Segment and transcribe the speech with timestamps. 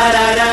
[0.00, 0.49] da da da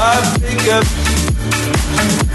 [0.00, 0.62] avec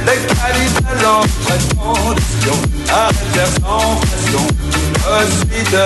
[0.05, 2.58] les qualités à l'entraînement d'espion,
[2.89, 4.45] à faire sans façon,
[5.09, 5.77] ensuite,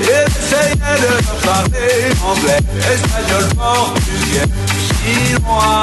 [0.00, 1.12] essayez de
[1.46, 4.48] parler anglais, espagnol, portugais,
[5.04, 5.82] chinois,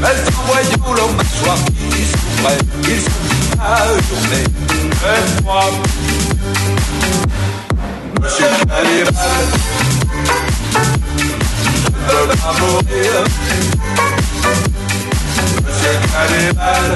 [0.00, 3.10] mais en voyant leur mâchoire qui s'ouvrait, ils se
[3.58, 4.46] la journée,
[4.80, 5.70] le froid.
[8.20, 9.46] Monsieur Cannibal,
[12.26, 13.12] va mourir
[15.64, 16.86] Monsieur Cannibal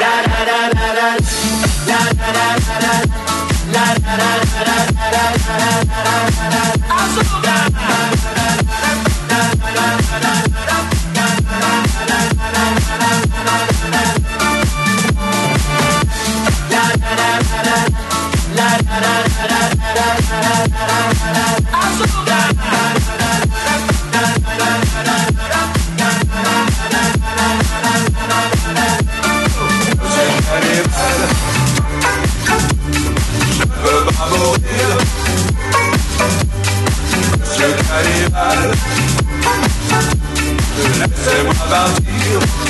[0.00, 1.08] La la la la la
[1.86, 2.94] La la la la la
[3.72, 5.72] La la la la la la la la
[6.24, 6.62] la la
[9.14, 10.43] la la la la
[41.74, 42.63] about you.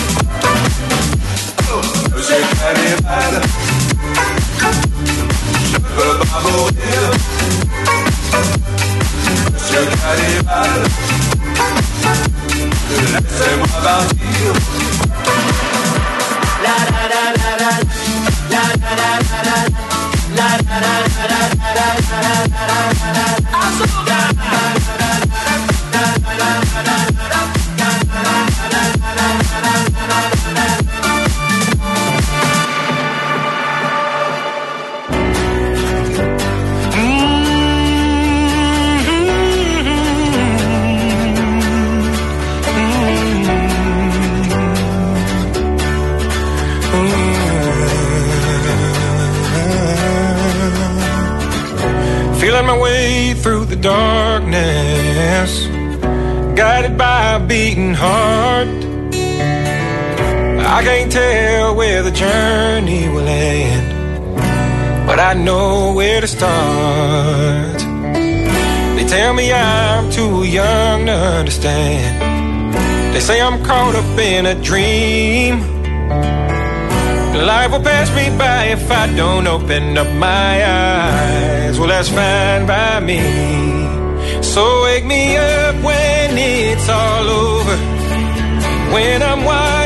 [79.47, 81.79] Open up my eyes.
[81.79, 83.21] Well, that's fine by me.
[84.43, 87.77] So wake me up when it's all over.
[88.95, 89.84] When I'm wiser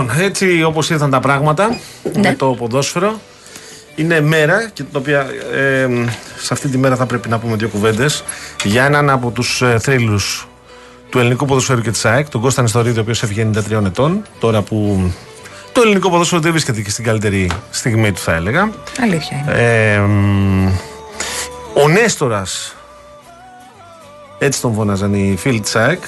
[0.00, 2.28] Λοιπόν, έτσι όπως ήρθαν τα πράγματα ναι.
[2.28, 3.20] με το ποδόσφαιρο,
[3.94, 5.88] είναι μέρα και την οποία ε,
[6.38, 8.24] σε αυτή τη μέρα θα πρέπει να πούμε δύο κουβέντες
[8.64, 10.48] για έναν από τους ε, θρύλους
[11.10, 14.62] του ελληνικού ποδοσφαίρου και της ΑΕΚ, τον Κώστα Νεστορίδη, ο οποίος έφυγε 93 ετών, τώρα
[14.62, 15.10] που
[15.72, 18.70] το ελληνικό ποδόσφαιρο δεν βρίσκεται και στην καλύτερη στιγμή του, θα έλεγα.
[19.00, 19.52] Αλήθεια είναι.
[19.62, 19.98] Ε,
[21.82, 22.76] ο Νέστορας,
[24.38, 26.02] έτσι τον φώναζαν οι φίλοι της ΑΕΚ,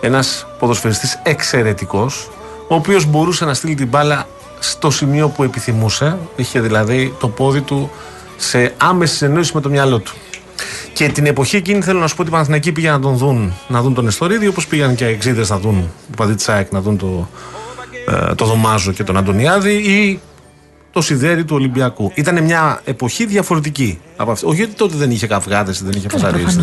[0.00, 2.30] ένας ποδοσφαιριστής εξαιρετικός,
[2.72, 4.26] ο οποίος μπορούσε να στείλει την μπάλα
[4.58, 6.18] στο σημείο που επιθυμούσε.
[6.36, 7.90] Είχε δηλαδή το πόδι του
[8.36, 10.12] σε άμεση συνεννόηση με το μυαλό του.
[10.92, 13.52] Και την εποχή εκείνη θέλω να σου πω ότι οι Παναθηναϊκοί πήγαν να τον δουν,
[13.68, 16.34] να δουν τον Εστορίδη, όπως πήγαν και οι Εξίδες να δουν, ο παδί
[16.70, 17.28] να δουν το,
[18.08, 20.20] ε, το Δωμάζο και τον Αντωνιάδη ή
[20.92, 22.12] το σιδέρι του Ολυμπιακού.
[22.14, 24.46] Ήταν μια εποχή διαφορετική από αυτή.
[24.46, 26.58] Όχι ότι τότε δεν είχε καυγάδες, δεν είχε φασαρίες.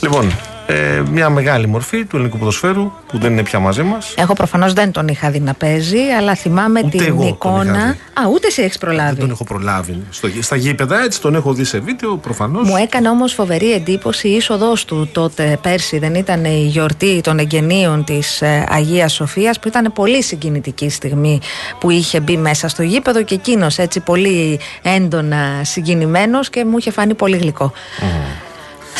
[0.00, 0.32] Λοιπόν,
[0.70, 4.14] ε, μια μεγάλη μορφή του ελληνικού ποδοσφαίρου που δεν είναι πια μαζί μας.
[4.16, 7.96] Εγώ προφανώς δεν τον είχα δει να παίζει, αλλά θυμάμαι ούτε την εγώ εικόνα.
[8.12, 9.08] Α, ούτε εσύ έχεις προλάβει.
[9.08, 10.02] Δεν τον έχω προλάβει.
[10.10, 12.68] Στο, στα γήπεδα έτσι τον έχω δει σε βίντεο προφανώς.
[12.68, 15.98] Μου έκανε όμως φοβερή εντύπωση η είσοδός του τότε πέρσι.
[15.98, 21.40] Δεν ήταν η γιορτή των εγγενείων της ε, Αγίας Σοφίας, που ήταν πολύ συγκινητική στιγμή
[21.80, 26.90] που είχε μπει μέσα στο γήπεδο και εκείνος έτσι πολύ έντονα συγκινημένος και μου είχε
[26.90, 27.72] φανεί πολύ γλυκό.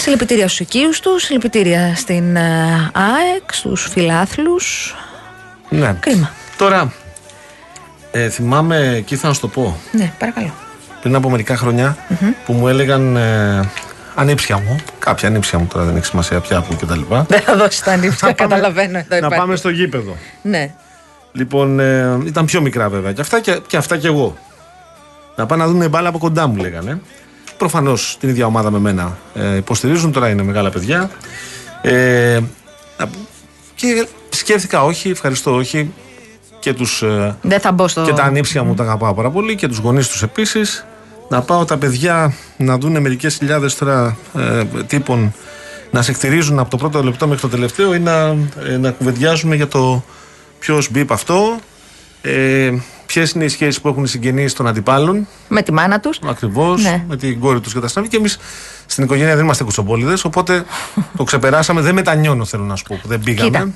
[0.01, 4.95] Συλληπιτήρια στους οικείους τους, συλληπιτήρια στην ε, ΑΕΚ, στους φιλάθλους.
[5.69, 5.97] Ναι.
[6.01, 6.31] Κρίμα.
[6.57, 6.93] Τώρα,
[8.11, 10.53] ε, θυμάμαι, εκεί θα σου το πω, Ναι, παρακαλώ.
[11.01, 11.97] πριν από μερικά χρόνια,
[12.47, 13.71] που μου έλεγαν ε,
[14.15, 17.01] ανήψια μου, κάποια ανήψια μου τώρα δεν έχει σημασία πια που κτλ.
[17.29, 18.99] Δεν θα δώσει τα νύψια, καταλαβαίνω.
[18.99, 19.37] Εδώ να υπάρχει.
[19.39, 20.17] πάμε στο γήπεδο.
[20.43, 20.75] Ναι.
[21.33, 24.37] Λοιπόν, ε, ήταν πιο μικρά βέβαια και αυτά και, και αυτά και εγώ.
[25.37, 27.01] Να πάνε να δουν μπάλα από κοντά μου λέγανε.
[27.59, 31.11] Προφανώς την ίδια ομάδα με μένα ε, υποστηρίζουν, τώρα είναι μεγάλα παιδιά.
[31.83, 32.41] Ε,
[33.75, 35.93] και σκέφτηκα όχι, ευχαριστώ όχι.
[36.59, 38.05] Και, τους, ε, Δεν θα μπω στο.
[38.05, 40.87] και τα ανήψια μου τα αγαπάω πάρα πολύ και τους γονείς τους επίσης.
[41.29, 45.35] Να πάω τα παιδιά να δουν μερικές χιλιάδες τώρα ε, τύπων
[45.91, 48.37] να σε εκτηρίζουν από το πρώτο λεπτό μέχρι το τελευταίο ή να,
[48.69, 50.05] ε, να κουβεντιάζουμε για το
[50.59, 51.59] ποιος μπει αυτό,
[52.23, 52.73] ε,
[53.09, 56.19] ποιες είναι οι σχέσεις που έχουν οι συγγενείς των αντιπάλων, Με τη μάνα τους.
[56.29, 57.05] ακριβώς, Ναι.
[57.09, 58.11] με την κόρη τους και τα συναφή.
[58.11, 58.39] Και εμείς
[58.87, 60.65] στην οικογένεια δεν είμαστε κουτσομπόλιδες, οπότε
[61.17, 61.81] το ξεπεράσαμε.
[61.81, 63.49] Δεν μετανιώνω, θέλω να σου πω, που δεν πήγαμε.
[63.51, 63.71] Κοίτα.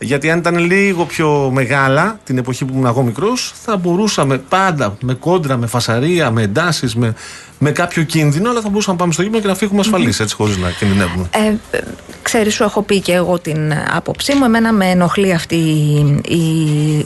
[0.00, 4.96] Γιατί αν ήταν λίγο πιο μεγάλα την εποχή που ήμουν εγώ μικρός, θα μπορούσαμε πάντα
[5.00, 7.14] με κόντρα, με φασαρία, με εντάσεις, με,
[7.58, 10.34] με κάποιο κίνδυνο, αλλά θα μπορούσαμε να πάμε στο γήπεδο και να φύγουμε ασφαλείς, έτσι,
[10.34, 11.28] χωρίς να κινδυνεύουμε.
[11.30, 11.80] Ε, ε,
[12.22, 14.44] ξέρεις, σου έχω πει και εγώ την άποψή μου.
[14.44, 16.40] Εμένα με ενοχλεί αυτή η, η,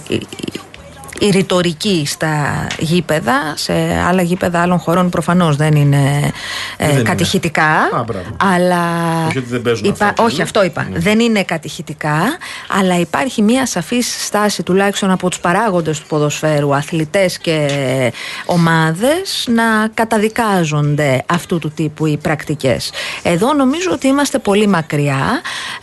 [0.09, 0.27] η,
[1.27, 3.53] η ρητορική στα γήπεδα.
[3.55, 3.73] Σε
[4.09, 6.33] άλλα γήπεδα άλλων χωρών προφανώς δεν είναι
[6.77, 7.03] ε, Δεν είναι.
[7.03, 7.63] κατηχητικά.
[7.65, 8.25] Α, μπράβο.
[8.55, 8.81] Αλλά
[9.29, 10.43] Όχι ότι δεν παίζουν υπά- αυτά, όχι, ναι.
[10.43, 10.89] αυτό είπα.
[10.93, 12.19] Δεν είναι κατηχητικά,
[12.81, 17.67] αλλά υπάρχει μια σαφής στάση τουλάχιστον από τους παράγοντες του ποδοσφαίρου, αθλητές και
[18.45, 19.63] ομάδες, να
[19.95, 22.91] καταδικάζονται αυτού του τύπου οι πρακτικές.
[23.23, 25.41] Εδώ νομίζω ότι είμαστε πολύ μακριά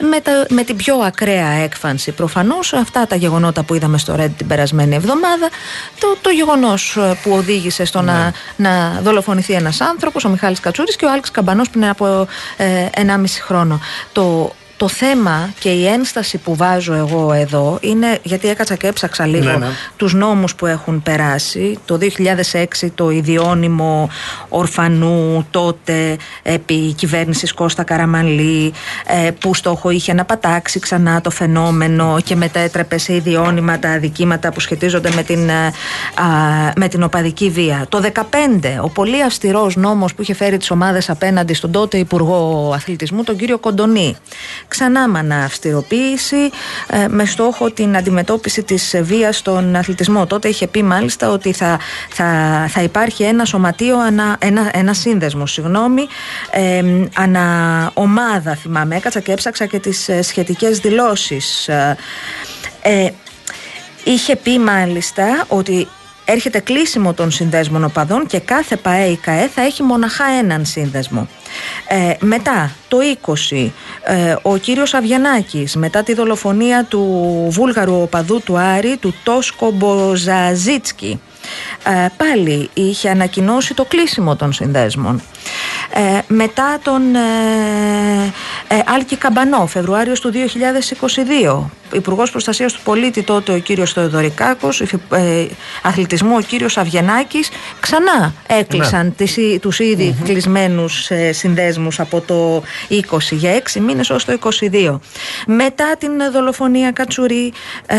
[0.10, 2.12] με, τα- με την πιο ακραία έκφανση.
[2.12, 5.28] Προφανώς αυτά τα γεγονότα που είδαμε στο Red την περασμένη εβδομάδα,
[6.00, 10.96] το, το γεγονός ε, που οδήγησε στο να, να δολοφονηθεί ένας άνθρωπος, ο Μιχάλης Κατσούρης
[10.96, 12.28] και ο Άλεξ Καμπανός πριν από
[12.58, 13.80] ε, 1,5 χρόνο.
[14.12, 19.26] Το, το θέμα και η ένσταση που βάζω εγώ εδώ είναι γιατί έκατσα και έψαξα
[19.26, 19.68] λίγο Ναι, ναι.
[19.96, 21.78] τους νόμους που έχουν περάσει.
[21.86, 21.98] Το
[22.82, 24.10] 2006 το ιδιώνυμο
[24.50, 28.74] ορφανού τότε επί κυβέρνησης Κώστα Καραμανλή
[29.08, 34.52] ε, που στόχο είχε να πατάξει ξανά το φαινόμενο και μετέτρεπε σε ιδιώνυμα τα αδικήματα
[34.52, 35.72] που σχετίζονται με την, ε, α,
[36.76, 37.86] με την οπαδική βία.
[37.90, 42.72] Το 2015 ο πολύ αυστηρός νόμος που είχε φέρει τις ομάδες απέναντι στον τότε Υπουργό
[42.76, 44.16] Αθλητισμού τον κύριο Κοντονή.
[44.70, 46.50] Ξανά μανα αυστηροποίηση
[46.88, 50.26] ε, με στόχο την αντιμετώπιση της βίας στον αθλητισμό.
[50.26, 51.80] Τότε είχε πει μάλιστα ότι θα,
[52.10, 52.26] θα,
[52.70, 56.08] θα υπάρχει ένα σωματείο, ανα, ένα, ένα σύνδεσμο, συγγνώμη,
[56.52, 56.84] ε,
[57.16, 57.46] ανα
[57.94, 58.96] ομάδα θυμάμαι.
[58.96, 61.68] Έκατσα και έψαξα και τις ε, σχετικές δηλώσεις.
[61.68, 61.98] Ε,
[62.82, 63.10] ε,
[64.04, 65.88] είχε πει μάλιστα ότι
[66.32, 71.28] έρχεται κλείσιμο των συνδέσμων οπαδών και κάθε ΠαΕ ή ΚαΕ θα έχει μοναχά έναν σύνδεσμο.
[71.88, 72.98] Ε, μετά, το
[73.52, 73.72] 20,
[74.04, 81.20] ε, ο κύριος Αβιανάκης, μετά τη δολοφονία του βούλγαρου οπαδού του Άρη, του Τόσκο Μποζαζίτσκι,
[81.84, 85.22] ε, πάλι είχε ανακοινώσει το κλείσιμο των συνδέσμων.
[85.94, 87.20] Ε, μετά τον ε,
[88.68, 95.14] ε, Άλκη Καμπανό, Φεβρουάριος του 2022, Υπουργός Προστασίας του Πολίτη τότε ο κύριος Θεοδωρικάκος, υφη-
[95.14, 95.46] ε,
[95.82, 102.64] αθλητισμού ο κύριος Αβγενάκης, ξανά έκλεισαν τις, εί- τους ήδη κλεισμένους ε, συνδέσμους από το
[102.90, 104.32] 20 για 6 μήνες ως το
[104.72, 105.00] 22.
[105.48, 107.54] Μετά την δολοφονία Κατσουρί,
[107.86, 107.98] ε,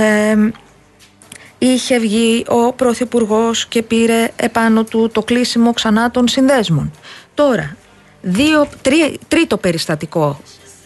[1.62, 6.92] είχε βγει ο Πρωθυπουργός και πήρε επάνω του το κλείσιμο ξανά των συνδέσμων.
[7.34, 7.76] Τώρα,
[8.22, 10.40] δύο, τρί- τρίτο περιστατικό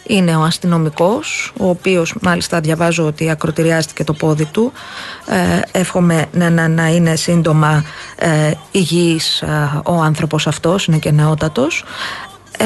[0.06, 4.72] είναι ο αστυνομικός, ο οποίος μάλιστα διαβάζω ότι ακροτηριάστηκε το πόδι του.
[5.26, 7.84] Ε, εύχομαι να, να, να είναι σύντομα
[8.16, 11.84] ε, υγιής ε, ο άνθρωπος αυτός, είναι και νεότατος.
[12.58, 12.64] Ε,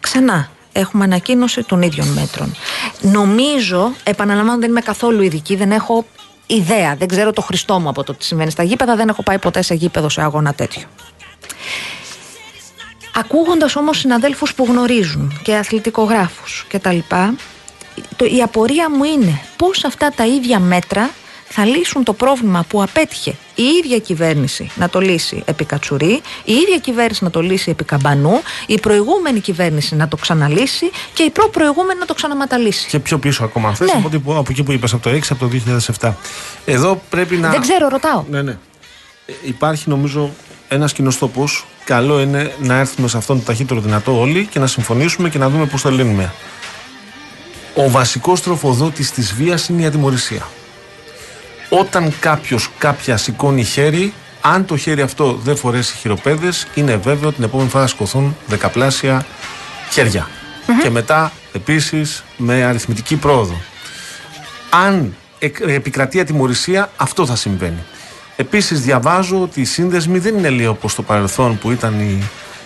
[0.00, 2.54] ξανά, έχουμε ανακοίνωση των ίδιων μέτρων.
[3.00, 6.04] Νομίζω, επαναλαμβάνω, δεν είμαι καθόλου ειδική, δεν έχω
[6.46, 6.96] ιδέα.
[6.96, 8.96] Δεν ξέρω το Χριστό μου από το τι συμβαίνει στα γήπεδα.
[8.96, 10.82] Δεν έχω πάει ποτέ σε γήπεδο σε αγώνα τέτοιο.
[13.14, 17.34] Ακούγοντας όμως συναδέλφους που γνωρίζουν και αθλητικογράφους και τα λοιπά,
[18.16, 21.10] το, η απορία μου είναι πώς αυτά τα ίδια μέτρα
[21.58, 26.52] θα λύσουν το πρόβλημα που απέτυχε η ίδια κυβέρνηση να το λύσει επί Κατσουρί, η
[26.52, 31.30] ίδια κυβέρνηση να το λύσει επί Καμπανού, η προηγούμενη κυβέρνηση να το ξαναλύσει και η
[31.30, 32.88] προ-προηγούμενη να το ξαναματαλύσει.
[32.88, 33.74] Και πιο πίσω ακόμα.
[33.74, 33.92] Θε ναι.
[34.16, 35.60] από, από εκεί που είπες, από το 6, από το
[36.00, 36.12] 2007.
[36.64, 37.50] Εδώ πρέπει να.
[37.50, 38.24] Δεν ξέρω, ρωτάω.
[38.30, 38.58] Ναι, ναι.
[39.26, 40.30] Ε, υπάρχει νομίζω
[40.68, 41.64] ένας κοινός τόπος.
[41.84, 45.48] Καλό είναι να έρθουμε σε αυτόν το ταχύτερο δυνατό όλοι και να συμφωνήσουμε και να
[45.48, 46.32] δούμε πώς θα λύνουμε.
[47.74, 50.46] Ο βασικός τροφοδότης της βίας είναι η ατιμορρησία.
[51.68, 57.44] Όταν κάποιος κάποια σηκώνει χέρι, αν το χέρι αυτό δεν φορέσει χειροπέδες, είναι βέβαιο την
[57.44, 59.26] επόμενη φορά θα σκοθούν δεκαπλάσια
[60.82, 63.60] Και μετά επίσης με αριθμητική πρόοδο.
[64.70, 65.16] Αν
[65.66, 67.84] επικρατεί ατιμορρησία, αυτό θα συμβαίνει.
[68.36, 72.22] Επίσης, διαβάζω ότι οι σύνδεσμοι δεν είναι λίγο όπως το παρελθόν που ήταν η,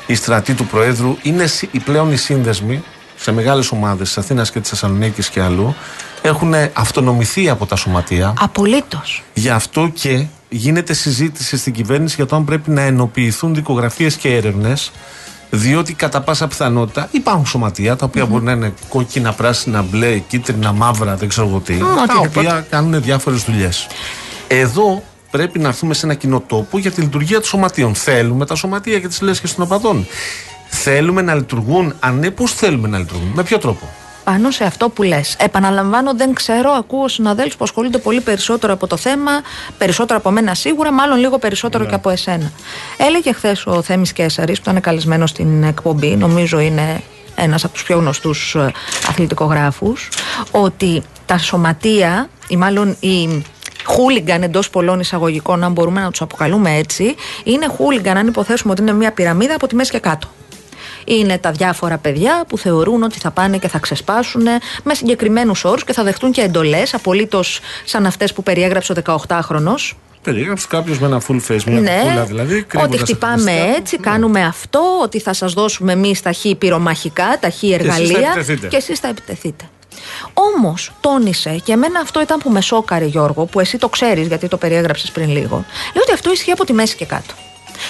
[0.07, 1.17] η στρατή του Προέδρου.
[1.23, 2.83] Είναι οι πλέον οι σύνδεσμοι
[3.21, 5.75] σε μεγάλες ομάδες της Αθήνας και της Θεσσαλονίκης και αλλού
[6.23, 8.35] έχουν αυτονομηθεί από τα σωματεία.
[8.41, 9.23] Απολύτως.
[9.35, 14.37] Γι' αυτό και γίνεται συζήτηση στην κυβέρνηση για το αν πρέπει να ενοποιηθούν δικογραφίες και
[14.37, 14.93] έρευνες.
[15.51, 20.73] Διότι κατά πάσα πιθανότητα υπάρχουν σωματεία τα οποία μπορεί να είναι κόκκινα, πράσινα, μπλε, κίτρινα,
[20.73, 21.79] μαύρα, δεν ξέρω εγώ τι.
[22.07, 23.87] τα οποία κάνουν διάφορες δουλειές.
[24.47, 27.95] Εδώ πρέπει να έρθουμε σε ένα κοινό τόπο για τη λειτουργία των σωματείων.
[27.95, 30.07] Θέλουμε τα σωματεία και τις λέσχες των οπαδών.
[30.71, 31.95] Θέλουμε να λειτουργούν.
[32.01, 33.33] Αν ναι, πώς θέλουμε να λειτουργούν.
[33.35, 33.89] Με ποιο τρόπο;
[34.25, 35.37] Πάνω σε αυτό που λες.
[35.39, 39.31] Επαναλαμβάνω, δεν ξέρω, ακούω συναδέλφους που ασχολούνται πολύ περισσότερο από το θέμα,
[39.79, 42.53] περισσότερο από μένα σίγουρα, μάλλον λίγο περισσότερο και από εσένα.
[42.97, 47.03] Έλεγε χθες ο Θέμης Κέσσαρη, που ήταν καλεσμένος στην εκπομπή, νομίζω είναι
[47.35, 48.73] ένας από τους πιο γνωστούς ε,
[49.09, 50.09] αθλητικογράφους,
[50.51, 53.45] ότι τα σωματεία, ή μάλλον οι
[53.85, 58.83] χούλιγκαν εντός πολλών εισαγωγικών, αν μπορούμε να τους αποκαλούμε έτσι, είναι χούλιγκαν αν υποθέσουμε ότι
[58.83, 60.29] είναι μια πυραμίδα από τη μέση και κάτω
[61.15, 64.43] είναι τα διάφορα παιδιά που θεωρούν ότι θα πάνε και θα ξεσπάσουν
[64.83, 69.75] με συγκεκριμένους όρους και θα δεχτούν και εντολές, απολύτως σαν αυτές που περιέγραψε ο 18χρονο.
[70.23, 72.67] Περιέγραψε κάποιος με ένα full face, μια ναι, κούλα δηλαδή.
[72.75, 74.03] Ότι χτυπάμε έτσι, ναι.
[74.03, 78.99] κάνουμε αυτό, ότι θα σας δώσουμε εμείς τα χ πυρομαχικά, τα χ εργαλεία και εσείς
[78.99, 79.65] θα επιτεθείτε.
[80.33, 84.49] Όμως τόνισε, και εμένα αυτό ήταν που με σώκαρε, Γιώργο, που εσύ το ξέρεις γιατί
[84.49, 85.65] το περιέγραψες πριν λίγο,
[85.95, 87.35] λέει ότι αυτό ισχύει από τη μέση και κάτω.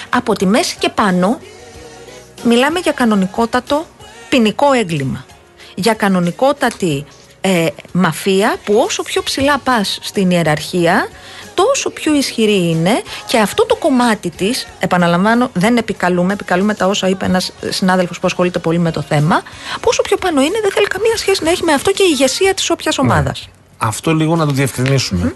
[0.09, 1.39] Από τη μέση και πάνω
[2.43, 3.85] μιλάμε για κανονικότατο
[4.29, 5.25] ποινικό έγκλημα.
[5.75, 7.05] Για κανονικότατη
[7.41, 11.07] ε, μαφία που όσο πιο ψηλά πας στην ιεραρχία
[11.53, 17.07] τόσο πιο ισχυρή είναι και αυτό το κομμάτι της, επαναλαμβάνω δεν επικαλούμε, επικαλούμε τα όσα
[17.07, 19.41] είπε ένας συνάδελφος που ασχολείται πολύ με το θέμα,
[19.81, 22.53] πόσο πιο πάνω είναι δεν θέλει καμία σχέση να έχει με αυτό και η ηγεσία
[22.53, 23.09] της όποιας ναι.
[23.09, 23.49] ομάδας.
[23.77, 25.33] Αυτό λίγο να το διευκρινισουμε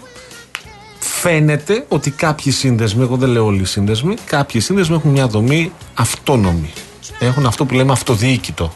[0.98, 5.72] Φαίνεται ότι κάποιοι σύνδεσμοι, εγώ δεν λέω όλοι οι σύνδεσμοι, κάποιοι σύνδεσμοι έχουν μια δομή
[5.94, 6.72] αυτόνομη
[7.18, 8.72] έχουν αυτό που λέμε αυτοδιοίκητο.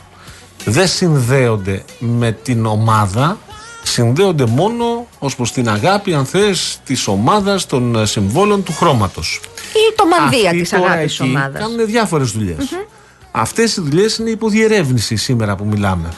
[0.64, 3.38] Δεν συνδέονται με την ομάδα,
[3.82, 9.40] συνδέονται μόνο ως προς την αγάπη, αν θες, της ομάδας των συμβόλων του χρώματος.
[9.72, 11.62] Ή το μανδύα της αγάπης τη ομάδας.
[11.62, 12.56] Κάνουν διάφορες δουλειές.
[12.58, 12.86] Mm-hmm.
[13.30, 16.08] Αυτές οι δουλειές είναι υποδιερεύνηση σήμερα που μιλάμε.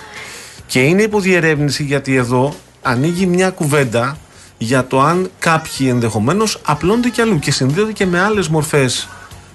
[0.66, 4.16] Και είναι υποδιερεύνηση γιατί εδώ ανοίγει μια κουβέντα
[4.58, 9.08] για το αν κάποιοι ενδεχομένως απλώνται κι αλλού και συνδέονται και με άλλες μορφές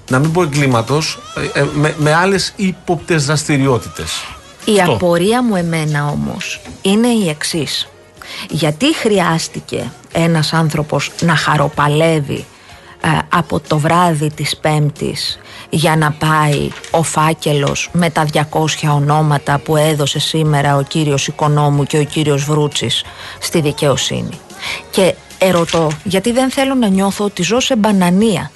[0.10, 1.20] να μην πω εγκλήματος,
[1.54, 4.26] ε, ε, με, με άλλες ύποπτες δραστηριότητες.
[4.66, 7.88] Η απορία μου εμένα όμως είναι η εξής.
[8.50, 12.46] Γιατί χρειάστηκε ένας άνθρωπος να χαροπαλεύει
[13.02, 18.40] ε, από το βράδυ της Πέμπτης για να πάει ο φάκελος με τα 200
[18.94, 23.04] ονόματα που έδωσε σήμερα ο κύριος Οικονόμου και ο κύριος Βρούτσης
[23.40, 24.40] στη δικαιοσύνη.
[24.90, 28.52] Και ερωτώ γιατί δεν θέλω να νιώθω ότι ζω σε μπανανία;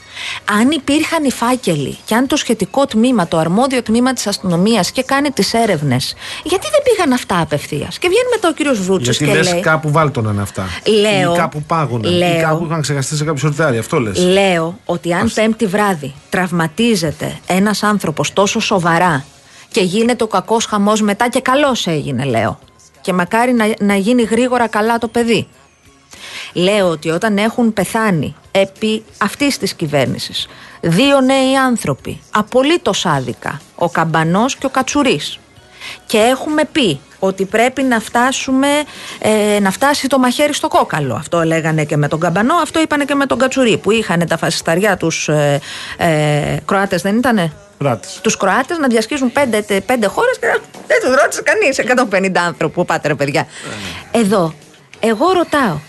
[0.59, 5.03] Αν υπήρχαν οι φάκελοι και αν το σχετικό τμήμα, το αρμόδιο τμήμα της αστυνομίας και
[5.03, 9.25] κάνει τις έρευνες, γιατί δεν πήγαν αυτά απευθείας; Και βγαίνει μετά ο κύριος Βρούτσο και
[9.25, 9.61] λες, λέει.
[9.61, 10.67] κάπου βάλτοναν αυτά.
[11.01, 11.33] Λέω.
[11.33, 12.13] Ή κάπου πάγωναν.
[12.13, 13.77] Λέω, ή κάπου είχαν ξεχαστεί σε κάποιο σορτάρι.
[13.77, 14.17] Αυτό λες.
[14.25, 19.25] Λέω ότι αν πέμπτη βράδυ τραυματίζεται ένας άνθρωπος τόσο σοβαρά
[19.71, 22.59] και γίνεται ο κακός χαμός μετά και καλός έγινε, λέω.
[23.01, 25.47] Και μακάρι να, να γίνει γρήγορα καλά το παιδί.
[26.53, 30.47] Λέω ότι όταν έχουν πεθάνει επί αυτής της κυβέρνησης
[30.81, 35.39] δύο νέοι άνθρωποι, απολύτως άδικα, ο Καμπανός και ο Κατσουρής
[36.05, 38.67] και έχουμε πει ότι πρέπει να φτάσουμε
[39.19, 41.13] ε, να φτάσει το μαχαίρι στο κόκαλο.
[41.15, 44.37] Αυτό λέγανε και με τον Καμπανό, αυτό είπανε και με τον Κατσουρί που είχαν τα
[44.37, 45.59] φασισταριά τους ε,
[45.97, 47.53] ε, Κροάτες δεν ήτανε;
[48.21, 50.47] Τους Κροάτες να διασχίζουν πέντε, πέντε χώρες και
[50.87, 51.79] δεν τους ρώτησε κανείς.
[52.37, 53.41] 150 άνθρωποι, πάτε ρε παιδιά.
[53.41, 54.23] Ε, ναι.
[54.23, 54.53] Εδώ,
[54.99, 55.79] εγώ ρωτάω,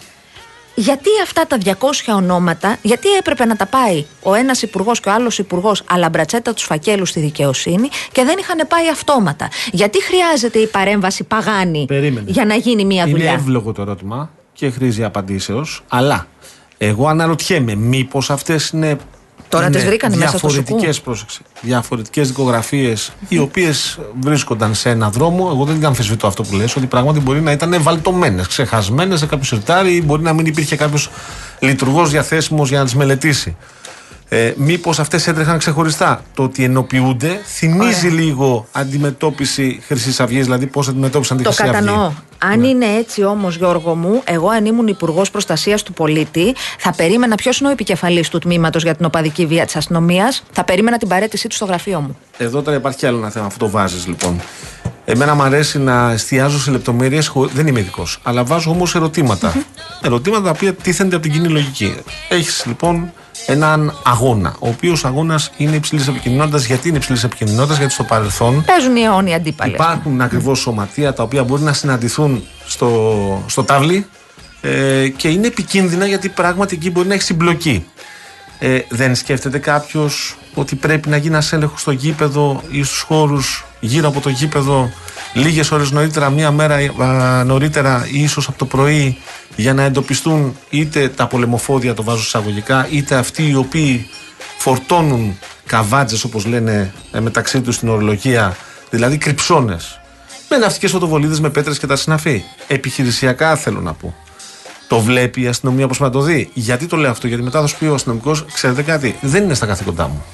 [0.75, 1.71] γιατί αυτά τα 200
[2.17, 6.65] ονόματα, γιατί έπρεπε να τα πάει ο ένας υπουργός και ο άλλος υπουργός αλαμπρατσέτα τους
[6.65, 9.49] φακέλους στη δικαιοσύνη και δεν είχαν πάει αυτόματα.
[9.73, 11.87] Γιατί χρειάζεται η παρέμβαση παγάνη
[12.25, 16.27] για να γίνει μια δουλειά; Είναι εύλογο το ερώτημα και χρήζει απαντήσεως, αλλά
[16.79, 18.97] εγώ αναρωτιέμαι, μήπως αυτές είναι
[19.53, 20.49] Τώρα τις βρήκανε μέσα στο
[21.61, 25.51] Διαφορετικές δικογραφίες, οι οποίες βρίσκονταν σε ένα δρόμο.
[25.53, 29.45] Εγώ δεν αμφισβητώ αυτό που λες, ότι πράγματι μπορεί να ήταν βαλτωμένες, ξεχασμένες σε κάποιο
[29.45, 31.11] σιρτάρι ή μπορεί να μην υπήρχε κάποιος
[31.59, 33.57] λειτουργός διαθέσιμος για να τις μελετήσει.
[34.35, 40.89] Ε, Μήπως αυτές έτρεχαν ξεχωριστά; Το ότι ενοποιούνται θυμίζει λίγο αντιμετώπιση Χρυσής Αυγής, δηλαδή πώς
[40.89, 42.13] αντιμετώπισαν τη Χρυσή Αυγή; Το κατανοώ.
[42.39, 42.67] Αν ναι.
[42.67, 47.61] είναι έτσι όμως, Γιώργο μου, εγώ αν ήμουν Υπουργός Προστασίας του Πολίτη, θα περίμενα ποιος
[47.61, 51.49] είναι ο επικεφαλής του τμήματος για την οπαδική βία της αστυνομίας, θα περίμενα την παρέτησή
[51.49, 52.17] του στο γραφείο μου.
[52.37, 54.41] Εδώ τώρα υπάρχει άλλο ένα θέμα, αυτό το βάζεις λοιπόν.
[55.05, 58.19] Εμένα μου αρέσει να εστιάζω σε λεπτομέρειες, δεν είμαι ειδικός.
[58.23, 59.55] Αλλά βάζω όμως ερωτήματα.
[60.03, 61.95] Ερωτήματα τα οποία τίθενται από την κοινή λογική.
[62.29, 63.13] Έχεις λοιπόν
[63.47, 64.55] έναν αγώνα.
[64.59, 66.65] Ο οποίος αγώνας είναι υψηλής επικοινωνίας.
[66.65, 68.65] Γιατί είναι υψηλής επικοινωνίας, Γιατί στο παρελθόν.
[68.65, 69.73] Παίζουν οι αιώνιοι αντίπαλοι.
[69.73, 74.07] Υπάρχουν ακριβώς σωματεία τα οποία μπορεί να συναντηθούν στο, στο τάβλι
[74.61, 77.87] ε, και είναι επικίνδυνα γιατί πράγματι εκεί μπορεί να έχει συμπλοκή.
[78.59, 83.65] Ε, δεν σκέφτεται κάποιος ότι πρέπει να γίνει ένας έλεγχος στο γήπεδο ή στους χώρους
[83.81, 84.91] γύρω από το γήπεδο
[85.35, 89.19] λίγες ώρες νωρίτερα, μία μέρα νωρίτερα ή ίσως από το πρωί
[89.57, 94.09] για να εντοπιστούν είτε τα πολεμοφόδια, το βάζω εισαγωγικά, είτε αυτοί οι οποίοι
[94.59, 98.57] φορτώνουν καβάτζες, όπως λένε ε, μεταξύ τους στην ορολογία,
[98.91, 100.01] δηλαδή κρυψώνες,
[100.49, 102.43] με ναυτικές φωτοβολίδες, με πέτρες και τα συναφή.
[102.67, 104.15] Επιχειρησιακά θέλω να πω.
[104.93, 106.51] Το βλέπει η αστυνομία όπως να το δει.
[106.55, 109.55] Γιατί το λέω αυτό, Γιατί μετά θα σου πει ο αστυνομικός, ξέρετε κάτι, δεν είναι
[109.55, 110.25] στα καθήκοντά μου.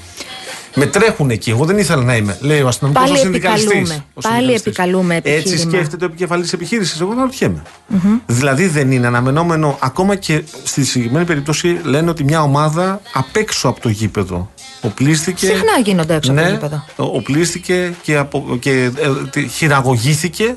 [0.74, 1.50] Με τρέχουν εκεί.
[1.50, 2.38] Εγώ δεν ήθελα να είμαι.
[2.40, 4.04] Λέει ο αστυνομικός Πάλι επικαλούμε.
[4.20, 5.52] Πάλι επικαλούμε επιχείρημα.
[5.52, 7.00] Έτσι σκέφτεται ο επικεφαλής της επιχείρησης.
[7.00, 7.62] Εγώ να ρωτιέμαι.
[7.62, 8.20] Mm-hmm.
[8.26, 13.68] Δηλαδή δεν είναι αναμενόμενο, ακόμα και στη συγκεκριμένη περίπτωση λένε ότι μια ομάδα απ' έξω
[13.68, 14.50] από το γήπεδο
[14.80, 15.46] οπλίστηκε.
[15.46, 17.14] Συχνά γίνονται έξω ναι, από το ναι, γήπεδο.
[17.16, 18.90] Οπλίστηκε και, απο, και
[19.34, 20.56] ε, χειραγωγήθηκε,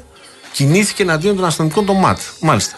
[0.51, 2.19] κινήθηκε εναντίον των αστυνομικών των ΜΑΤ.
[2.39, 2.75] Μάλιστα.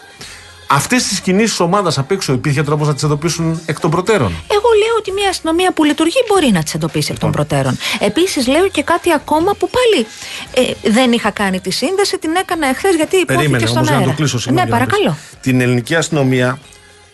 [0.66, 4.68] Αυτές τις κινήσεις ομάδας απ' έξω υπήρχε τρόπος να τις εντοπίσουν εκ των προτέρων; Εγώ
[4.78, 7.46] λέω ότι μια αστυνομία που λειτουργεί μπορεί να τις εντοπίσει εκ των λοιπόν.
[7.46, 7.78] προτέρων.
[8.00, 10.06] Επίσης λέω και κάτι ακόμα που πάλι
[10.54, 14.00] ε, δεν είχα κάνει τη σύνδεση, την έκανα εχθές γιατί υπόθηκε Περίμενε, στον αέρα.
[14.00, 15.16] να το κλείσω Ναι, παρακαλώ.
[15.40, 16.58] Την ελληνική αστυνομία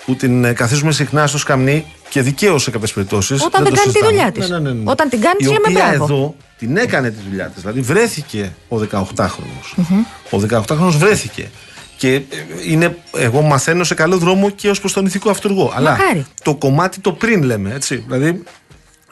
[0.05, 3.45] που την ε, καθίζουμε συχνά στο σκαμνί και δικαίω σε κάποιες περιπτώσεις.
[3.45, 4.49] Όταν δεν, κάνει τη δουλειά της.
[4.49, 6.05] Ναι, ναι, ναι, Όταν την κάνει, τη λέμε μπράβο.
[6.05, 7.63] εδώ την έκανε τη δουλειά της.
[7.63, 9.85] Δηλαδή βρέθηκε ο 18χρονο.
[10.31, 11.51] Ο 18χρονο βρέθηκε.
[12.01, 12.23] Και ε,
[12.67, 15.73] είναι, εγώ μαθαίνω σε καλό δρόμο και ως προς τον ηθικό αυτούργο.
[15.75, 15.99] Αλλά
[16.43, 18.05] το κομμάτι το πριν λέμε, έτσι.
[18.07, 18.43] Δηλαδή,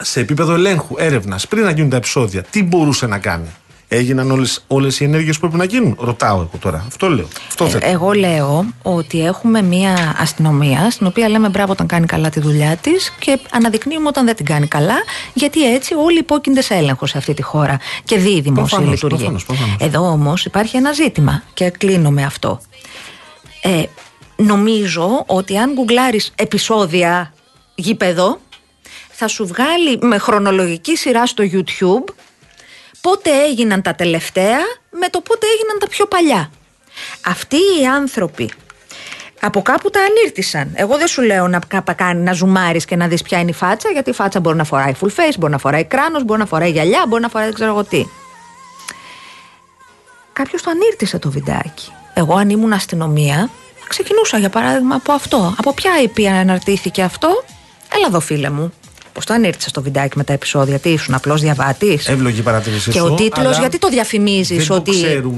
[0.01, 3.47] σε επίπεδο ελέγχου, έρευνας, πριν να γίνουν τα επεισόδια, τι μπορούσε να κάνει.
[3.87, 5.97] Έγιναν όλες, όλες οι ενέργειες που πρέπει να γίνουν.
[5.99, 6.83] Ρωτάω εγώ τώρα.
[6.87, 7.27] Αυτό λέω.
[7.47, 12.29] Αυτό ε, εγώ λέω ότι έχουμε μια αστυνομία στην οποία λέμε μπράβο όταν κάνει καλά
[12.29, 14.95] τη δουλειά της και αναδεικνύουμε όταν δεν την κάνει καλά,
[15.33, 19.39] γιατί έτσι όλοι υπόκεινται σε έλεγχο σε αυτή τη χώρα και δει η δημόσια λειτουργία.
[19.79, 22.59] Εδώ όμως υπάρχει ένα ζήτημα και κλείνω με αυτό.
[23.61, 23.83] Ε,
[24.35, 27.33] νομίζω ότι αν γκουγκλάρεις επεισόδια
[27.75, 28.39] γήπεδο
[29.09, 32.13] θα σου βγάλει με χρονολογική σειρά στο YouTube
[33.01, 36.51] πότε έγιναν τα τελευταία με το πότε έγιναν τα πιο παλιά.
[37.25, 38.51] Αυτοί οι άνθρωποι
[39.41, 40.71] από κάπου τα ανήρτησαν.
[40.73, 41.59] Εγώ δεν σου λέω να,
[41.95, 44.63] κάνει, να ζουμάρεις και να δεις ποια είναι η φάτσα, γιατί η φάτσα μπορεί να
[44.63, 47.55] φοράει full face, μπορεί να φοράει κράνος, μπορεί να φοράει γυαλιά, μπορεί να φοράει δεν
[47.55, 48.05] ξέρω εγώ τι.
[50.33, 51.91] Κάποιος το ανήρτησε το βιντεάκι.
[52.19, 53.49] Εγώ αν ήμουν αστυνομία,
[53.87, 55.53] ξεκινούσα για παράδειγμα από αυτό.
[55.57, 57.43] Από ποια IP αναρτήθηκε αυτό;
[57.95, 58.73] Έλα εδώ φίλε μου.
[59.13, 63.01] Πώς το ανήρτησε στο βιντεάκι με τα επεισόδια, τι ήσουν απλός διαβάτης; Εύλογη παρατήρησή Και
[63.01, 64.91] ο τίτλος, γιατί το διαφημίζεις ότι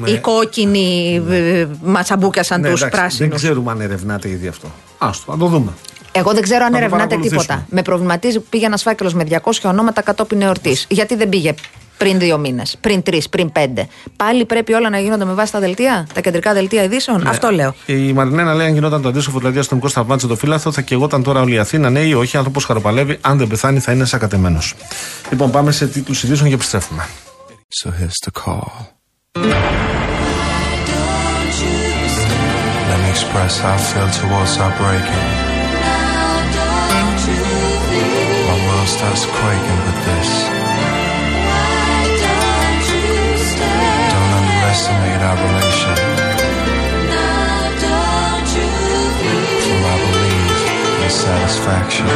[0.06, 1.67] οι κόκκινοι ναι.
[1.84, 3.30] ματσαμπούκιασαν ναι, τους πράσινου.
[3.30, 4.67] Δεν ξέρουμε αν ερευνάτε ήδη αυτό.
[4.98, 5.72] Άστο, να το δούμε.
[6.12, 7.65] Εγώ δεν ξέρω αν ερευνάτε τίποτα.
[7.70, 10.86] Με προβληματίζει που πήγε ένας φάκελος με 200 ονόματα κατόπιν εορτής.
[10.89, 11.54] Γιατί δεν πήγε
[12.04, 13.88] πριν δύο μήνες, πριν τρεις, πριν πέντε.
[14.16, 17.30] Πάλι πρέπει όλα να γίνονται με βάση τα δελτία, τα κεντρικά δελτία ειδήσεων; Ναι.
[17.30, 17.76] Αυτό λέω.
[17.86, 21.06] Η Μαρινένα λέει: Αν γινόταν το αντίστοιχο, δηλαδή αστυνομικό σταυμάτισε το φύλαθο, θα και εγώ
[21.06, 21.90] ήταν τώρα όλη η Αθήνα.
[21.90, 23.18] Ναι ή όχι, άνθρωπος χαροπαλεύει.
[23.22, 24.60] Αν δεν πεθάνει, θα είναι σακατεμένο.
[25.30, 27.08] Λοιπόν, πάμε σε τίτλους ειδήσεων και επιστρέφουμε.
[27.84, 28.72] So here's the call.
[32.90, 35.28] Let me express how I feel towards our breaking.
[38.50, 40.40] My world starts quaking with this.
[45.32, 45.48] For
[49.84, 52.08] I believe in satisfaction.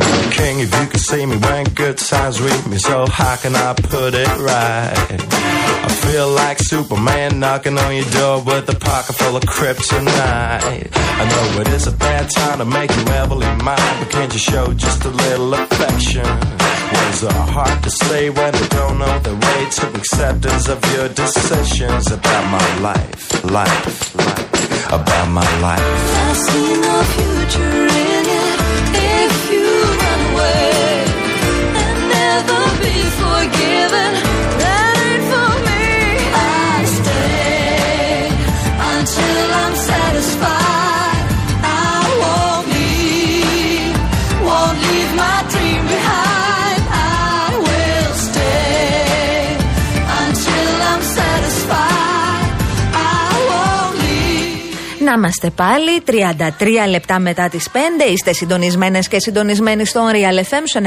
[0.00, 2.78] Be the king if you can see me when good times read me.
[2.78, 5.20] So how can I put it right?
[5.84, 10.90] I feel like Superman knocking on your door with a pocket full of kryptonite.
[10.94, 14.38] I know it is a bad time to make you heavily mine, but can't you
[14.38, 16.59] show just a little affection?
[16.92, 21.08] Words are hard to say when they don't know the way to acceptance of your
[21.08, 25.80] decisions about my life, life, life, about my life.
[25.80, 28.58] I see no future in it
[29.22, 29.68] if you
[30.02, 31.04] run away
[31.82, 34.10] and never be forgiven.
[34.62, 35.86] That ain't for me.
[36.34, 38.30] I stay
[38.94, 40.79] until I'm satisfied.
[55.10, 57.76] Να είμαστε πάλι 33 λεπτά μετά τις 5.
[58.12, 60.80] Είστε συντονισμένες και συντονισμένοι στον Real FM στο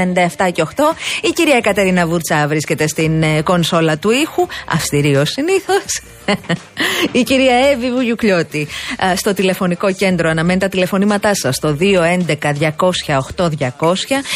[0.46, 0.82] 97 και 8.
[1.22, 4.46] Η κυρία Κατερίνα Βουρτσά βρίσκεται στην ε, κονσόλα του ήχου.
[4.68, 5.84] Αυστηρή ως συνήθως.
[7.12, 8.68] Η κυρία Εύη Βουγιουκλιώτη
[9.12, 11.86] ε, στο τηλεφωνικό κέντρο αναμένει τα τηλεφωνήματά σας στο 211-200-8200.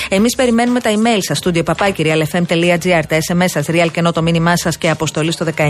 [0.09, 4.22] Εμείς περιμένουμε τα email σας στούντιο παπάκι realfm.gr, τα SMS σας, real και ενώ το
[4.22, 5.64] μήνυμά σας και αποστολή στο 19600.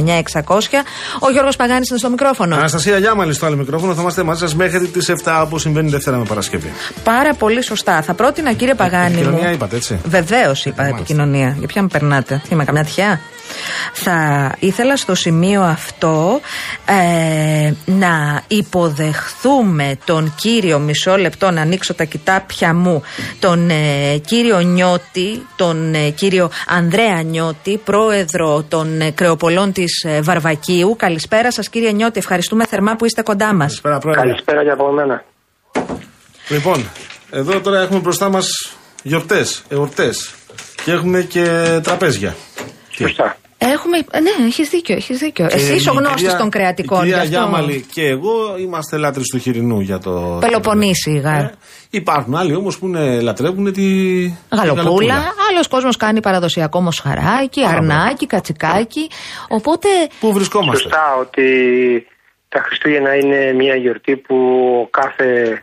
[1.20, 2.56] Ο Γιώργος Παγάνης είναι στο μικρόφωνο.
[2.56, 3.94] Αναστασία Γιάμαλη στο άλλο μικρόφωνο.
[4.10, 6.72] Θα είμαστε μαζί σας μέχρι τις 7 όπως συμβαίνει Δευτέρα με Παρασκευή.
[7.04, 8.02] Πάρα πολύ σωστά.
[8.02, 9.10] Θα πρότεινα, κύριε Παγάνη.
[9.14, 11.54] μου- Επικοινωνία είπατε, έτσι; Βεβαίως είπα επικοινωνία.
[11.58, 13.20] Για ποια με περνάτε, τι είμαι, καμιά τυχαία;
[13.92, 16.40] Θα ήθελα στο σημείο αυτό
[16.84, 23.02] ε, να υποδεχθούμε τον κύριο, μισό λεπτό να ανοίξω τα κοιτάπια μου,
[23.38, 30.20] τον ε, κύριο Νιώτη, τον ε, κύριο Ανδρέα Νιώτη, πρόεδρο των ε, Κρεοπολών της ε,
[30.22, 30.94] Βαρβακίου.
[30.98, 33.80] Καλησπέρα σας κύριε Νιώτη, ευχαριστούμε θερμά που είστε κοντά μας.
[33.88, 34.20] Καλησπέρα, πρόεδρε.
[34.28, 35.24] Καλησπέρα και από μένα.
[36.48, 36.90] Λοιπόν,
[37.30, 40.34] εδώ τώρα έχουμε μπροστά μας γιορτές, εορτές.
[40.84, 41.44] Και έχουμε και
[41.82, 42.36] τραπέζια.
[42.90, 43.36] Σωστά.
[43.58, 43.96] Έχουμε.
[44.10, 45.46] ε, Ναι, έχεις δίκιο, έχεις δίκιο.
[45.50, 46.98] Εσύ είσαι ο η γνώστης κυρία- των κρεατικών.
[46.98, 50.38] Η κυρία γι' αυτό- Γιάμαλη και εγώ είμαστε λάτρε του χοιρινού για το.
[50.40, 51.40] Πελοποννήσι, γάρ.
[51.42, 51.54] Ε,
[51.90, 53.82] υπάρχουν άλλοι όμως που είναι, λατρεύουν τη.
[54.50, 55.14] Γαλοπούλα.
[55.14, 55.20] τη
[55.50, 59.10] Άλλος κόσμος κάνει παραδοσιακό μοσχαράκι, αρνάκι, κατσικάκι.
[59.48, 59.88] Οπότε.
[60.20, 61.42] Πού βρισκόμαστε; Σωστά ότι
[62.48, 64.36] τα Χριστούγεννα είναι μια γιορτή που
[64.82, 65.62] ο κάθε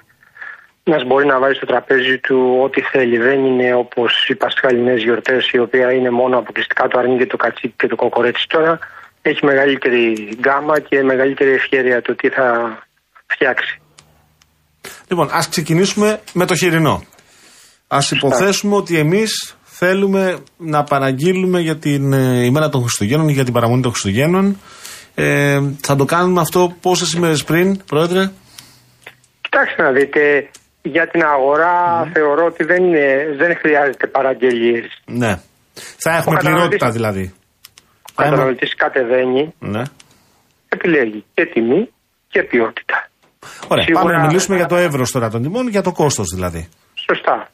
[0.87, 3.17] ένας μπορεί να βάζει στο τραπέζι του ό,τι θέλει.
[3.17, 7.37] Δεν είναι όπως οι πασχαλινές γιορτές η οποία είναι μόνο αποκλειστικά το αρνί και το
[7.37, 8.79] κατσίκι και το κοκορέτσι τώρα.
[9.21, 12.77] Έχει μεγαλύτερη γκάμα και μεγαλύτερη ευχαίρεια το τι θα
[13.27, 13.81] φτιάξει.
[15.07, 17.03] Λοιπόν, ας ξεκινήσουμε με το χοιρινό.
[17.87, 23.43] Α υποθέσουμε ότι εμείς θέλουμε να παραγγείλουμε για την ε, ημέρα των Χριστουγέννων ή για
[23.43, 24.57] την παραμονή των Χριστουγέννων.
[25.15, 28.31] Ε, θα το κάνουμε αυτό πόσες ημέρες πριν, Πρόεδρε;
[29.41, 30.49] Κοιτάξτε να δείτε,
[30.81, 35.01] για την αγορά θεωρώ ότι δεν, είναι, δεν χρειάζεται παραγγελίες.
[35.05, 35.39] Ναι.
[35.97, 37.21] Θα έχουμε Ο καταναλωτής- πληρότητα δηλαδή.
[37.23, 39.81] Ο Θα έχουμε- καταναλωτής κατεβαίνει, Ναι.
[40.69, 41.89] επιλέγει και τιμή
[42.27, 43.09] και ποιότητα.
[43.67, 43.83] Ωραία.
[43.83, 46.69] Σίγουρα- Πάμε να μιλήσουμε για το εύρος τώρα των τιμών, για το κόστος δηλαδή.
[47.07, 47.49] Σωστά.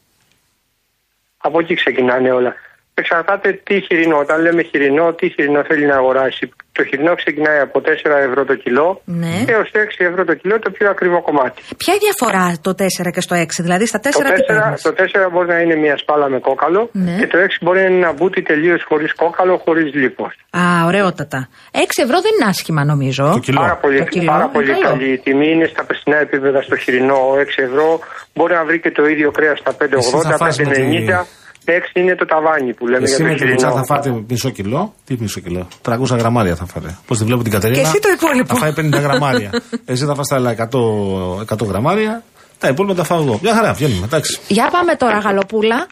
[1.37, 2.53] Από εκεί ξεκινάνε όλα.
[2.93, 4.17] Εξαρτάται τι χοιρινό.
[4.17, 6.51] Όταν λέμε χοιρινό, τι χοιρινό θέλει να αγοράσει.
[6.77, 7.87] Το χοιρινό ξεκινάει από 4
[8.27, 9.35] ευρώ το κιλό Ναι.
[9.47, 11.61] έως 6 ευρώ το κιλό το πιο ακριβό κομμάτι.
[11.77, 14.81] Ποια η διαφορά το 4 και στο 6, δηλαδή στα 4 Το τι 4, παίρνεις;
[14.81, 17.15] το 4 μπορεί να είναι μια σπάλα με κόκαλο Ναι.
[17.19, 20.31] και το 6 μπορεί να είναι ένα μπούτι τελείως χωρίς κόκαλο, χωρίς λίπος.
[20.49, 21.39] Α, ωραιότατα.
[21.71, 23.23] 6 ευρώ δεν είναι άσχημα νομίζω.
[23.33, 23.59] Το κιλό.
[23.61, 24.81] Πάρα πολύ, Το κιλό, πάρα είναι πολύ καλό.
[24.87, 25.47] καλή η τιμή.
[25.51, 27.99] Είναι στα περσινά επίπεδα στο χοιρινό 6 ευρώ.
[28.35, 31.25] Μπορεί να βρει και το ίδιο κρέας στα 5,80, θα φας με 5,90.
[31.65, 33.85] 6 είναι το ταβάνι που λέμε Εσύ για με το την κουτσά χοιρινό.
[33.85, 34.93] θα φάτε μισό κιλό.
[35.05, 36.97] Τι μισό κιλό; 300 γραμμάρια θα φάτε.
[37.07, 38.55] Πώς τη βλέπω την Κατερίνα; Και εσύ το υπόλοιπο.
[38.55, 39.49] Θα φάει 50 γραμμάρια.
[39.85, 42.23] εσύ θα φας τα άλλα 100, 100 γραμμάρια.
[42.59, 43.39] Τα υπόλοιπα τα φάω εγώ.
[43.41, 44.05] Μια χαρά, βγαίνουμε.
[44.05, 44.39] Εντάξει.
[44.47, 45.87] Για πάμε τώρα, γαλοπούλα.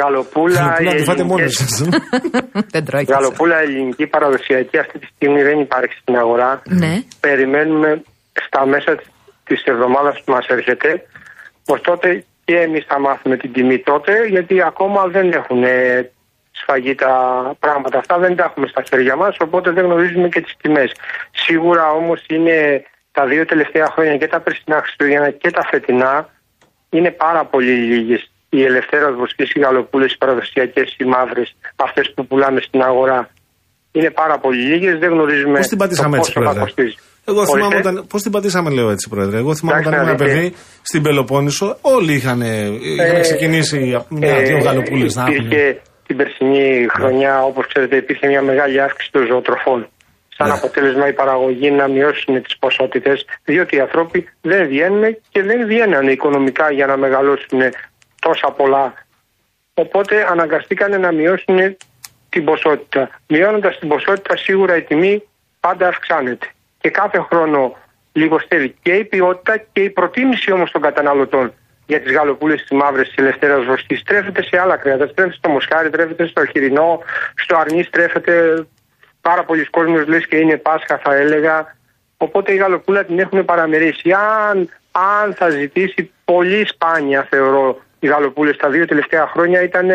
[0.00, 1.88] Γαλοπούλα, Γαλοπούλα η τη φάτε μόνοι ελληνική- σας.
[2.74, 3.04] δεν τρώει.
[3.08, 6.62] Γαλοπούλα ελληνική παραδοσιακή αυτή τη στιγμή δεν υπάρχει στην αγορά.
[6.82, 7.02] Ναι.
[7.20, 8.02] Περιμένουμε
[8.46, 8.90] στα μέσα
[9.44, 10.88] της εβδομάδας που μας έρχεται.
[11.64, 16.10] Πω τότε και εμείς θα μάθουμε την τιμή τότε, γιατί ακόμα δεν έχουν ε,
[16.50, 17.12] σφαγεί τα
[17.58, 20.92] πράγματα αυτά, δεν τα έχουμε στα χέρια μας, οπότε δεν γνωρίζουμε και τις τιμές.
[21.30, 26.28] Σίγουρα όμως είναι τα δύο τελευταία χρόνια και τα περσινά Χριστούγεννα και τα φετινά
[26.90, 28.30] είναι πάρα πολύ λίγες.
[28.48, 33.30] Οι ελευθέρω βοσκέ, οι γαλοπούλες, οι παραδοσιακές, οι μαύρες, αυτές που πουλάμε στην αγορά.
[33.92, 36.96] Είναι πάρα πολύ λίγες, δεν γνωρίζουμε Πώς την το πατήσαμε έτσι, πόσο θα Πρόεδρε; κοστίζει.
[37.24, 37.88] Εγώ θυμάμαι Ορίστε.
[37.88, 38.06] όταν.
[38.06, 39.38] Πώς την πατήσαμε, λέω έτσι, Πρόεδρε.
[39.38, 40.40] Εγώ θυμάμαι Εντάξει, όταν ήμουν να δείτε.
[40.40, 43.78] παιδί στην Πελοπόννησο, όλοι είχαν, είχαν Ε, ξεκινήσει
[44.08, 45.34] μια-δύο Ε, γαλοπούλε να έχουν.
[45.34, 49.88] Υπήρχε την περσινή χρονιά, όπως ξέρετε, υπήρχε μια μεγάλη αύξηση των ζωοτροφών.
[50.36, 50.54] Σαν Ναι.
[50.54, 55.02] αποτέλεσμα οι παραγωγοί να μειώσουν τις ποσότητες, διότι οι άνθρωποι δεν βγαίνουν
[55.32, 57.60] και δεν βγαίνανε οικονομικά για να μεγαλώσουν
[58.20, 58.94] τόσα πολλά.
[59.74, 61.58] Οπότε αναγκαστήκανε να μειώσουν
[62.28, 63.02] την ποσότητα.
[63.28, 65.22] Μειώνοντας την ποσότητα σίγουρα η τιμή
[65.60, 66.46] πάντα αυξάνεται.
[66.80, 67.76] Και κάθε χρόνο
[68.12, 71.52] λιγοστεύει και η ποιότητα και η προτίμηση όμως των καταναλωτών
[71.86, 75.06] για τις γαλοπούλες της μαύρης της ελευθέρας βοστής στρέφεται σε άλλα κρέατα.
[75.06, 76.98] Στρέφεται στο μοσχάρι, στρέφεται στο χοιρινό,
[77.34, 78.66] στο αρνί στρέφεται
[79.20, 81.76] πάρα πολλοί κόσμος λες και είναι Πάσχα θα έλεγα.
[82.16, 84.12] Οπότε η γαλοπούλα την έχουν παραμερίσει.
[84.12, 89.88] Αν, αν θα ζητήσει πολύ σπάνια θεωρώ οι γαλοπούλες τα δύο τελευταία χρόνια ήταν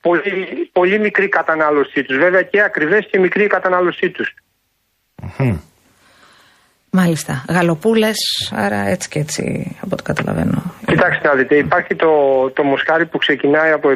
[0.00, 2.16] πολύ, πολύ μικρή η κατανάλωσή τους.
[2.16, 4.34] Βέβαια και ακριβές και μικρή η κατανάλωσή τους.
[6.90, 7.44] Μάλιστα.
[7.48, 8.16] Γαλοπούλες,
[8.56, 10.62] άρα έτσι και έτσι από ό,τι καταλαβαίνω.
[10.86, 12.10] Κοιτάξτε να δείτε, υπάρχει το,
[12.54, 13.94] το μοσχάρι που ξεκινάει από 6,5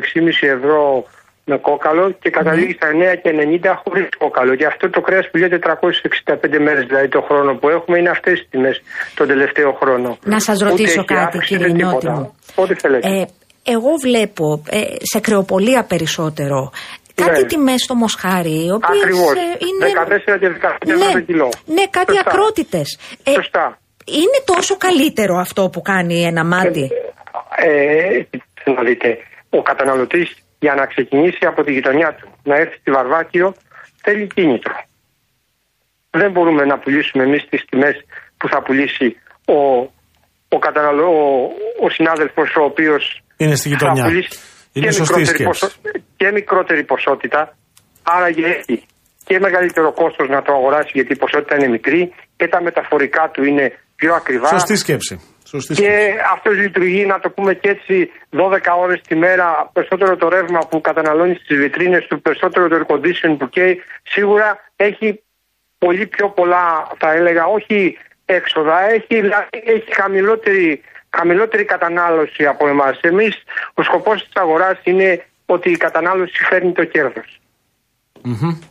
[0.56, 1.04] ευρώ
[1.44, 2.88] με κόκαλο και καταλήγει στα
[3.64, 4.54] 9,90 χωρίς κόκαλο.
[4.54, 8.40] Και αυτό το κρέας που λέει 465 μέρες δηλαδή το χρόνο που έχουμε είναι αυτές
[8.40, 8.82] τι τιμές
[9.14, 10.18] τον τελευταίο χρόνο.
[10.24, 12.18] Να σας Ούτε ρωτήσω έχει κάτι, αύξηση, κύριε ούτε Νιώτη τίποτα.
[12.20, 12.34] μου.
[12.54, 13.08] Ό,τι θέλετε.
[13.08, 13.24] Ε,
[13.64, 14.80] εγώ βλέπω ε,
[15.12, 16.72] σε κρεοπολία περισσότερο
[17.14, 17.46] κάτι Ναι.
[17.46, 19.32] τιμές στο μοσχάρι, οι οποίες Ακριβώς.
[19.32, 19.86] ε, είναι...
[20.34, 21.48] 14 και 15 ευρώ ναι, το κιλό.
[21.66, 22.30] ναι, κάτι Σωστά.
[22.30, 22.98] ακρότητες.
[23.24, 23.78] Ε, Σωστά.
[24.04, 26.90] είναι τόσο καλύτερο αυτό που κάνει ένα μάτι;
[27.56, 29.08] Ε, κοιτάξτε να δείτε,
[29.50, 33.54] ο καταναλωτής για να ξεκινήσει από τη γειτονιά του, να έρθει στη Βαρβάκιο,
[34.02, 34.74] θέλει κίνητρο.
[36.10, 37.94] Δεν μπορούμε να πουλήσουμε εμείς τις τιμές
[38.36, 39.58] που θα πουλήσει ο,
[40.48, 41.06] ο, καταναλω...
[41.06, 41.50] ο,
[41.84, 44.04] ο συνάδελφος ο οποίος Είναι στη γειτονιά.
[44.72, 45.66] Είναι σωστή σκέψη.
[46.16, 47.56] και μικρότερη ποσότητα,
[48.02, 48.86] άρα και έχει
[49.24, 53.44] και μεγαλύτερο κόστος να το αγοράσει γιατί η ποσότητα είναι μικρή και τα μεταφορικά του
[53.44, 54.48] είναι πιο ακριβά.
[54.48, 55.20] Σωστή σκέψη.
[55.44, 55.92] Σωστή σκέψη.
[55.92, 59.70] Και αυτός λειτουργεί, να το πούμε και έτσι, 12 ώρες τη μέρα.
[59.72, 63.82] Περισσότερο το ρεύμα που καταναλώνεις στις βιτρίνες του, περισσότερο το air condition που καίει.
[64.02, 65.22] Σίγουρα έχει
[65.78, 66.66] πολύ πιο πολλά,
[66.98, 70.82] θα έλεγα, όχι έξοδα, έχει, δηλαδή, έχει χαμηλότερη,
[71.16, 73.00] χαμηλότερη κατανάλωση από εμάς.
[73.00, 73.34] Εμείς,
[73.74, 77.40] ο σκοπός της αγοράς είναι ότι η κατανάλωση φέρνει το κέρδος.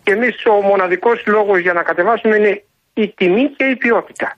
[0.03, 4.37] Και εμείς ο μοναδικός λόγος για να κατεβάσουμε είναι η τιμή και η ποιότητα.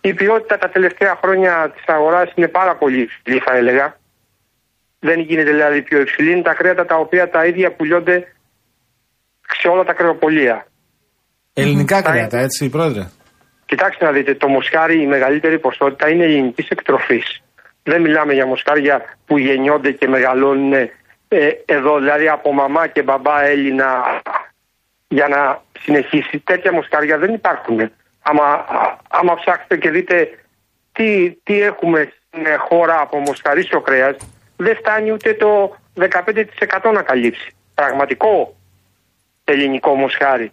[0.00, 3.96] Η ποιότητα τα τελευταία χρόνια της αγοράς είναι πάρα πολύ υψηλή, θα έλεγα.
[4.98, 6.30] Δεν γίνεται δηλαδή πιο υψηλή.
[6.32, 8.16] Είναι τα κρέατα τα οποία τα ίδια πουλιώνται
[9.60, 10.66] σε όλα τα κρεοπολία.
[11.52, 13.02] Ελληνικά κρέατα, έτσι, πρόεδρε;
[13.66, 17.42] Κοιτάξτε να δείτε, το μοσχάρι η μεγαλύτερη ποσότητα είναι ελληνική εκτροφής.
[17.82, 23.44] Δεν μιλάμε για μοσχάρια που γεννιόνται και μεγαλώνουν ε, εδώ, δηλαδή από μαμά και μπαμπά
[23.44, 24.20] Έλληνα
[25.08, 26.38] για να συνεχίσει.
[26.38, 27.90] Τέτοια μοσχάρια δεν υπάρχουν.
[28.22, 30.30] Άμα, α- άμα ψάξετε και δείτε
[30.92, 34.16] τι, τι έχουμε στην χώρα από μοσχαρίσιο κρέας,
[34.56, 37.50] δεν φτάνει ούτε το 15% να καλύψει.
[37.74, 38.56] Πραγματικό
[39.44, 40.52] ελληνικό μοσχάρι.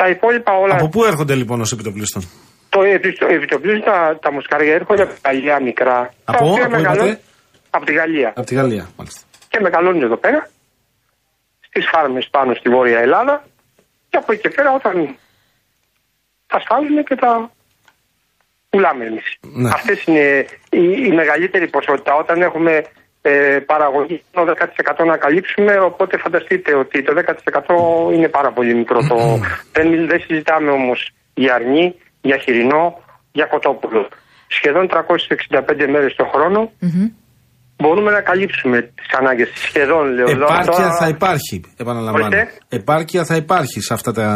[0.00, 2.22] Τα υπόλοιπα όλα Από πού έρχονται λοιπόν ως επιτοπλίστων;
[2.68, 5.98] το επιστο- επιτοπλίζουν τα, τα μοσχάρια έρχονται από τη Γαλλία μικρά.
[6.24, 7.22] Από, τα οποία από μεγαλώνουν- είπατε;
[7.70, 8.32] Από τη Γαλλία.
[8.36, 9.20] Από τη Γαλλία, μάλιστα.
[9.48, 10.40] Και μεγαλώνουν εδώ πέρα,
[11.68, 13.44] στις φάρμες πάνω στη Βόρεια Ελλάδα.
[14.08, 15.16] Και από εκεί και πέρα όταν
[16.46, 17.50] τα σφάζουμε και τα
[18.70, 19.26] πουλάμε εμείς.
[19.40, 19.68] Ναι.
[19.76, 20.26] Αυτές είναι
[20.70, 22.12] η, η μεγαλύτερη ποσότητα.
[22.22, 22.72] Όταν έχουμε
[23.30, 27.12] ε, παραγωγή το 10% να καλύψουμε, οπότε φανταστείτε ότι το
[28.10, 28.98] 10% είναι πάρα πολύ μικρό.
[29.10, 29.16] το,
[29.76, 30.98] δεν, μιλ- δεν συζητάμε όμως
[31.34, 32.84] για αρνί, για χοιρινό,
[33.32, 34.08] για κοτόπουλο.
[34.48, 36.70] Σχεδόν 365 μέρες το χρόνο
[37.78, 39.50] μπορούμε να καλύψουμε τις ανάγκες.
[39.54, 40.26] Σχεδόν λέω.
[40.28, 42.26] Επάρκεια Τώρα- θα υπάρχει, επαναλαμβάνω.
[42.26, 42.52] Ορίστε.
[42.68, 44.26] Επάρκεια θα υπάρχει σε αυτά τα,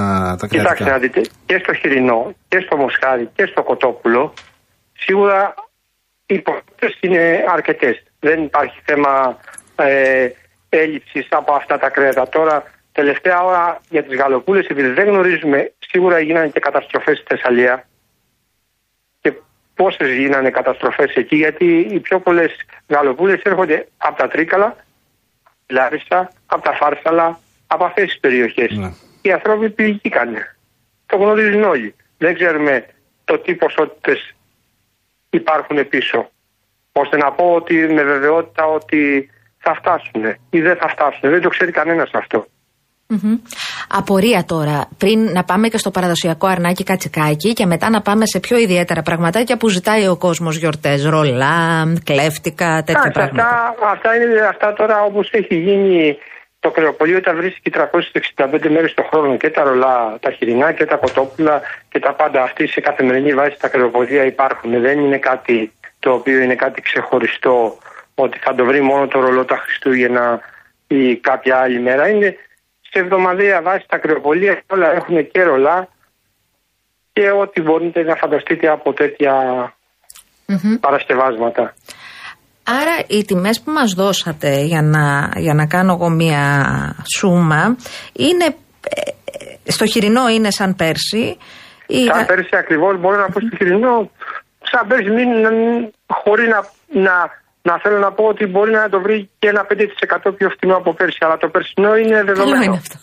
[0.41, 0.99] τα Κοιτάξτε να κρεατικά.
[1.21, 4.33] δείτε, και στο χοιρινό και στο μοσχάρι και στο κοτόπουλο
[5.05, 5.55] σίγουρα
[6.35, 8.03] οι ποσότητες είναι αρκετές.
[8.21, 9.39] Δεν υπάρχει θέμα
[9.77, 10.29] ε,
[10.69, 12.29] έλλειψης από αυτά τα κρέατα.
[12.29, 17.89] Τώρα, τελευταία ώρα για τις γαλοπούλες, επειδή δεν γνωρίζουμε, σίγουρα γίνανε και καταστροφές στη Θεσσαλία.
[19.21, 19.33] Και
[19.75, 22.57] πόσες γίνανε καταστροφές εκεί, γιατί οι πιο πολλές
[22.89, 24.77] γαλοπούλες έρχονται από τα Τρίκαλα,
[25.69, 28.71] Λάρισα, από τα Φάρσαλα, από αυτές τις περιοχές.
[28.71, 28.93] Ναι.
[29.23, 30.57] Οι άνθρωποι πληγήκανε.
[31.07, 31.95] Το γνωρίζουν όλοι.
[32.19, 32.87] Δεν ξέρουμε
[33.25, 34.35] το τι ποσότητες
[35.31, 36.31] υπάρχουν πίσω.
[36.93, 41.31] Ώστε να πω ότι με βεβαιότητα ότι θα φτάσουν ή δεν θα φτάσουν.
[41.31, 42.47] Δεν το ξέρει κανένας αυτό.
[43.13, 43.37] Μμμ.
[43.89, 48.41] Απορία τώρα, πριν να πάμε και στο παραδοσιακό αρνάκι κατσικάκι και μετά να πάμε σε
[48.41, 53.49] πιο ιδιαίτερα πραγματάκια που ζητάει ο κόσμος γιορτές, ρολά, κλέφτικα, τέτοια Εντάξει, πράγματα.
[53.71, 56.17] αυτά, αυτά είναι αυτά τώρα όπως έχει γίνει
[56.61, 57.71] το κρεοπολείο τα βρίσκει
[58.37, 62.43] 365 μέρες το χρόνο και τα ρολά, τα χοιρινά και τα κοτόπουλα και τα πάντα
[62.43, 64.81] αυτή σε καθημερινή βάση τα κρεοπολία υπάρχουν.
[64.81, 67.79] Δεν είναι κάτι το οποίο είναι κάτι ξεχωριστό
[68.15, 70.41] ότι θα το βρει μόνο το ρολό τα Χριστούγεννα
[70.87, 72.09] ή κάποια άλλη μέρα.
[72.09, 72.37] Είναι
[72.91, 75.89] σε εβδομαδιαία βάση τα κρεοπολία όλα έχουν και ρολά
[77.13, 79.35] και ό,τι μπορείτε να φανταστείτε από τέτοια
[80.47, 80.77] Μμμ.
[80.81, 81.75] παρασκευάσματα.
[82.81, 86.43] Άρα οι τιμές που μας δώσατε για να, για να κάνω εγώ μία
[87.17, 87.77] σούμα
[88.13, 89.01] είναι ε,
[89.67, 91.37] ε, στο χοιρινό είναι σαν πέρσι.
[91.87, 94.11] Ή Σαν θα- πέρσι ακριβώς μπορώ να πω στο χοιρινό,
[94.71, 95.29] σαν πέρσι μην,
[96.07, 96.61] χωρίς να,
[97.03, 97.15] να,
[97.63, 99.67] να θέλω να πω ότι μπορεί να το βρει και ένα
[100.29, 102.63] 5% πιο φθηνό από πέρσι, αλλά το περσινό είναι Καλό δεδομένο.
[102.63, 102.97] είναι αυτό.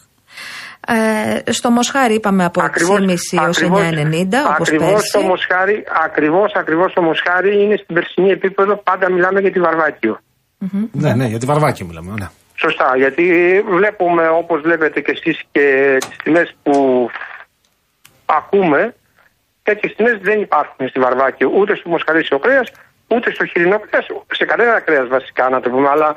[0.89, 5.11] Ε, στο Μοσχάρι είπαμε από 6,5 έως 9,90 όπως ακριβώς πέρσι.
[5.11, 10.19] το Μοσχάρι, ακριβώς, ακριβώς το Μοσχάρι είναι στην περσινή επίπεδο, πάντα μιλάμε για τη Βαρβάκιο.
[10.91, 12.13] Ναι, ναι, για τη βαρβάκη μιλάμε.
[12.19, 12.27] Ναι.
[12.55, 13.25] Σωστά, γιατί
[13.69, 17.09] βλέπουμε όπως βλέπετε και εσείς και τις τιμές που
[18.25, 18.95] ακούμε,
[19.63, 22.71] τέτοιες τιμές δεν υπάρχουν στη Βαρβάκιο, ούτε στο μοσχαρίσιο κρέας,
[23.07, 26.15] ούτε στο χοιρινό κρέας, σε κανένα κρέας βασικά να το πούμε, αλλά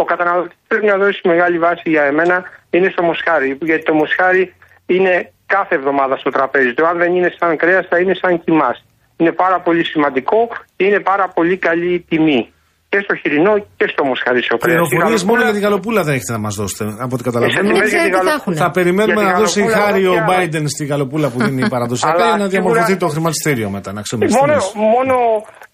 [0.00, 4.54] ο καταναλωτής πρέπει να δώσει μεγάλη βάση για εμένα είναι στο μοσχάρι, γιατί το μοσχάρι
[4.86, 8.84] είναι κάθε εβδομάδα στο τραπέζι του, αν δεν είναι σαν κρέας θα είναι σαν κοιμάς.
[9.16, 12.52] Είναι πάρα πολύ σημαντικό και είναι πάρα πολύ καλή η τιμή.
[12.90, 14.74] Και στο χοιρινό και στο μοσχαρίσιο κρέας.
[14.74, 17.28] Η Πληροφορίε μόνο γαλοπούλα- για την γαλοπούλα δεν έχετε να μας δώσετε, από ό,τι σε
[17.28, 17.60] καταλαβαίνω.
[17.60, 18.52] τιμές Δεν για ξέρω την τι θα γαλο- έχουν.
[18.62, 21.38] Θα περιμένουμε Για να την δώσει γαλοπούλα, χάρη ο όχι, αλλά- Biden στη γαλοπούλα που
[21.46, 24.72] δίνει παραδοσιακά Αλλά για να σίγουρα- διαμορφωθεί το χρηματιστήριο μετά, να ξέρουμε τις Μόνο, τιμές.
[24.94, 25.14] μόνο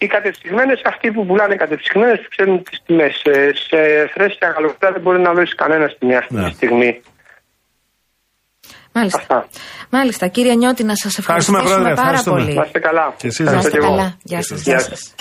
[0.01, 3.13] οι κατεψυγμένε, αυτοί που πουλάνε κατεψυγμένε, που ξέρουν τις τιμές.
[3.67, 3.79] Σε
[4.13, 6.49] φρέσκια γαλοπούλα δεν μπορεί να δώσει κανένα στη μια Ναι.
[6.57, 6.89] στιγμή.
[8.97, 9.19] Μάλιστα.
[9.23, 9.37] Αυτά.
[9.95, 10.23] Μάλιστα.
[10.35, 12.41] Κύριε Νιώτη, να σας Ευχαριστούμε, ευχαριστήσουμε Πρόεδρε, πάρα ευχαριστούμε.
[12.43, 12.53] πολύ.
[12.59, 13.05] Να είστε καλά.
[13.17, 13.95] Και εσείς Να να Ευχαριστώ είστε και εγώ.
[13.95, 14.07] καλά.
[14.23, 14.41] Γεια
[14.89, 15.13] σας.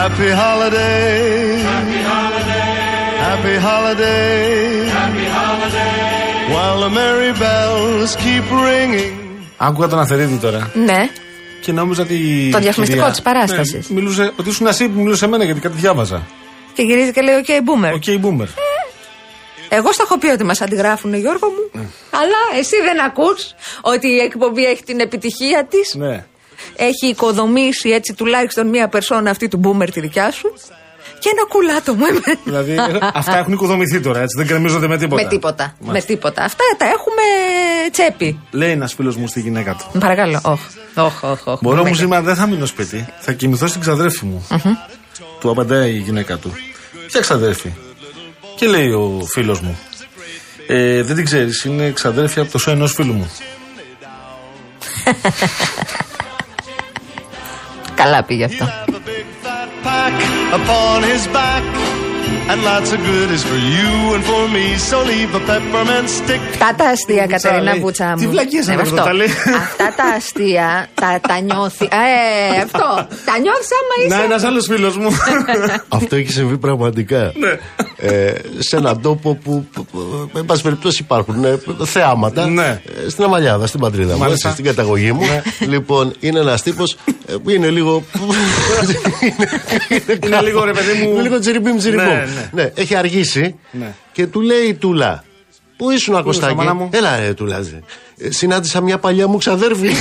[0.00, 1.62] Happy holiday.
[1.72, 2.70] Happy holiday.
[3.28, 4.88] Happy holiday.
[4.98, 5.96] Happy holiday.
[6.54, 9.14] While the merry bells keep ringing.
[9.56, 11.08] Άκουγα τον Αθερίδη τώρα Ναι.
[11.60, 12.48] και νόμιζα ότι.
[12.52, 13.88] Το διαφημιστικό κυρία- της παράστασης.
[13.88, 16.22] Ναι, μιλούσε, ότι ήσουν εσύ που μιλούσε εμένα γιατί κάτι διάβαζα.
[16.74, 17.92] Και γυρίζει και λέει: OK, boomer.
[17.94, 18.48] OK, boomer.
[19.68, 21.80] Εγώ στο έχω πει ότι μας αντιγράφουν, Γιώργο μου.
[22.10, 25.94] Αλλά εσύ δεν ακούς ότι η εκπομπή έχει την επιτυχία της.
[25.94, 26.24] Ναι.
[26.76, 30.52] Έχει οικοδομήσει έτσι τουλάχιστον μία περσόνα αυτή του boomer τη δικιά σου.
[31.18, 32.40] Και ένα κουλάτο μου εμένα.
[32.44, 35.22] Δηλαδή αυτά έχουν οικοδομηθεί τώρα, έτσι δεν γκρεμίζονται με τίποτα.
[35.22, 35.74] Με τίποτα.
[35.78, 36.06] Με Μάλιστα.
[36.12, 36.44] τίποτα.
[36.44, 37.22] Αυτά τα έχουμε
[37.90, 38.40] τσέπη.
[38.50, 39.98] Λέει ένας φίλος μου στη γυναίκα του.
[39.98, 40.40] Παρακαλώ.
[40.44, 40.64] Όχι.
[40.94, 41.58] Όχι, όχι, όχι.
[41.62, 43.06] Μπορώ Μην μου με- σήμερα δεν θα μείνω σπίτι.
[43.20, 44.46] Θα κοιμηθώ στην ξαδέρφη μου.
[45.40, 46.52] Του απαντάει η γυναίκα του.
[47.06, 47.72] Ποια ξαδέρφη;
[48.56, 49.78] Και λέει ο φίλος μου.
[50.66, 53.30] Ε, δεν την ξέρεις, είναι ξαδέρφη από το σώμα ενός φίλου μου.
[58.02, 58.64] Καλά πήγε αυτό.
[58.64, 60.14] Have a big fat pack
[60.58, 61.62] upon his back.
[62.52, 64.66] And lots of goodies for you and for me.
[64.88, 66.40] So leave a peppermint stick.
[66.50, 67.80] Αυτά τα αστεία, Βουτσά, Κατερίνα λέει.
[67.80, 68.16] Βουτσά μου.
[68.16, 68.94] Τι βλακίες Ναι, είναι αυτό.
[68.94, 69.26] αυτό, τα λέει.
[69.56, 71.84] Αυτά τα αστεία τα, τα νιώθει.
[71.84, 73.06] Ε, αυτό.
[73.24, 74.16] Τα νιώθεις άμα είσαι.
[74.16, 75.08] Να, ένας άλλος φίλος μου.
[75.98, 77.32] Αυτό έχει συμβεί πραγματικά.
[78.02, 78.08] Ναι.
[78.08, 82.46] ε, σε έναν τόπο που, που, που, εν πάση περιπτώσει, υπάρχουν ε, θεάματα.
[82.46, 82.80] Ναι.
[83.06, 84.48] Ε, στην Αμαλιάδα, στην πατρίδα μου, Μάλιστα.
[84.48, 85.22] έτσι, στην καταγωγή μου.
[85.68, 86.96] λοιπόν, είναι ένας τύπος
[87.42, 88.02] που είναι λίγο.
[90.24, 91.10] Είναι λίγο ρε παιδί μου.
[91.12, 92.04] είναι λίγο τσιριμπίμ τσιριμπίμ.
[92.06, 92.50] Ναι, ναι.
[92.62, 93.94] Ναι, έχει αργήσει Ναι.
[94.12, 95.24] και του λέει η Τούλα.
[95.76, 96.54] Πού ήσουν, Κωστάκη.
[96.54, 97.56] μάνα μου; Έλα, ρε, Τούλα.
[98.18, 99.90] Ε, Συνάντησα μια παλιά μου ξαδέρφη.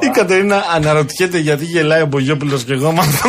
[0.00, 3.28] Η Κατερίνα αναρωτιέται γιατί γελάει ο Μπογιόπουλος και εγώ με αυτό.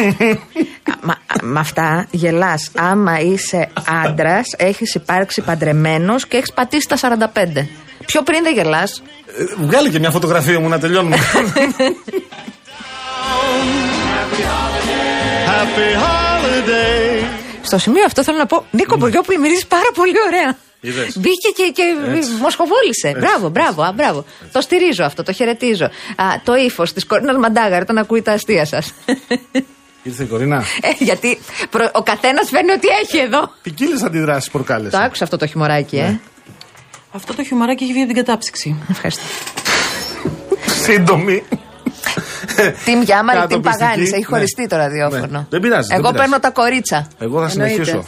[1.04, 2.70] Μα, με αυτά γελάς.
[2.76, 3.70] Άμα είσαι
[4.06, 7.68] άντρας, έχεις υπάρξει παντρεμένος και έχεις πατήσει τα 45.
[8.06, 9.02] Πιο πριν δεν γελάς.
[9.38, 11.18] Ε, Βγάλε και μια φωτογραφία μου να τελειώνουμε.
[15.48, 17.41] Happy holiday.
[17.72, 20.58] Στο σημείο αυτό θέλω να πω: Νίκο Μπογιόπουλο μυρίζει πάρα πολύ ωραία.
[20.82, 21.18] Είδες.
[21.18, 21.84] Μπήκε και, και
[22.42, 23.14] μοσχοβόλησε.
[23.20, 24.26] Μπράβο, μπράβο, α, μπράβο.
[24.52, 25.86] Το στηρίζω αυτό, το χαιρετίζω.
[26.16, 28.94] Α, το ύφος της Κορίνας Μαντάγαρ όταν ακούει τα αστεία σας.
[30.04, 30.64] Ήρθε η Κορίνα.
[30.82, 33.52] Ε, γιατί προ- ο καθένας φέρνει ό,τι έχει εδώ.
[33.62, 34.98] Ποικίλες αντιδράσεις προκάλεσε.
[34.98, 36.20] Το άκουσα αυτό το χιμωράκι, ε.
[37.12, 38.76] Αυτό το χιουμαράκι έχει βγει από την κατάψυξη.
[38.90, 39.24] Ευχαριστώ.
[40.84, 41.44] Σύντομη.
[42.86, 43.84] Τιμ Γιάμαρη, Κάτω Τιμ πιστική.
[43.84, 44.02] Παγάνη.
[44.04, 44.26] Έχει Ναι.
[44.26, 45.28] χωριστεί το ραδιόφωνο.
[45.30, 45.46] Ναι.
[45.50, 46.18] Δεν πειράζει, δεν Εγώ πειράζει.
[46.30, 47.08] παίρνω τα κορίτσα.
[47.20, 47.74] Εγώ θα Εννοείται.
[47.84, 48.04] συνεχίσω.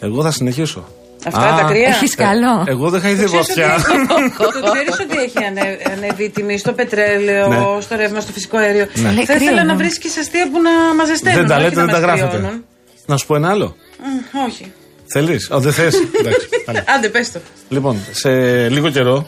[0.00, 0.88] Εγώ θα συνεχίσω.
[1.26, 1.88] Αυτά Α, τα κρύα.
[1.88, 2.64] Έχεις καλό.
[2.66, 3.74] Εγώ δεν θα ήθελα Ξέρεις ότι βαθιά.
[3.74, 7.80] έχει- Το ξέρεις ότι έχει ανε- ανέβει η τιμή στο πετρέλαιο, Ναι.
[7.80, 8.86] στο ρεύμα, στο φυσικό αέριο.
[8.94, 9.70] Λέει Θα κρύο, ήθελα ναι.
[9.72, 11.38] να βρίσκεις αστεία που να μα ζεσταίνουν.
[11.38, 12.36] Δεν τα όχι λέτε, να δεν τα μας γράφετε.
[12.36, 12.64] κρυώνουν.
[13.06, 13.76] Να σου πω ένα άλλο.
[13.98, 14.72] Μμ, Όχι.
[15.12, 15.94] Θέλεις; Ο, δεν θες.
[16.20, 16.48] Εντάξει.
[16.64, 16.82] Πάλι.
[16.96, 17.40] Άντε, πες το.
[17.68, 18.30] Λοιπόν, σε
[18.68, 19.26] λίγο καιρό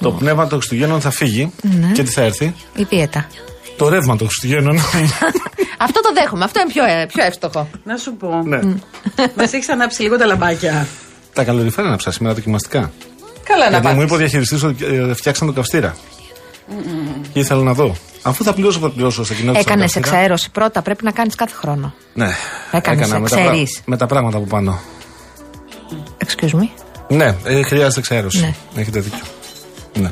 [0.00, 1.92] το πνεύμα των Χριστουγέννων θα φύγει Ναι.
[1.92, 3.26] και τι θα έρθει; Η πίετα.
[3.76, 4.78] Το ρεύμα των Χριστουγέννων.
[5.86, 6.44] Αυτό το δέχομαι.
[6.44, 7.68] Αυτό είναι πιο, ε, πιο εύστοχο.
[7.84, 8.42] Να σου πω.
[8.44, 8.60] ναι.
[9.36, 10.86] Μας έχεις ανάψει λίγο τα λαμπάκια.
[11.32, 12.92] Τα καλοριφέρα να ψάσει σήμερα δοκιμαστικά.
[13.44, 14.04] Καλά να Γιατί μου πάθεις.
[14.04, 15.96] είπε ο διαχειριστής ότι ε, φτιάξαν το καυστήρα.
[17.32, 17.96] Και ήθελα να δω.
[18.22, 19.64] Αφού θα πληρώσω, θα πληρώσω στα κοινότητα.
[19.70, 20.82] Έκανες εξαίρωση πρώτα.
[20.82, 21.94] Πρέπει να κάνεις κάθε χρόνο.
[22.14, 22.28] Ναι.
[22.72, 23.80] Έκανες Έκανα με τα, πρά- εξαίρεις.
[23.84, 24.80] με τα πράγματα που πάνω.
[26.28, 26.68] Excuse me.
[27.08, 28.40] Ναι, ε, χρειάζεται εξαίρεση.
[28.40, 28.54] Ναι.
[28.80, 29.18] Έχετε δίκιο.
[29.94, 30.10] Ναι.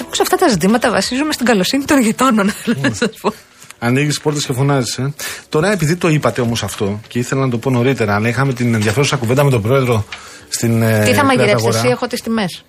[0.00, 3.32] Εγώ σε αυτά τα ζητήματα βασίζομαι στην καλοσύνη των γειτόνων, θέλω να σας πω.
[3.78, 4.98] Ανοίγεις πόρτες και φωνάζεις.
[4.98, 5.12] Ε.
[5.48, 8.74] Τώρα, επειδή το είπατε όμως αυτό και ήθελα να το πω νωρίτερα, αλλά είχαμε την
[8.74, 10.04] ενδιαφέρουσα κουβέντα με τον πρόεδρο
[10.48, 10.82] στην.
[10.82, 11.78] ε, Τι θα μαγειρέψεις Κρέτα-Αγορά.
[11.78, 12.64] εσύ, έχω τις τιμές.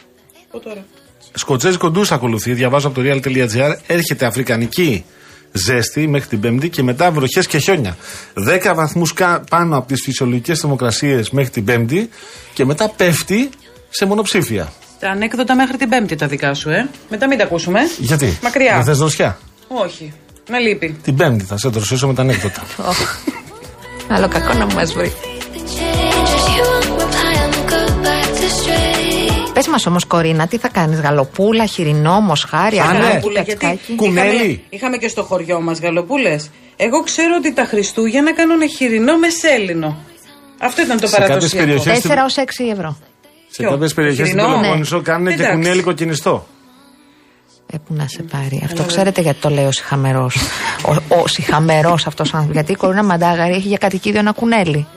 [1.34, 3.76] Σκοτσέζικο ντους ακολουθεί, διαβάζω από το real.gr.
[3.88, 5.06] Έρχεται αφρικανική
[5.52, 7.98] ζέστη μέχρι την Πέμπτη και μετά βροχές και χιόνια.
[8.34, 9.14] 10 βαθμούς
[9.50, 12.10] πάνω από τις φυσιολογικές θερμοκρασίες μέχρι την Πέμπτη
[12.54, 13.50] και μετά πέφτει
[13.90, 14.72] σε μονοψήφια.
[15.00, 16.90] Τα ανέκδοτα μέχρι την Πέμπτη τα δικά σου, ε.
[17.10, 17.80] Μετά μην τα ακούσουμε.
[17.98, 18.76] Γιατί; Μακριά.
[18.76, 20.14] Δεν θες δροσιά; Όχι.
[20.50, 20.98] Με λείπει.
[21.04, 22.62] Την Πέμπτη θα σε δροσίσω με τα ανέκδοτα.
[24.08, 25.14] Άλλο κακό να μας βρει.
[29.60, 32.90] Πες μας όμως, Κορίνα, τι θα κάνεις, γαλοπούλα, χοιρινό, μοσχάρι, Α, ναι.
[32.90, 33.96] αγράκι, Γαλοπούλα, γιατί κατσικάκι.
[33.96, 34.36] Κουνέλι.
[34.36, 36.50] Είχαμε, είχαμε και στο χωριό μας γαλοπούλες.
[36.76, 39.98] Εγώ ξέρω ότι τα Χριστούγεννα κάνουν χοιρινό με σέλινο.
[40.60, 41.66] Αυτό ήταν το Σε κάποιες παραδοσιακό.
[41.66, 42.98] περιοχές- 4 ως 6 ευρώ.
[43.50, 45.54] σε Ποιο; κάποιες περιοχές στην Χοιρινό; Πελοπόννησο κάνουν και Εντάξει.
[45.56, 46.48] κουνέλι κοκκινιστό.
[47.74, 48.62] Ε, που να σε πάρει.
[48.66, 50.38] Αυτό ξέρετε γιατί το λέει ο συχαμερός.
[50.86, 52.54] ο ο συχαμερός αυτός άνθρωπος.
[52.56, 54.88] Γιατί η Κορίνα Μαντάγαρη έχει για κατοικίδιο ένα κουνέλι.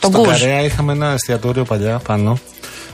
[0.00, 0.40] Τον Στον γκουζ.
[0.40, 2.38] Καρέα είχαμε ένα εστιατόριο παλιά πάνω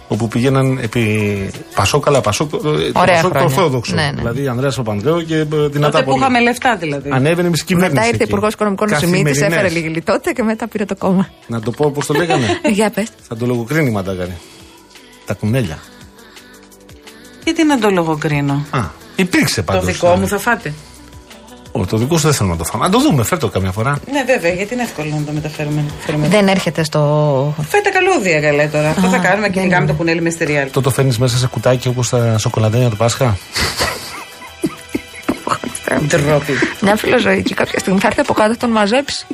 [0.09, 3.43] όπου πήγαιναν επί Πασόκαλα, Πασόκ, Ωραία Πασόκ χρόνια.
[3.43, 3.95] Ορθόδοξο.
[3.95, 4.13] Ναι, ναι.
[4.17, 6.19] Δηλαδή Ανδρέας Παπανδρέου και ε, δυνατά Τότε που πολύ.
[6.21, 7.11] είχαμε λεφτά δηλαδή.
[7.13, 7.95] Ανέβαινε με κυβέρνηση.
[7.95, 8.31] Μετά ήρθε εκεί.
[8.31, 9.59] Υπουργός Οικονομικών ο Σιμίτης, Καθημερινές.
[9.59, 11.29] έφερε λίγη λιτότητα και μετά πήρε το κόμμα.
[11.47, 12.47] Να το πω πώς το λέγανε.
[12.77, 13.09] Για πες.
[13.29, 14.37] Θα το λογοκρίνει η Μαντάγαρη.
[15.27, 15.79] Τα κουνέλια.
[17.45, 18.81] Γιατί να το λογοκρίνω; Α,
[19.17, 19.85] υπήρξε Το πάντως.
[19.85, 20.73] δικό μου θα φάτε.
[21.73, 22.85] Ω, το δικό σου δεν θέλω να το φάμε.
[22.85, 23.99] Να το δούμε, φέρ το καμιά φορά.
[24.13, 25.85] Ναι, βέβαια, γιατί είναι εύκολο να το μεταφέρουμε.
[26.07, 26.29] Φέρουμε.
[26.29, 27.55] Δεν έρχεται στο.
[27.69, 28.89] Φάει τα καλούδια καλέ τώρα.
[28.89, 29.87] Αυτό θα κάνουμε και δεν την κάνουμε είναι.
[29.87, 30.67] το κουνέλι μες στεριάλ.
[30.67, 33.37] Αυτό το φέρνεις μέσα σε κουτάκι όπως τα σοκολαδένια του Πάσχα.
[36.07, 36.53] Ντρόπι.
[36.81, 39.27] Μια φιλοζωική κάποια στιγμή θα έρθει από κάτω θα τον μαζέψει.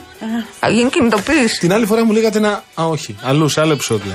[0.61, 1.59] Θα γίνει κινητοποίηση.
[1.59, 2.64] Την άλλη φορά μου λέγατε ένα.
[2.80, 3.16] Α, όχι.
[3.22, 4.12] Αλλού, σε άλλο επεισόδιο.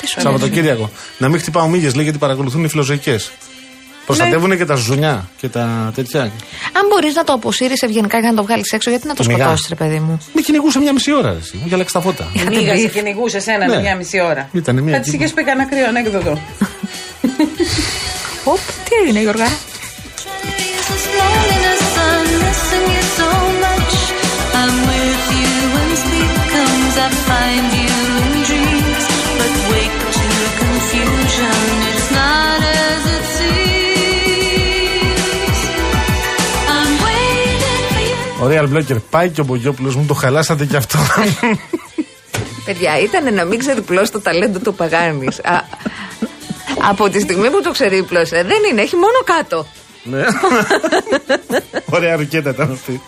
[0.00, 0.32] Τι σου αρέσει.
[0.32, 0.90] Σαββατοκύριακο.
[1.18, 3.30] Να μην χτυπάω μύγες, λέει, γιατί παρακολουθούν οι φιλοζωικές.
[4.06, 6.20] Προστατεύουν και τα ζουνιά και τα τέτοια.
[6.72, 9.28] Αν μπορείς να το αποσύρεις ευγενικά για να το βγάλεις έξω, γιατί να το Το
[9.30, 9.42] μηγά.
[9.44, 10.20] σκοτώσεις, ρε παιδί μου.
[10.32, 11.56] Με κυνηγούσε μια μισή ώρα, εσύ.
[11.56, 12.30] Μου γυαλάξει τα φώτα.
[12.48, 13.80] Μίγα σε κυνηγούσε ένα Ναι.
[13.80, 14.48] μια μισή ώρα.
[14.52, 15.16] Ήτανε μία Θα της εκεί.
[15.16, 16.38] είχες πει κανένα κρύο ανέκδοτο.
[18.44, 19.46] Οπ, τι έγινε, Γιώργα;
[38.40, 40.98] Ο Real Blocker πάει και ο Μπογιόπουλος μου το χαλάσατε κι αυτό.
[42.64, 45.40] Παιδιά, ήταν να μην ξεδιπλώσει το ταλέντο του Παγάνης.
[46.88, 49.66] Από τη στιγμή που το ξερίπλωσε, δεν είναι, έχει μόνο κάτω.
[50.02, 50.22] ναι.
[51.96, 53.00] Ωραία ρουκέτα ήταν αυτή.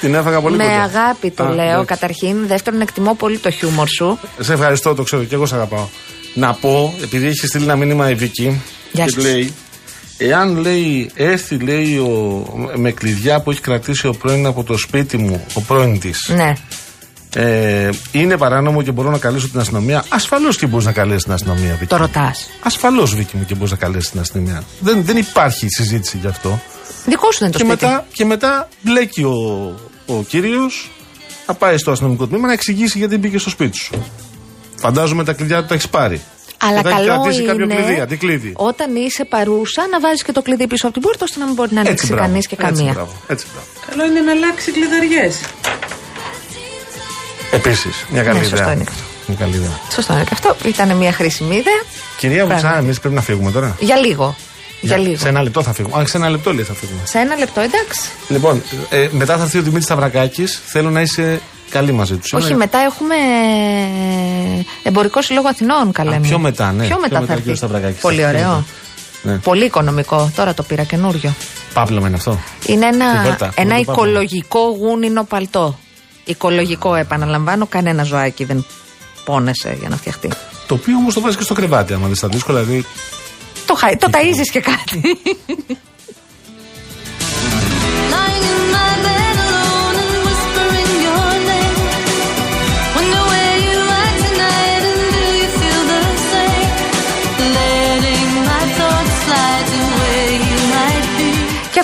[0.00, 0.82] Την έφαγα πολύ Με κοντά.
[0.82, 1.64] αγάπη το Α, λέω.
[1.64, 1.84] εντάξει.
[1.86, 4.18] Καταρχήν, δεύτερον, εκτιμώ πολύ το χιούμορ σου.
[4.40, 5.88] Σε ευχαριστώ, το ξέρω και εγώ σε αγαπάω.
[6.34, 8.60] Να πω, επειδή έχεις στείλει ένα μήνυμα η Βίκη
[8.92, 9.22] Γεια και σας.
[9.24, 9.54] λέει,
[10.20, 12.44] εάν λέει, έρθει λέει ο,
[12.76, 16.52] με κλειδιά που έχει κρατήσει ο πρώην από το σπίτι μου, ο πρώην της, Ναι.
[17.34, 21.32] ε, είναι παράνομο και μπορώ να καλέσω την αστυνομία; Ασφαλώς και μπορείς να καλέσεις την
[21.32, 21.86] αστυνομία, Βίκη.
[21.86, 22.50] Το ρωτάς.
[22.62, 24.62] Ασφαλώς, Βίκη μου, και μπορείς να καλέσεις την αστυνομία.
[24.80, 26.60] Δεν, δεν υπάρχει συζήτηση γι' αυτό.
[27.06, 27.84] Δικό σου δεν είναι το και, σπίτι.
[27.84, 29.34] μετά, και μετά μπλέκει ο,
[30.06, 30.90] ο κύριος
[31.46, 34.04] να πάει στο αστυνομικό τμήμα να εξηγήσει γιατί μπήκε στο σπίτι σου.
[34.76, 36.20] Φαντάζομαι τα κλειδιά του τα έχεις πάρει.
[36.62, 38.52] Αλλά και θα έχει καλό κρατήσει είναι κάποιο κλειδί, αντικλείδι.
[38.56, 41.54] όταν είσαι παρούσα να βάζεις και το κλειδί πίσω από την πόρτα ώστε να μην
[41.54, 42.22] μπορεί να ανοίξει μπράβο.
[42.22, 42.92] κανείς και Έτσι, καμία.
[42.92, 43.12] μπράβο.
[43.26, 43.66] Έτσι, μπράβο.
[43.90, 45.40] Καλό είναι να αλλάξει κλειδαριές.
[47.52, 48.72] Επίσης, μια καλή Ναι, σωστό ιδέα.
[48.72, 49.02] είναι αυτό.
[49.26, 49.78] Μια καλή ιδέα.
[49.92, 50.56] Σωστό είναι και αυτό.
[50.64, 51.82] Ήταν μια χρήσιμη ιδέα.
[52.18, 52.84] Κυρία Βουτσά, Πράγματι.
[52.84, 53.76] εμείς πρέπει να φύγουμε τώρα.
[53.80, 54.36] Για λίγο.
[54.80, 55.16] Για λίγο.
[55.16, 56.02] Σε ένα λεπτό θα φύγουμε.
[56.02, 57.00] Α, σε ένα λεπτό λέει θα φύγουμε.
[57.04, 58.00] Σε ένα λεπτό, εντάξει.
[58.28, 60.60] Λοιπόν, ε, μετά θα έρθει ο Δημήτρης Σταυρακάκης.
[60.66, 61.40] Θέλω να είσαι
[61.70, 62.22] καλή μαζί του.
[62.32, 63.14] Όχι, μετά έχουμε
[64.82, 66.20] εμπορικό συλλόγο Αθηνών, καλέ Α, μου.
[66.28, 66.86] πιο μετά, ναι.
[66.86, 67.56] Πιο Πιο μετά μετά, θα κύριος έρθει.
[67.56, 68.00] Σταυρακάκης.
[68.00, 68.40] Πολύ Πιο ωραίο.
[68.48, 68.64] μετά.
[69.22, 69.36] Ναι.
[69.38, 70.30] Πολύ οικονομικό.
[70.36, 71.34] Τώρα το πήρα καινούριο.
[71.74, 72.38] Πάπλωμα είναι αυτό.
[72.66, 75.78] Είναι ένα, Κουβέρτα, ένα κουβέρτα οικολογικό γούνινο παλτό.
[76.24, 78.66] Οικολογικό, επαναλαμβάνω, κανένα ζωάκι δεν
[79.24, 80.28] πόνεσε για να φτιαχτεί.
[80.66, 82.60] Το οποίο όμως το βάζεις και στο κρεβάτι, άμα δεν στα δύσκολα.
[82.62, 82.84] Δηλαδή,
[83.66, 83.96] Το, χα...
[83.96, 85.00] το ταΐζεις και κάτι.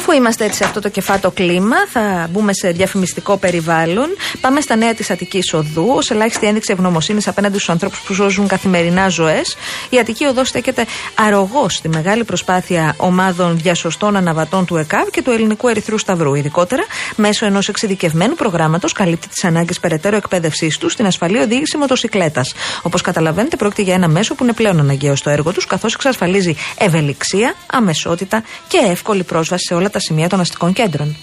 [0.09, 4.09] Αφού είμαστε έτσι σε αυτό το κεφάτο κλίμα, θα μπούμε σε διαφημιστικό περιβάλλον.
[4.41, 5.89] Πάμε στα νέα της Αττικής Οδού.
[5.89, 9.57] Ω ελάχιστη ένδειξη ευγνωμοσύνης απέναντι στους ανθρώπους που σώζουν καθημερινά ζωές,
[9.89, 15.31] η Αττική Οδό στέκεται αρρωγός στη μεγάλη προσπάθεια ομάδων διασωστών αναβατών του ΕΚΑΒ και του
[15.31, 16.35] Ελληνικού Ερυθρού Σταυρού.
[16.35, 16.83] Ειδικότερα,
[17.17, 22.55] μέσω ενός εξειδικευμένου προγράμματος καλύπτει τις ανάγκες περαιτέρω εκπαίδευσής τους στην ασφαλή οδήγηση μοτοσυκλέτας.
[22.83, 26.57] Όπως καταλαβαίνετε, πρόκειται για ένα μέσο που είναι πλέον αναγκαίο στο έργο τους, καθώς εξασφαλίζει
[26.79, 31.17] ευελιξία, αμεσότητα και εύκολη πρόσβαση σε όλα τα σημεία των αστικών κέντρων.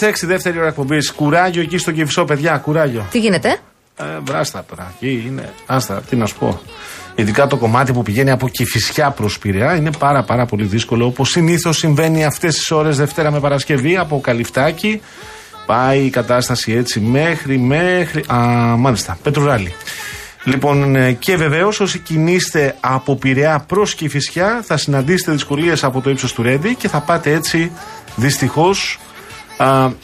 [0.00, 1.12] 6, δεύτερη ώρα εκπομπής.
[1.12, 3.06] Κουράγιο εκεί στο Κυφισό, παιδιά, κουράγιο.
[3.10, 3.56] Τι γίνεται,
[3.96, 4.92] Ε, βράστα τώρα.
[5.00, 5.52] Εκεί είναι.
[5.66, 6.60] Άστα, τι να σου πω.
[7.14, 11.06] Ειδικά το κομμάτι που πηγαίνει από Κηφισιά προς Πειραιά είναι πάρα πάρα πολύ δύσκολο.
[11.06, 15.00] Όπως συνήθως συμβαίνει αυτές τις ώρες Δευτέρα με Παρασκευή από Καλυφτάκι.
[15.66, 18.24] Πάει η κατάσταση έτσι μέχρι, μέχρι.
[18.32, 18.36] Α,
[18.76, 19.74] μάλιστα, Πετρουράλη.
[20.44, 26.10] Λοιπόν, ε, και βεβαίως όσοι κινείστε από Πειραιά προς Κηφισιά θα συναντήσετε δυσκολίες από το
[26.10, 27.70] ύψος του Ρέντι και θα πάτε έτσι
[28.16, 28.98] δυστυχώς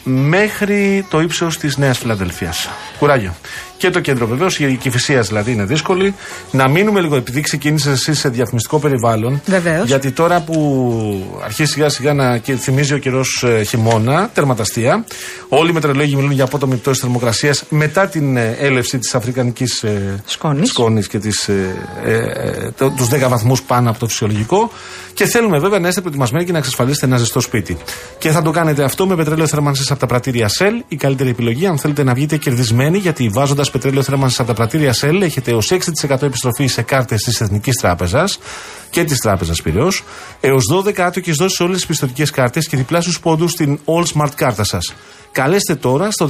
[0.03, 2.53] μέχρι το ύψος της Νέας Φιλαδελφία.
[2.99, 3.35] Κουράγιο.
[3.77, 6.13] Και το κέντρο βεβαίως, η κυφυσίας δηλαδή είναι δύσκολη.
[6.51, 9.41] Να μείνουμε λίγο, επειδή ξεκίνησες εσύ σε διαφημιστικό περιβάλλον.
[9.45, 9.87] Βεβαίως.
[9.87, 15.05] Γιατί τώρα που αρχίζει σιγά σιγά να και θυμίζει ο καιρός χειμώνα, τερματαστία,
[15.49, 19.85] όλοι οι μετρολόγοι μιλούν για απότομη πτώση θερμοκρασίας μετά την ε, έλευση της αφρικανικής
[20.25, 20.69] Σκόνης.
[20.69, 21.75] σκόνης και τις, ε,
[22.05, 24.71] ε, ε, το- τους 10 βαθμούς πάνω από το φυσιολογικό
[25.13, 27.77] και θέλουμε βέβαια να είστε προετοιμασμένοι και να εξασφαλίσετε ένα ζεστό σπίτι.
[28.17, 31.65] Και θα το κάνετε αυτό με πετρέλαιο θέρμανσης από τα πρατήρια Shell, η καλύτερη επιλογή
[31.65, 35.71] αν θέλετε να βγείτε κερδισμένοι γιατί βάζοντας πετρέλαιο θέρμανσης από τα πρατήρια Shell έχετε έως
[35.71, 38.39] 6% επιστροφή σε κάρτες της Εθνικής Τράπεζας
[38.89, 40.03] και της Τράπεζας Πυραιός,
[40.39, 44.31] έως 12 άτοκες δόσεις σε όλες τις πιστοτικές κάρτες και διπλάσιους πόντους στην All Smart
[44.35, 44.93] κάρτα σας.
[45.31, 46.29] Καλέστε τώρα στο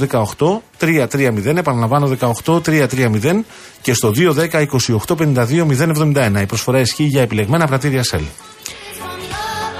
[0.78, 3.44] 18-330, επαναλαμβάνω 18-330
[3.82, 6.40] και στο 210-2852-071.
[6.40, 8.22] Η προσφορά ισχύει για επιλεγμένα πρατήρια Shell.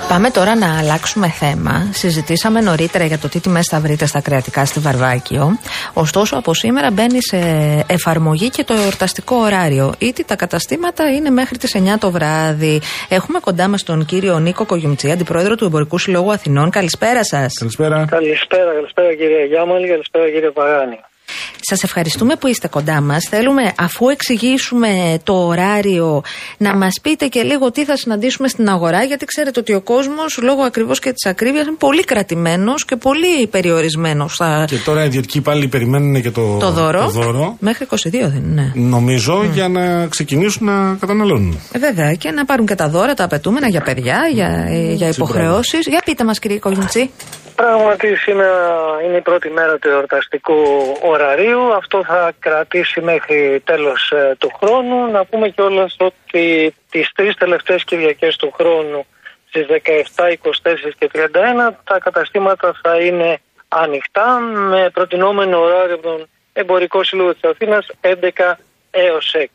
[0.09, 1.89] Πάμε τώρα να αλλάξουμε θέμα.
[1.93, 5.59] Συζητήσαμε νωρίτερα για το τι τιμές θα βρείτε στα κρεατικά στη Βαρβάκιο.
[5.93, 7.39] Ωστόσο, από σήμερα μπαίνει σε
[7.89, 9.95] εφαρμογή και το εορταστικό ωράριο.
[9.99, 12.81] Ήτι τα καταστήματα είναι μέχρι τις 9 το βράδυ.
[13.09, 16.71] Έχουμε κοντά μας τον κύριο Νίκο Κογιουμτσί, αντιπρόεδρο του Εμπορικού Συλλόγου Αθηνών.
[16.71, 17.55] Καλησπέρα σας.
[17.59, 18.05] Καλησπέρα.
[18.11, 21.01] Καλησπέρα, καλησπέρα κύριε Γιάμαλη, καλησπέρα κύριε Παγάνη.
[21.61, 23.27] Σας ευχαριστούμε που είστε κοντά μας.
[23.31, 26.23] Θέλουμε, αφού εξηγήσουμε το ωράριο,
[26.59, 30.39] να μας πείτε και λίγο τι θα συναντήσουμε στην αγορά, γιατί ξέρετε ότι ο κόσμος,
[30.43, 34.35] λόγω ακριβώς και της ακρίβειας, είναι πολύ κρατημένος και πολύ περιορισμένος.
[34.37, 34.65] Θα...
[34.69, 37.01] Και τώρα οι ιδιωτικοί υπάλληλοι περιμένουν και το, Το δώρο.
[37.01, 38.73] το δώρο, Μέχρι 22 δεν είναι.
[38.75, 41.59] νομίζω, για να ξεκινήσουν να καταναλώνουν.
[41.73, 45.09] Ε, Βέβαια, και να πάρουν και τα δώρα, τα απαιτούμενα για παιδιά, για, ε, για
[45.09, 45.87] υποχρεώσεις.
[45.87, 47.11] Για πείτε μας, κύριε Κογιουμτσί.
[47.63, 48.61] Πράγματι σήμερα
[49.05, 50.57] είναι η πρώτη μέρα του εορταστικού
[51.03, 51.73] ωραρίου.
[51.75, 55.11] Αυτό θα κρατήσει μέχρι τέλος ε, του χρόνου.
[55.11, 59.07] Να πούμε κιόλας ότι τις τρεις τελευταίες Κυριακές του χρόνου
[59.49, 59.75] στις 17,
[60.17, 63.39] 24 και 31 τα καταστήματα θα είναι
[63.69, 68.55] ανοιχτά με προτινόμενο ωράριο από τον Εμπορικό Σύλλογο της Αθήνας 11
[68.91, 69.47] έως 6.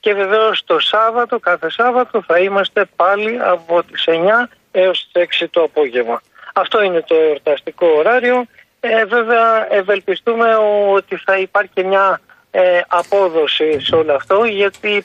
[0.00, 5.48] και βεβαίως το Σάββατο, κάθε Σάββατο θα είμαστε πάλι από τις 9 έως τις 6
[5.50, 6.20] το απόγευμα.
[6.58, 8.44] Αυτό είναι το εορταστικό ωράριο.
[8.80, 10.56] Ε, βέβαια ευελπιστούμε
[10.92, 15.04] ότι θα υπάρχει και μια ε, απόδοση σε όλο αυτό γιατί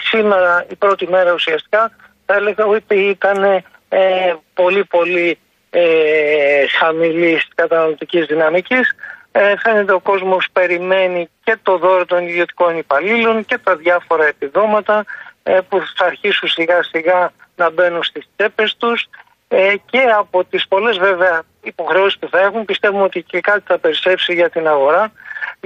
[0.00, 1.90] σήμερα η πρώτη μέρα ουσιαστικά
[2.26, 3.44] θα έλεγα ότι ήταν
[3.88, 5.38] ε, πολύ πολύ
[5.70, 8.94] ε, χαμηλής καταναλωτικής δυναμικής.
[9.32, 15.04] Ε, φαίνεται ο κόσμος περιμένει και το δώρο των ιδιωτικών υπαλλήλων και τα διάφορα επιδόματα
[15.42, 19.08] ε, που θα αρχίσουν σιγά σιγά να μπαίνουν στις τσέπες τους
[19.56, 23.78] ε, και από τις πολλές βέβαια υποχρεώσεις που θα έχουν πιστεύουμε ότι και κάτι θα
[23.78, 25.12] περισσέψει για την αγορά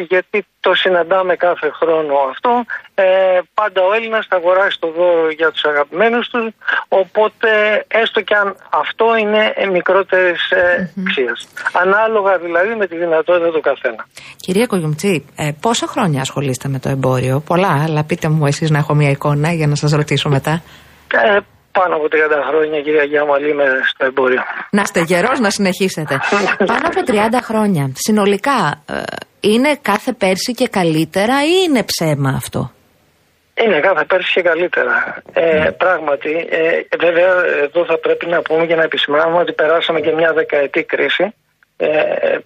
[0.02, 2.64] γιατί το συναντάμε κάθε χρόνο αυτό.
[2.94, 3.04] Ε,
[3.54, 6.54] πάντα ο Έλληνας θα αγοράσει το δώρο για τους αγαπημένους του,
[6.88, 7.48] οπότε
[7.88, 11.48] έστω και αν αυτό είναι μικρότερης ε, αξίας.
[11.72, 14.06] Ανάλογα δηλαδή με τη δυνατότητα του καθένα.
[14.36, 18.78] Κυρία Κογιουμτσή, ε, πόσα χρόνια ασχολείστε με το εμπόριο, πολλά, αλλά πείτε μου εσείς να
[18.78, 20.62] έχω μια εικόνα για να σας ρωτήσω μετά.
[21.12, 21.38] Ε,
[21.72, 22.16] πάνω από 30
[22.48, 24.42] χρόνια κυρία Γιάμαλη είμαι στο εμπόριο.
[24.70, 26.20] Να είστε γερός να συνεχίσετε.
[26.58, 27.90] Πάνω από 30 χρόνια.
[27.94, 29.02] Συνολικά, ε,
[29.40, 32.70] είναι κάθε πέρσι και καλύτερα ή είναι ψέμα αυτό;
[33.64, 35.22] Είναι κάθε πέρσι και καλύτερα.
[35.32, 37.30] Ε, Πράγματι, ε, βέβαια
[37.62, 41.34] εδώ θα πρέπει να πούμε και να επισημάνουμε ότι περάσαμε και μια δεκαετή κρίση
[41.76, 41.88] ε,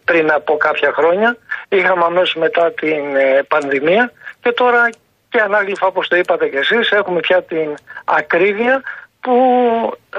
[0.04, 1.36] πριν από κάποια χρόνια.
[1.68, 4.12] Είχαμε αμέσως μετά την ε, πανδημία
[4.42, 4.90] και τώρα
[5.28, 8.82] και ανάγλυφα όπως το είπατε και εσείς έχουμε πια την ακρίβεια
[9.22, 9.36] που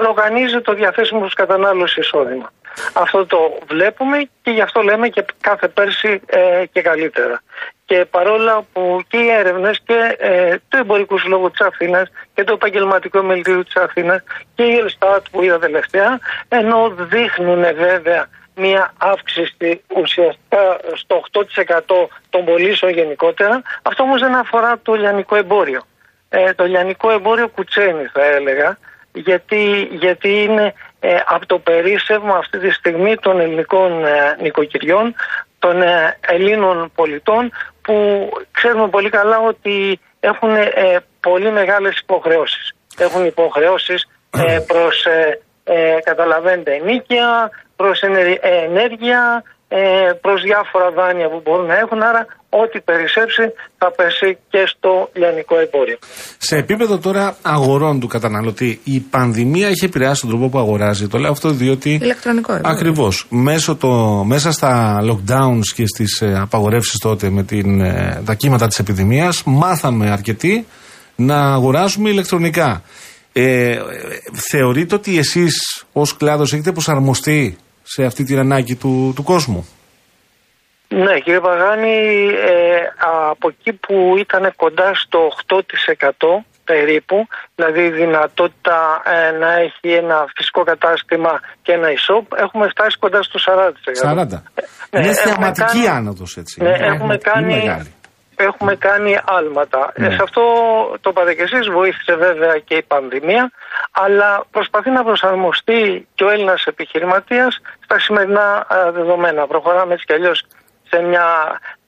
[0.08, 2.52] οργανίζει το διαθέσιμο προς κατανάλωσης εισόδημα.
[2.92, 7.42] Αυτό το βλέπουμε και γι' αυτό λέμε και κάθε πέρσι ε, και καλύτερα.
[7.84, 12.52] Και παρόλα που και οι έρευνες και ε, του Εμπορικού Συλλόγου της Αθήνας και το
[12.52, 14.22] Επαγγελματικό Μελτήριο της Αθήνας
[14.54, 21.22] και η Ελστάτ που είδα τελευταία, ενώ δείχνουν βέβαια μια αύξηση ουσιαστικά στο
[21.66, 21.78] 8%
[22.30, 25.82] των πωλήσεων γενικότερα, αυτό όμως δεν αφορά το λιανικό εμπόριο.
[26.28, 28.78] Ε, το λιανικό εμπόριο κουτσένει θα έλεγα,
[29.14, 35.14] γιατί, γιατί είναι ε, από το περίσσευμα αυτή τη στιγμή των ελληνικών ε, νοικοκυριών,
[35.58, 37.50] των ε, Ελλήνων πολιτών
[37.82, 42.74] που ξέρουμε πολύ καλά ότι έχουν ε, πολύ μεγάλες υποχρεώσεις.
[42.98, 45.06] Έχουν υποχρεώσεις ε, προς,
[46.04, 48.02] καταλαβαίνετε, ενίκεια, προς
[48.40, 49.42] ενέργεια,
[50.20, 53.42] προς διάφορα δάνεια που μπορούν να έχουν, άρα ό,τι περισσέψει
[53.78, 55.98] θα πέσει και στο λιανικό εμπόριο.
[56.38, 61.08] Σε επίπεδο τώρα αγορών του καταναλωτή, η πανδημία έχει επηρεάσει τον τρόπο που αγοράζει.
[61.08, 61.98] Το λέω αυτό διότι.
[62.02, 62.70] Ηλεκτρονικό εμπόριο.
[62.74, 63.26] Ακριβώς.
[64.24, 69.42] Μέσα στα lockdowns και στις ε, απαγορεύσεις τότε με την, ε, τα κύματα της επιδημίας,
[69.44, 70.66] μάθαμε αρκετοί
[71.16, 72.82] να αγοράζουμε ηλεκτρονικά.
[73.32, 73.76] Ε,
[74.32, 79.68] θεωρείτε ότι εσείς ως κλάδος έχετε προσαρμοστεί σε αυτή την ανάγκη του, του κόσμου.
[80.88, 81.96] Ναι κύριε Παγάνη,
[82.50, 82.80] ε,
[83.30, 90.26] από εκεί που ήταν κοντά στο 8% περίπου, δηλαδή η δυνατότητα ε, να έχει ένα
[90.36, 93.72] φυσικό κατάστημα και ένα e-shop, έχουμε φτάσει κοντά στο 40%.
[94.02, 94.26] 40%.
[94.90, 96.62] Ναι, Είναι έχουμε θεαματική κάνει- άνοδος έτσι.
[96.62, 97.92] Ναι, Είναι έχουμε κάνει, μεγάλη.
[98.36, 99.92] Έχουμε κάνει άλματα.
[99.96, 100.06] Ναι.
[100.06, 100.42] Ε, σε αυτό
[101.00, 103.50] το είπατε και εσείς, βοήθησε βέβαια και η πανδημία,
[103.90, 109.46] αλλά προσπαθεί να προσαρμοστεί και ο Έλληνας επιχειρηματίας στα σημερινά ε, δεδομένα.
[109.46, 110.44] Προχωράμε έτσι κι αλλιώς
[110.88, 111.26] σε μια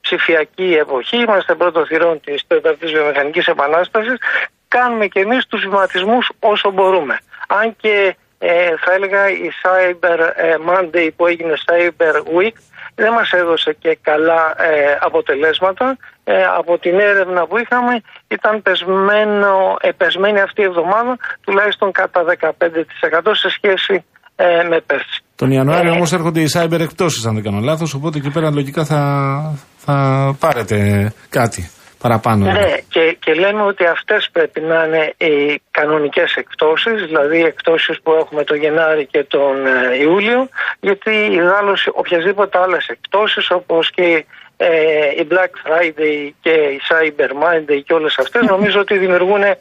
[0.01, 4.17] ψηφιακή εποχή, είμαστε πρώτο θυρών της τέταρτης βιομηχανικής επανάστασης,
[4.67, 7.19] κάνουμε και εμείς τους βηματισμούς όσο μπορούμε.
[7.47, 12.55] Αν και ε, θα έλεγα η Cyber ε, Monday που έγινε Cyber Week
[12.95, 15.97] δεν μας έδωσε και καλά ε, αποτελέσματα.
[16.29, 22.21] Ε, από την έρευνα που είχαμε ήταν πεσμένο, ε, πεσμένη αυτή η εβδομάδα τουλάχιστον κατά
[22.23, 24.05] 15% σε σχέση
[24.35, 25.21] ε, με πέρσι.
[25.35, 28.51] Τον Ιανουάριο Ε, όμως έρχονται οι cyber εκπτώσεις αν δεν κάνω λάθος, οπότε εκεί πέρα
[28.51, 29.01] λογικά θα,
[29.77, 29.95] θα
[30.39, 30.77] πάρετε
[31.29, 31.69] κάτι
[31.99, 32.51] παραπάνω.
[32.51, 38.01] Ναι, και, και λέμε ότι αυτές πρέπει να είναι οι κανονικές εκπτώσεις, δηλαδή οι εκπτώσεις
[38.03, 40.49] που έχουμε το Γενάρη και τον ε, Ιούλιο,
[40.79, 44.25] γιατί ιδάλλως οποιασδήποτε άλλες εκπτώσεις όπως και
[44.57, 44.67] ε,
[45.21, 49.57] η Black Friday και η Cyber Monday και όλες αυτές νομίζω ότι δημιουργούν ε,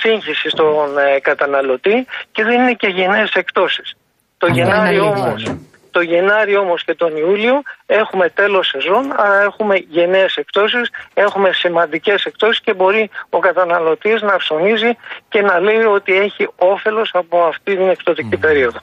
[0.00, 3.96] σύγχυση στον ε, καταναλωτή και δεν είναι και γενναίες εκπτώσεις.
[4.38, 5.56] Το Αυτό είναι Γενάρη αλήθεια, όμως ναι.
[5.90, 12.24] το Γενάρη όμως και τον Ιούλιο έχουμε τέλος σεζόν, άρα έχουμε γενναίες εκτόσεις, έχουμε σημαντικές
[12.24, 14.96] εκτόσεις και μπορεί ο καταναλωτής να ψωνίζει
[15.28, 18.78] και να λέει ότι έχει όφελος από αυτή την εκπτωτική περίοδο.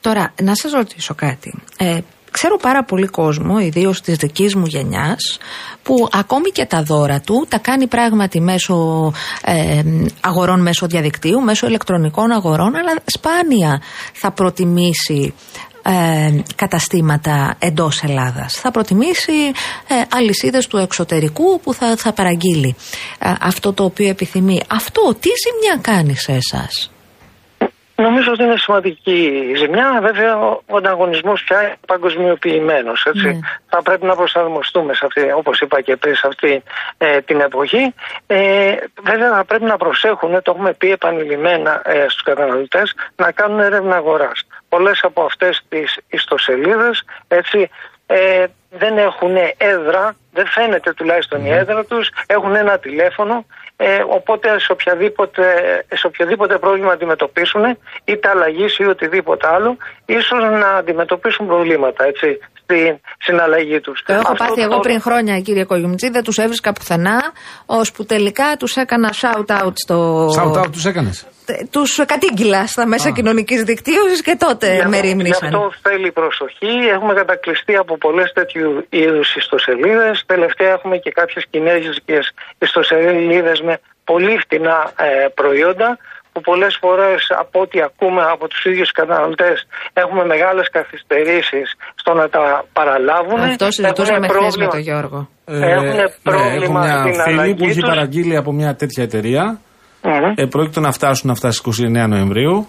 [0.00, 1.62] Τώρα, να σας ρωτήσω κάτι.
[1.78, 1.98] Ε,
[2.30, 5.38] ξέρω πάρα πολύ κόσμο, ιδίως της δικής μου γενιάς,
[5.82, 9.12] που ακόμη και τα δώρα του τα κάνει πράγματι μέσω
[9.44, 9.82] ε,
[10.20, 15.34] αγορών μέσω διαδικτύου, μέσω ηλεκτρονικών αγορών, αλλά σπάνια θα προτιμήσει
[15.82, 18.54] ε, καταστήματα εντός Ελλάδας.
[18.54, 19.32] Θα προτιμήσει
[19.88, 22.76] ε, αλυσίδες του εξωτερικού που θα, θα παραγγείλει
[23.18, 24.60] ε, αυτό το οποίο επιθυμεί.
[24.68, 26.90] Αυτό τι ζημιά κάνει σε εσάς;
[28.00, 29.98] Νομίζω ότι είναι σημαντική η ζημιά.
[30.02, 33.06] Βέβαια, ο, ο ανταγωνισμός πια είναι παγκοσμιοποιημένος.
[33.12, 33.38] Ναι.
[33.68, 36.62] Θα πρέπει να προσαρμοστούμε, σε αυτή, όπως είπα και πριν, σε αυτή
[36.98, 37.94] ε, την εποχή.
[38.26, 43.60] Ε, βέβαια, θα πρέπει να προσέχουν, το έχουμε πει επανειλημμένα ε, στους καταναλωτές, να κάνουν
[43.60, 44.46] έρευνα αγοράς.
[44.68, 47.70] Πολλές από αυτές τις ιστοσελίδες έτσι
[48.06, 53.46] ε, δεν έχουν έδρα, δεν φαίνεται τουλάχιστον η έδρα τους, έχουν ένα τηλέφωνο,
[53.86, 55.42] ε, οπότε σε οποιαδήποτε,
[56.00, 57.62] σε οποιοδήποτε πρόβλημα αντιμετωπίσουν,
[58.04, 59.76] είτε αλλαγή ή οτιδήποτε άλλο,
[60.06, 62.26] ίσως να αντιμετωπίσουν προβλήματα έτσι,
[62.62, 64.02] στην συναλλαγή τους.
[64.06, 67.18] Το έχω Αυτό πάθει εγώ το- πριν χρόνια, κύριε Κογιουμτζή, δεν τους έβρισκα πουθενά,
[67.66, 70.26] ώσπου τελικά τους έκανα shout-out στο.
[70.38, 71.26] Shout out τους έκανες.
[71.70, 75.48] Τους κατήγγυλα στα μέσα κοινωνικής δικτύωσης και τότε Γι' με αυτό- ρίμνησαν.
[75.48, 76.74] Γι' αυτό θέλει προσοχή.
[76.94, 80.22] Έχουμε κατακλειστεί από πολλές τέτοιου είδους ιστοσελίδες.
[80.26, 82.24] Τελευταία έχουμε και κάποιες κινέζικες
[82.58, 83.74] ιστοσελίδες με
[84.04, 85.98] πολύ φτηνά ε, προϊόντα
[86.32, 92.28] που πολλές φορές από ό,τι ακούμε από τους ίδιους καταναλωτές έχουμε μεγάλες καθυστερήσεις στο να
[92.28, 93.40] τα παραλάβουν.
[93.40, 95.28] Αυτό συζητούσαμε Έχουν χθες με πρόβλημα- τον Γιώργο.
[95.44, 97.88] Έχουν ναι, πρόβλημα έχω στην μια φίλη αλλαγή που έχει τους.
[97.88, 99.60] παραγγείλει από μια τέτοια εταιρεία.
[100.02, 100.32] Μμμ.
[100.34, 102.68] Ε, πρόκειται να φτάσουν αυτά στις 29 Νοεμβρίου.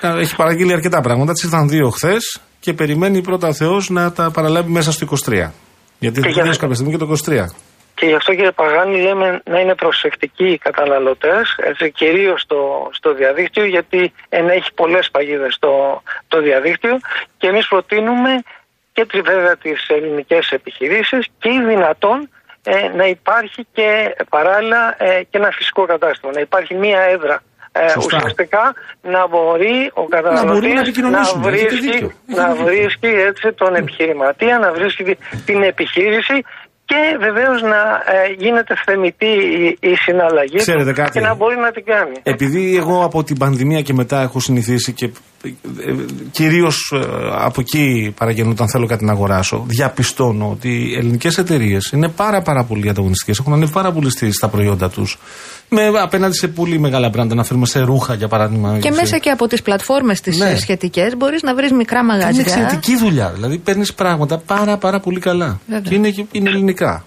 [0.00, 1.32] Ε, Έχει παραγγείλει αρκετά πράγματα.
[1.32, 5.52] Τη ήρθαν δύο χθες και περιμένει πρώτα ο Θεός να τα παραλάβει μέσα στο 23.
[5.98, 7.46] Γιατί θα για- τελειώσει κάποια στιγμή και το 23.
[7.94, 13.14] Και γι' αυτό κύριε Παγάνη λέμε να είναι προσεκτικοί οι καταναλωτές, έτσι, κυρίως στο, στο
[13.14, 16.98] διαδίκτυο, γιατί ενέχει πολλές παγίδες το, το διαδίκτυο
[17.38, 18.30] και εμείς προτείνουμε
[18.92, 22.28] και τις, βέβαια τις ελληνικές επιχειρήσεις και ή δυνατόν
[22.68, 27.42] ε, να υπάρχει και παράλληλα ε, και ένα φυσικό κατάστημα, να υπάρχει μία έδρα.
[27.72, 28.16] Ε, Σωστά.
[28.16, 32.12] ουσιαστικά να μπορεί ο μπορούν να καταναλωτής να, επικοινωνήσουν, έχετε βρίσκει, δίκιο.
[32.26, 36.44] να βρίσκει έτσι τον επιχειρηματία, να βρίσκει την επιχείρηση
[36.90, 37.80] και βεβαίως να
[38.14, 42.16] ε, γίνεται θεμητή η, η συναλλαγή Ξέρετε του κάτι; και να μπορεί να την κάνει.
[42.22, 45.04] Επειδή εγώ από την πανδημία και μετά έχω συνηθίσει και
[45.44, 45.50] ε,
[46.30, 46.92] κυρίως
[47.38, 52.42] από εκεί παραγγέλνω όταν θέλω κάτι να αγοράσω, διαπιστώνω ότι οι ελληνικές εταιρείες είναι πάρα,
[52.42, 53.38] πάρα πολύ ανταγωνιστικές.
[53.38, 55.18] Έχουν ανέβει πάρα πολύ στη- στα προϊόντα τους.
[55.68, 58.78] Με, απέναντι σε πολύ μεγάλα μπράντα, να φέρουμε σε ρούχα για παράδειγμα.
[58.78, 60.56] Και σε- μέσα και από τις πλατφόρμες τις Ναι.
[60.56, 62.40] σχετικές μπορείς να βρεις μικρά Είναι μαγαζιά.
[62.40, 63.30] εξαιρετική δουλειά.
[63.34, 65.60] Δηλαδή παίρνεις πράγματα πάρα, πάρα πολύ καλά.
[65.66, 65.82] Βέβαια.
[65.88, 67.04] Και είναι, και- είναι ελληνικά.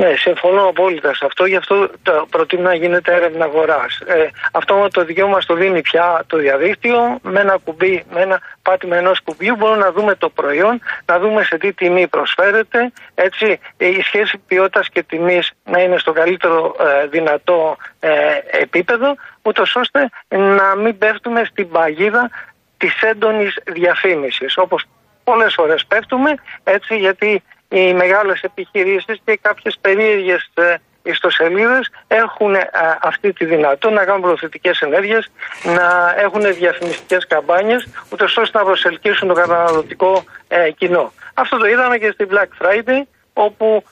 [0.00, 1.46] Ναι, συμφωνώ απόλυτα σε αυτό.
[1.46, 4.00] Γι' αυτό το προτείνω να γίνεται έρευνα αγοράς.
[4.06, 7.18] Ε, αυτό με το δικαίωμα το δίνει πια το διαδίκτυο.
[7.22, 11.42] Με ένα κουμπί, με ένα πάτημα ενός κουμπιού μπορούμε να δούμε το προϊόν, να δούμε
[11.42, 12.92] σε τι τιμή προσφέρεται.
[13.14, 18.10] Έτσι, η σχέση ποιότητας και τιμής να είναι στο καλύτερο ε, δυνατό ε,
[18.50, 22.30] επίπεδο, ούτως ώστε να μην πέφτουμε στην παγίδα
[22.76, 24.56] της έντονης διαφήμισης.
[24.56, 24.84] Όπως
[25.24, 26.34] πολλές φορές πέφτουμε,
[26.64, 32.68] έτσι, γιατί οι μεγάλες επιχειρήσεις και κάποιες περίεργες ε, ιστοσελίδες έχουν ε,
[33.02, 35.30] αυτή τη δυνατότητα να κάνουν προωθητικές ενέργειες,
[35.64, 41.12] να έχουν διαφημιστικές καμπάνιες, ούτως ώστε να προσελκύσουν το καταναλωτικό ε, κοινό.
[41.34, 43.02] Αυτό το είδαμε και στη Black Friday,
[43.32, 43.84] όπου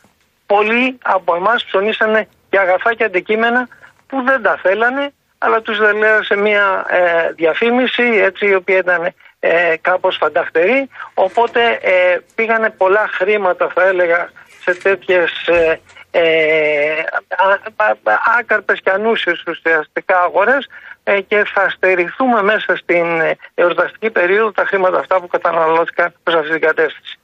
[0.46, 3.68] πολλοί από εμάς ψωνίσανε και αγαθά και αντικείμενα
[4.06, 9.74] που δεν τα θέλανε, αλλά τους δελέασε μια ε, διαφήμιση, έτσι, η οποία ήταν ε,
[9.80, 11.94] κάπως φανταχτερή, οπότε ε,
[12.34, 14.30] πήγανε πολλά χρήματα, θα έλεγα,
[14.64, 15.80] σε τέτοιες ε,
[16.10, 16.22] ε,
[17.46, 20.62] α- α- άκαρπες και ανούσιες ουσιαστικά αγορές
[21.04, 26.34] ε, και θα στερηθούμε μέσα στην ε, εορταστική περίοδο τα χρήματα αυτά που καταναλώθηκαν προς
[26.40, 27.14] αυτή την κατεύθυνση.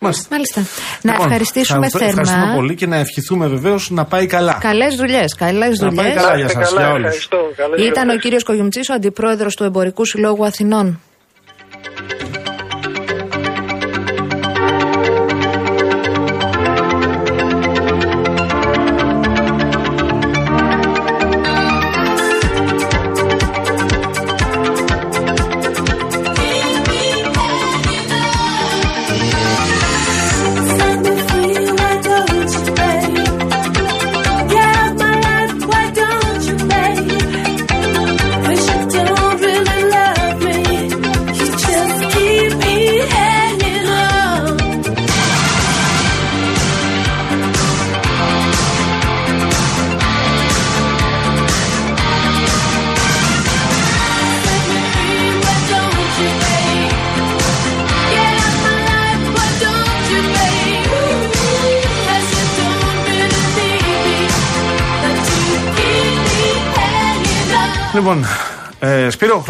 [0.00, 0.26] Μάλιστα.
[0.30, 0.60] Μάλιστα.
[1.02, 2.54] Να Λοιπόν, ευχαριστήσουμε ευχαριστώ- Ευχαριστούμε θερμά.
[2.60, 4.58] πολύ και να ευχηθούμε βεβαίως να πάει καλά.
[4.60, 5.34] Καλές δουλειές.
[5.34, 6.22] Καλές Να πάει δουλειές.
[6.22, 7.04] καλά για Είστε σας, καλά, για όλους.
[7.06, 7.50] ευχαριστώ.
[7.56, 8.22] Καλές Ήταν ο γιορτές.
[8.22, 11.00] κύριος Κογιουμτζή, ο αντιπρόεδρος του Εμπορικού Συλλόγου Αθηνών.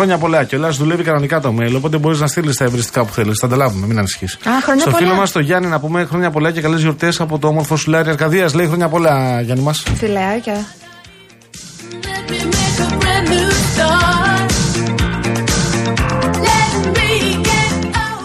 [0.09, 0.45] Χρόνια πολλά.
[0.45, 3.39] Και ο Λάζ δουλεύει κανονικά το mail, οπότε μπορείς να στείλεις τα ευρυστικά που θέλεις.
[3.41, 4.35] Θα τα λάβουμε, μην ανησυχείς.
[4.35, 5.05] Α, χρόνια Στο πολλά.
[5.07, 8.09] φίλο μας το Γιάννη να πούμε χρόνια πολλά και καλές γιορτές από το όμορφο Σουλάρι
[8.09, 8.55] Αρκαδίας.
[8.55, 9.83] Λέει χρόνια πολλά, Γιάννη μας.
[9.97, 10.67] Φιλεάκια.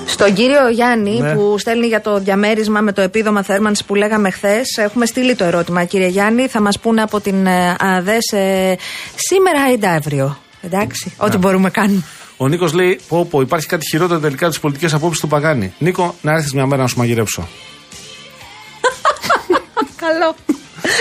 [0.05, 1.33] Στον κύριο Γιάννη Ναι.
[1.35, 5.43] που στέλνει για το διαμέρισμα με το επίδομα θέρμανση που λέγαμε χθες, έχουμε στείλει το
[5.43, 5.83] ερώτημα.
[5.83, 8.75] Κύριε Γιάννη, θα μας πούνε από την ε, ΑΔΕΣ ε,
[9.15, 12.03] σήμερα ή αύριο; Εντάξει, ό,τι μπορούμε κάνουμε.
[12.37, 15.73] Ο Νίκος λέει: Πω, πω, υπάρχει κάτι χειρότερο τελικά από τις πολιτικές απόψεις του Παγάνη.
[15.77, 17.47] Νίκο, να έρθεις μια μέρα να σου μαγειρέψω.
[20.03, 20.35] καλό.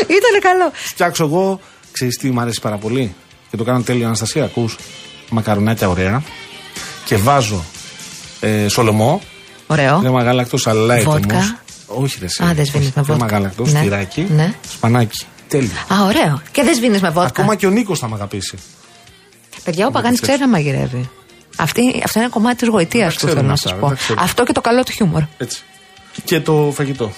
[0.02, 0.70] Ήτανε καλό.
[0.72, 1.60] Φτιάξω εγώ,
[1.92, 3.14] ξέρεις τι μου αρέσει πάρα πολύ;
[3.50, 4.76] Και το κάνω τέλειο Αναστασία, ακούς.
[5.30, 6.22] Μακαρονάκια ωραία.
[7.04, 7.64] Και βάζω
[8.40, 9.22] ε, σολομό.
[9.66, 9.98] Ωραίο.
[10.00, 11.12] Κρέμα γάλακτος, αλλά έτοιμο.
[11.12, 11.58] Βότκα.
[11.86, 12.24] Όχι, ρε.
[12.24, 12.42] εσύ.
[12.44, 13.36] Α, δεν σβήνεις με Κρέμα βότκα.
[13.36, 13.80] γάλακτος, Ναι.
[13.80, 14.54] τυράκι, Ναι.
[14.72, 15.24] σπανάκι.
[15.48, 15.70] Τέλειο.
[15.92, 16.42] Α, ωραίο.
[16.52, 17.28] Και δεν σβήνεις με βότκα.
[17.28, 18.58] Ακόμα και ο Νίκος θα με αγαπήσει.
[19.64, 21.10] Παιδιά, ο Παγάνης ξέρει να μαγειρεύει.
[21.56, 23.88] Αυτή, αυτό είναι κομμάτι της γοητείας του, ξέρουμε θέλω να αυτά, σα δεν πω.
[23.88, 24.24] τα ξέρουμε.
[24.24, 25.22] Αυτό και το καλό του χιούμορ.
[25.38, 25.62] Έτσι.
[26.24, 27.12] Και το φαγητό.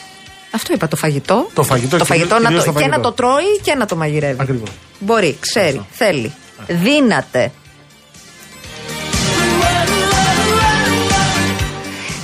[0.51, 1.49] Αυτό είπα, το φαγητό.
[1.55, 2.97] Το φαγητό, το κυρίως- φαγητό να κυρίως το, το και φαγητό.
[2.97, 4.37] να το τρώει και να το μαγειρεύει.
[4.41, 4.69] Ακριβώς.
[4.99, 6.33] Μπορεί, ξέρει, θέλει.
[6.67, 7.53] Δύναται.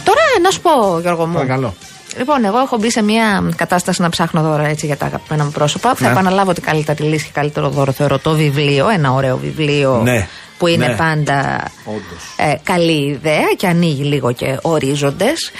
[0.04, 1.32] Τώρα να σου πω, Γιώργο μου.
[1.32, 1.74] Παρακαλώ.
[2.18, 5.50] Λοιπόν, εγώ έχω μπει σε μια κατάσταση να ψάχνω δώρα έτσι για τα αγαπημένα μου
[5.50, 5.94] πρόσωπα.
[5.94, 6.11] Θα Ναι.
[6.12, 8.88] επαναλάβω ότι καλύτερη λύση και καλύτερο δώρο θεωρώ το βιβλίο.
[8.88, 10.28] Ένα ωραίο βιβλίο Ναι.
[10.58, 10.94] που είναι Ναι.
[10.96, 12.34] πάντα Όντως.
[12.36, 15.50] ε, καλή ιδέα και ανοίγει λίγο και ορίζοντες.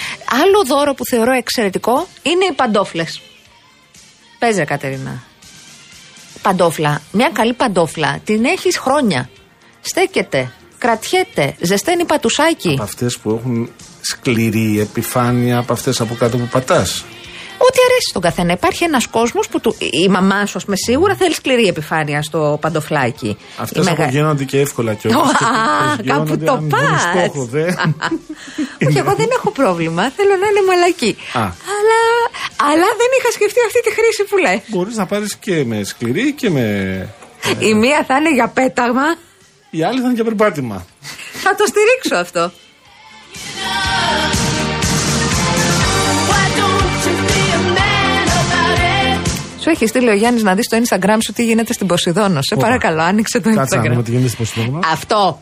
[0.42, 3.20] Άλλο δώρο που θεωρώ εξαιρετικό είναι οι παντόφλες.
[4.38, 5.22] Παίζε, Κατερίνα.
[6.42, 7.01] Παντόφλα.
[7.12, 9.28] Μια καλή παντόφλα την έχεις χρόνια.
[9.80, 12.68] Στέκεται, κρατιέται, ζεσταίνει πατουσάκι.
[12.72, 13.70] Από αυτές που έχουν
[14.01, 17.05] σκληρή επιφάνεια, από αυτές από κάτω που πατάς.
[17.62, 18.53] Ό,τι αρέσει στον καθένα.
[18.53, 22.59] Υπάρχει ένας κόσμος που του, η μαμά σου, ας πούμε, σίγουρα θέλει σκληρή επιφάνεια στο
[22.61, 23.36] παντοφλάκι.
[23.59, 25.12] Αυτές Η μεγα- απογειώνονται και εύκολα και Α,
[26.07, 27.01] κάπου το πας.
[27.01, 27.62] στόχο, δε.
[28.86, 30.11] Όχι, εγώ δεν έχω πρόβλημα.
[30.16, 31.16] Θέλω να είναι μαλακή.
[31.32, 31.40] Α.
[31.76, 32.01] Αλλά,
[32.72, 34.61] αλλά δεν είχα σκεφτεί αυτή τη χρήση που λε.
[34.66, 36.64] Μπορείς να πάρεις και με σκληρή και με.
[37.59, 39.14] Η μία θα είναι για πέταγμα.
[39.70, 40.86] Η άλλη θα είναι για περπάτημα.
[41.32, 42.53] Θα το στηρίξω αυτό.
[49.62, 52.39] Σου έχει στείλει ο Γιάννης να δεις στο Instagram σου τι γίνεται στην Ποσειδόνο.
[52.43, 52.62] Σε Όπα.
[52.62, 54.05] παρακαλώ, άνοιξε το Κάτσε να δούμε Instagram.
[54.05, 54.78] τι γίνεται στην Ποσειδώνα.
[54.93, 55.41] Αυτό.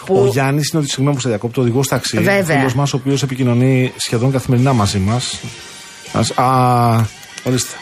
[0.00, 2.18] Ο Που Γιάννης είναι ότι συγγνώμη που σε διακόπτω, οδηγός ταξί.
[2.18, 2.56] Βέβαια.
[2.58, 5.40] Φίλος μας, ο οποίος επικοινωνεί σχεδόν καθημερινά μαζί μας.
[6.34, 6.46] Α,
[7.44, 7.74] ορίστε.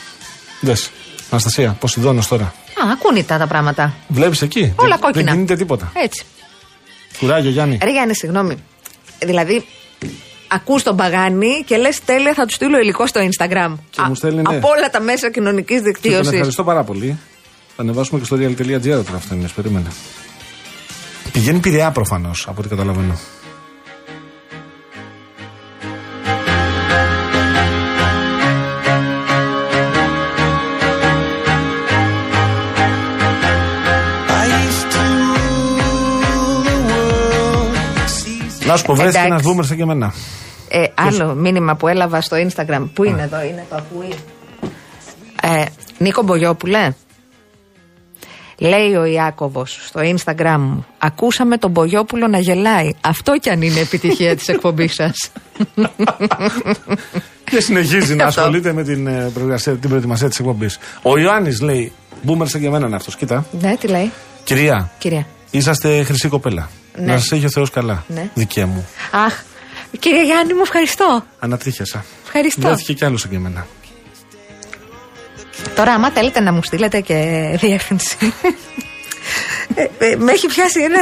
[0.61, 0.90] Δες.
[1.30, 2.44] Αναστασία, Ποσειδόνος τώρα.
[2.44, 2.53] Α,
[2.92, 3.94] ακούνητα τα πράγματα.
[4.09, 5.24] Βλέπεις εκεί; Όλα δεν, κόκκινα.
[5.24, 5.92] Δεν γίνεται τίποτα.
[5.94, 6.24] Έτσι.
[7.18, 7.78] Κουράγιο, Γιάννη.
[7.82, 8.57] Ρε Γιάννη, συγγνώμη.
[9.24, 9.64] Δηλαδή,
[10.48, 13.74] ακούς τον Παγάνη και λες τέλεια θα του στείλω υλικό στο Instagram.
[13.90, 14.56] Και μου στέλνει, ναι.
[14.56, 16.32] Από όλα τα μέσα κοινωνικής Και τον δικτύωσης.
[16.32, 17.18] ευχαριστώ πάρα πολύ.
[17.76, 19.88] Θα ανεβάσουμε και στο real.gr τώρα αυτό είναι, περίμενε.
[21.32, 23.18] Πηγαίνει πειραιά προφανώς, από ό,τι καταλαβαίνω.
[38.68, 39.32] Να σου πω, βρέθηκε Εντάξει.
[39.34, 40.12] ένα βούμερ σαν και εμένα.
[40.68, 42.88] Ε, άλλο μήνυμα που έλαβα στο Instagram.
[42.94, 44.14] Πού είναι εδώ, είναι το ακούει.
[45.42, 45.64] Ε,
[45.98, 46.90] Νίκο Μπογιόπουλε.
[48.60, 53.80] Λέει ο Ιάκωβος στο Instagram μου Ακούσαμε τον Μπογιόπουλο να γελάει Αυτό κι αν είναι
[53.80, 55.30] επιτυχία της εκπομπής σας
[57.50, 58.40] Και συνεχίζει να Αυτό.
[58.40, 60.78] ασχολείται με την, ε, προεργασία- την προετοιμασία της εκπομπής.
[61.02, 61.92] Ο Ιωάννης λέει:
[62.22, 63.16] Μπούμερ σαν και εμένα είναι αυτός.
[63.16, 63.44] Κοίτα.
[63.60, 64.10] Ναι τι λέει
[64.44, 66.68] Κυρία, Κυρία είσαστε χρυσή κοπέλα.
[66.99, 67.12] Ναι.
[67.12, 68.05] Να σα έχει ο Θεός καλά.
[68.09, 68.30] Ναι.
[68.34, 68.88] Δικαία μου.
[69.11, 69.42] Αχ
[69.99, 72.05] Κύριε Γιάννη μου ευχαριστώ Ανατρίχιασα.
[72.24, 73.66] Ευχαριστώ Βρέθηκε κι άλλος σαν και εμένα.
[75.74, 78.16] Τώρα, άμα θέλετε να μου στείλετε και διεύθυνση.
[79.74, 81.01] Ε, ε, με έχει πιάσει ένα,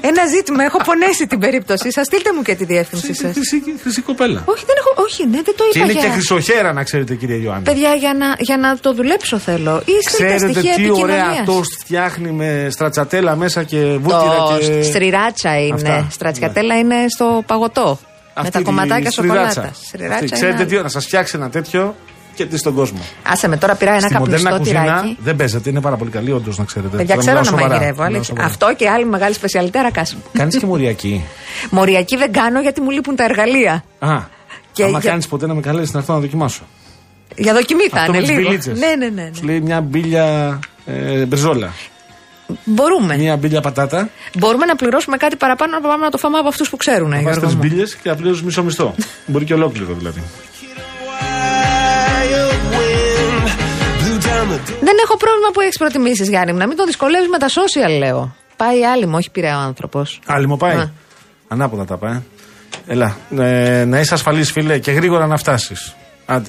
[0.00, 0.64] ένα ζήτημα.
[0.64, 2.06] Έχω πονέσει την περίπτωση σας.
[2.06, 3.32] Στείλτε μου και τη διεύθυνσή σας.
[3.32, 4.42] Χρυσή, χρυσή κοπέλα.
[4.44, 5.02] Όχι, δεν έχω.
[5.06, 5.84] Όχι, ναι, δεν το Και είπα.
[5.90, 6.02] είναι για...
[6.02, 7.64] και χρυσοχέρα, να ξέρετε, κύριε Ιωάννη.
[7.64, 9.82] Παιδιά, για να, για να το δουλέψω θέλω.
[9.84, 11.46] Ή στείλτε Ξέρετε στοιχεία τι ωραία επικοινωνίας.
[11.46, 14.82] τόστ φτιάχνει με στρατσατέλα μέσα και βούτυρα Το και.
[14.82, 15.74] στριράτσα είναι.
[15.74, 16.06] Αυτά.
[16.10, 17.98] Στρατσιατέλα είναι στο παγωτό.
[18.02, 19.42] με Αυτή τα τη κομματάκια στριδάτσα.
[19.50, 19.68] σοκολάτα.
[19.70, 19.86] Αυτή.
[19.86, 21.94] Στριράτσα Ξέρετε είναι τι, να σας φτιάξει ένα τέτοιο
[22.34, 22.98] και τι στον κόσμο.
[23.22, 25.16] Άσε με τώρα πήρα ένα Στη μοντέρνα καπνιστό κουζίνα τυράκι.
[25.22, 26.96] δεν παίζεται, είναι πάρα πολύ καλή, όντως να ξέρετε.
[26.96, 28.02] Παιδιά, ξέρω να μαγειρεύω.
[28.02, 28.34] αλλά αλήθεια.
[28.44, 30.16] Αυτό και άλλη μεγάλη σπεσιαλιτέ ρακάς.
[30.32, 31.24] Κάνεις και μοριακή.
[31.70, 33.84] Μοριακή δεν κάνω γιατί μου λείπουν τα εργαλεία.
[33.98, 34.18] Α,
[34.72, 36.62] Και άμα για- κάνεις ποτέ να με καλέσεις να έρθω να δοκιμάσω.
[37.36, 38.48] Για δοκιμή θα Αυτό είναι με τις λίγο.
[38.48, 38.78] μπιλίτσες.
[38.78, 39.22] Ναι, ναι, ναι.
[39.22, 39.30] ναι.
[39.36, 41.72] Σου λέει μια μπίλια ε, μπριζόλα.
[42.64, 43.16] Μπορούμε.
[43.16, 44.08] Μια μπίλια πατάτα.
[44.38, 47.08] Μπορούμε να πληρώσουμε κάτι παραπάνω να πάμε να το φάμε από αυτούς που ξέρουν.
[47.08, 47.74] Να ε, βάζει Γιώργο τις μου.
[47.74, 48.94] μπίλε και να πληρώσεις μισό μισθό.
[49.26, 50.22] Μπορεί και ολόκληρο δηλαδή.
[54.80, 56.58] Δεν έχω πρόβλημα που έχεις προτιμήσεις, Γιάννη μου.
[56.58, 58.34] Να μην τον δυσκολεύεις με τα social, λέω.
[58.56, 60.20] Πάει άλυμο, όχι πειραίο άνθρωπος.
[60.26, 60.76] Άλυμο πάει.
[60.76, 60.92] Α.
[61.48, 62.22] Ανάποδα τα πάει.
[62.86, 63.16] Έλα.
[63.38, 65.94] Ε, να είσαι ασφαλής, φίλε, και γρήγορα να φτάσεις.
[66.26, 66.48] Άντε.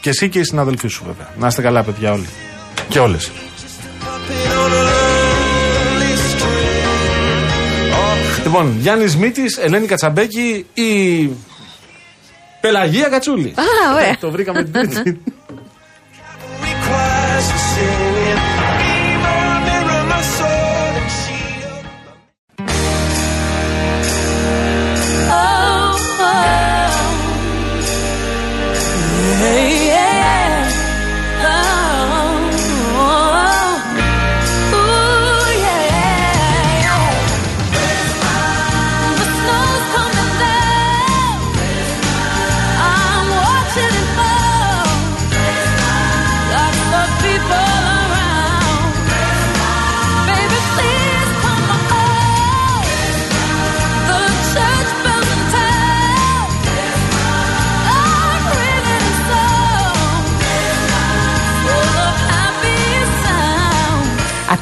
[0.00, 1.28] Και εσύ και οι συναδελφοί σου, βέβαια.
[1.38, 2.28] Να είστε καλά, παιδιά, όλοι.
[2.88, 3.30] Και όλες.
[8.44, 11.30] Λοιπόν, Γιάννης Μήτης, Ελένη Κατσαμπέκη ή.
[12.60, 13.54] Πελαγία Κατσούλη.
[13.56, 14.16] Α, ωραία.
[14.20, 15.22] Το βρήκαμε την τρίτη.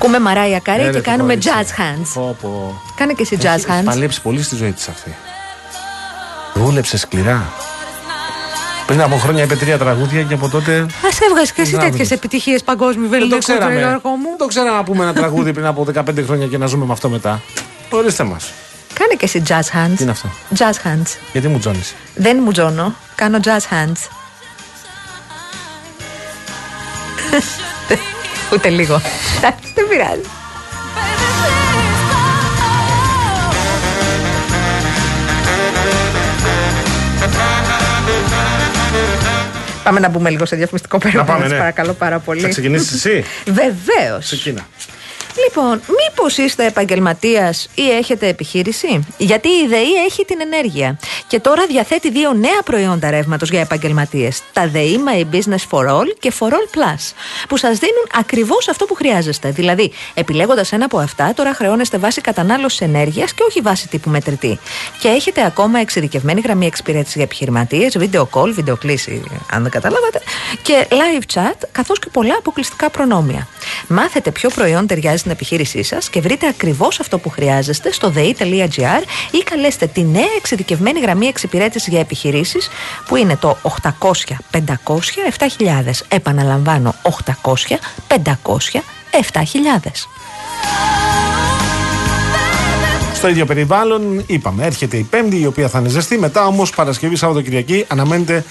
[0.05, 1.75] Ακούμε Μαράια Κάρη Ε, και ρε, κάνουμε τι κορίτσι.
[1.77, 2.11] jazz hands.
[2.15, 2.83] Πω, πω.
[2.97, 3.85] Κάνε και εσύ jazz Έχει hands.
[3.85, 5.15] παλέψει πολύ στη ζωή της αυτή.
[6.55, 7.53] Δούλεψε σκληρά.
[8.87, 10.73] Πριν από χρόνια είπε τρία τραγούδια και από τότε.
[10.81, 10.87] Α
[11.29, 12.17] έβγαζες και εσύ Μπράβο τέτοιες της.
[12.17, 13.79] επιτυχίες παγκόσμιου Δεν το βελτίου ξέραμε.
[13.79, 14.29] Γιώργο μου.
[14.29, 16.93] Δεν το ξέραμε να πούμε ένα τραγούδι πριν από 15 χρόνια και να ζούμε με
[16.93, 17.43] αυτό μετά.
[17.91, 18.51] Ορίστε μας.
[18.93, 19.97] Κάνε και εσύ jazz hands.
[19.97, 20.29] Τι είναι αυτό;
[20.59, 21.17] Jazz hands.
[21.33, 22.95] Γιατί μου τζώνεις; Δεν μου τζώνω.
[23.15, 24.09] Κάνω jazz hands.
[28.53, 29.01] Ούτε λίγο.
[29.37, 30.21] Εντάξει, δεν πειράζει.
[39.83, 41.33] Πάμε να μπούμε λίγο σε διαφημιστικό περιοδικό.
[41.33, 41.59] πάμε, σας ναι.
[41.59, 42.41] παρακαλώ πάρα πολύ.
[42.41, 44.25] Θα ξεκινήσεις εσύ; Βεβαίως.
[44.25, 44.67] Ξεκίνα.
[45.37, 50.99] Λοιπόν, μήπως είστε επαγγελματίας ή έχετε επιχείρηση, Γιατί η ΔΕΗ έχει την ενέργεια.
[51.27, 54.43] Και τώρα διαθέτει δύο νέα προϊόντα ρεύματος για επαγγελματίες.
[54.53, 57.13] Τα ΔΕΗ My Business for All και For All Plus.
[57.49, 59.51] Που σας δίνουν ακριβώς αυτό που χρειάζεστε.
[59.51, 64.59] Δηλαδή, επιλέγοντας ένα από αυτά, τώρα χρεώνεστε βάση κατανάλωσης ενέργειας και όχι βάση τύπου μετρητή.
[65.01, 70.21] Και έχετε ακόμα εξειδικευμένη γραμμή εξυπηρέτησης για επιχειρηματίες, video call, video κλήση, αν δεν καταλάβατε,
[70.63, 73.49] και live chat, καθώς και πολλά αποκλειστικά προνόμια.
[73.89, 79.03] Μάθετε ποιο προϊόν ταιριάζει στην επιχείρησή σας και βρείτε ακριβώς αυτό που χρειάζεστε στο dei.gr
[79.31, 82.69] ή καλέστε τη νέα εξειδικευμένη γραμμή εξυπηρέτησης για επιχειρήσεις
[83.07, 84.11] που είναι το 800
[84.53, 84.63] 500
[85.59, 86.01] 7000.
[86.09, 87.77] Επαναλαμβάνω, 800
[88.09, 90.07] 500 7000.
[93.15, 96.19] Στο ίδιο περιβάλλον, είπαμε, έρχεται η Πέμπτη, η οποία θα είναι ζεστή.
[96.19, 98.45] Μετά όμως Παρασκευή, Σάββατο, Κυριακή, αναμένεται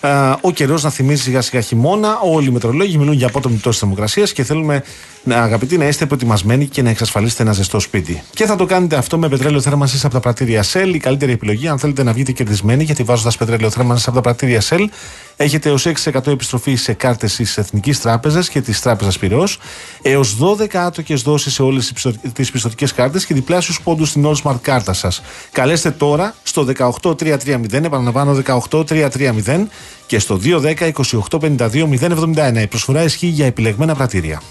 [0.00, 0.08] ε,
[0.40, 2.18] ο καιρός να θυμίζει σιγά σιγά χειμώνα.
[2.18, 4.82] Όλοι οι μετρολόγοι μιλούν για απότομη πτώση θερμοκρασίας και θέλουμε, να,
[5.32, 8.22] αγαπητοί, να είστε προετοιμασμένοι και να εξασφαλίσετε ένα ζεστό σπίτι.
[8.34, 10.90] Και θα το κάνετε αυτό με πετρέλαιο θέρμανσης από τα πρατήρια Shell.
[10.94, 14.62] Η καλύτερη επιλογή, αν θέλετε να βγείτε κερδισμένοι, γιατί βάζοντας πετρέλαιο θέρμανσης από τα πρατήρια
[14.68, 14.84] Shell,
[15.36, 19.48] έχετε έως 6% επιστροφή σε κάρτες της Εθνικής Τράπεζας και της Τράπεζας Πυρό,
[20.02, 21.92] έως 12 άτοκες δόσεις σε όλες
[22.32, 25.22] τις πιστοτικές κάρτες και διπλάσιους πόντους στην Allsmart κάρτα σας.
[25.52, 29.68] Καλέστε τώρα στο 18330, επαναλαμβάνω 18330
[30.06, 30.92] και στο 210
[31.30, 32.62] 2852 071.
[32.62, 34.42] Η προσφορά ισχύει για επιλεγμένα πρατήρια.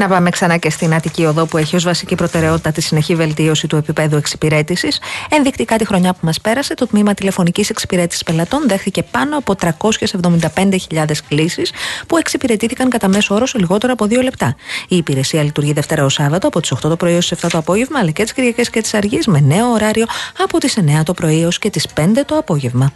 [0.00, 3.66] Να πάμε ξανά και στην Αττική Οδό που έχει ως βασική προτεραιότητα τη συνεχή βελτίωση
[3.66, 5.00] του επίπεδου εξυπηρέτησης.
[5.30, 11.04] Ενδεικτικά τη χρονιά που μας πέρασε, το τμήμα τηλεφωνικής εξυπηρέτησης πελατών δέχθηκε πάνω από 375.000
[11.28, 11.72] κλήσεις
[12.06, 14.56] που εξυπηρετήθηκαν κατά μέσο όρο σε λιγότερο από δύο λεπτά.
[14.88, 17.98] Η υπηρεσία λειτουργεί Δευτέρα ως Σάββατο από τις 8 το πρωί ω 7 το απόγευμα,
[17.98, 20.06] αλλά και τις Κυριακές και τις Αργίες με νέο ωράριο
[20.38, 22.92] από τις 9 το πρωί ω και τις 5 το απόγευμα.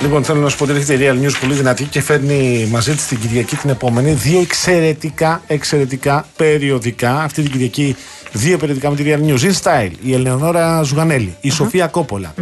[0.00, 2.94] Λοιπόν, θέλω να σου πω ότι έρχεται η Real News πολύ δυνατή και φέρνει μαζί
[2.94, 7.22] της την Κυριακή την επόμενη δύο εξαιρετικά, εξαιρετικά περιοδικά.
[7.22, 7.96] Αυτή την Κυριακή
[8.32, 9.40] δύο περιοδικά με τη Real News.
[9.40, 12.34] In Style, η Ελεονόρα Ζουγανέλη, η Σοφία Κόπολα,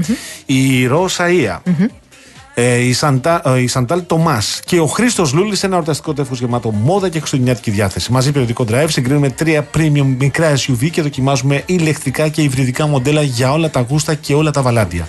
[0.46, 1.62] η Ρώσα Ία,
[2.54, 6.40] ε, η, Σαντα, ε, η Σαντάλ Τομάς και ο Χρήστος Λούλης σε ένα ορταστικό τεύχος
[6.40, 8.12] γεμάτο μόδα και χριστουγεννιάτικη διάθεση.
[8.12, 13.52] Μαζί περιοδικό drive συγκρίνουμε τρία premium μικρά SUV και δοκιμάζουμε ηλεκτρικά και υβριδικά μοντέλα για
[13.52, 15.08] όλα τα γούστα και όλα τα βαλάντια.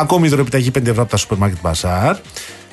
[0.00, 2.14] Ακόμη δωρεπιταγή 5 ευρώ από τα Supermarket Bazaar.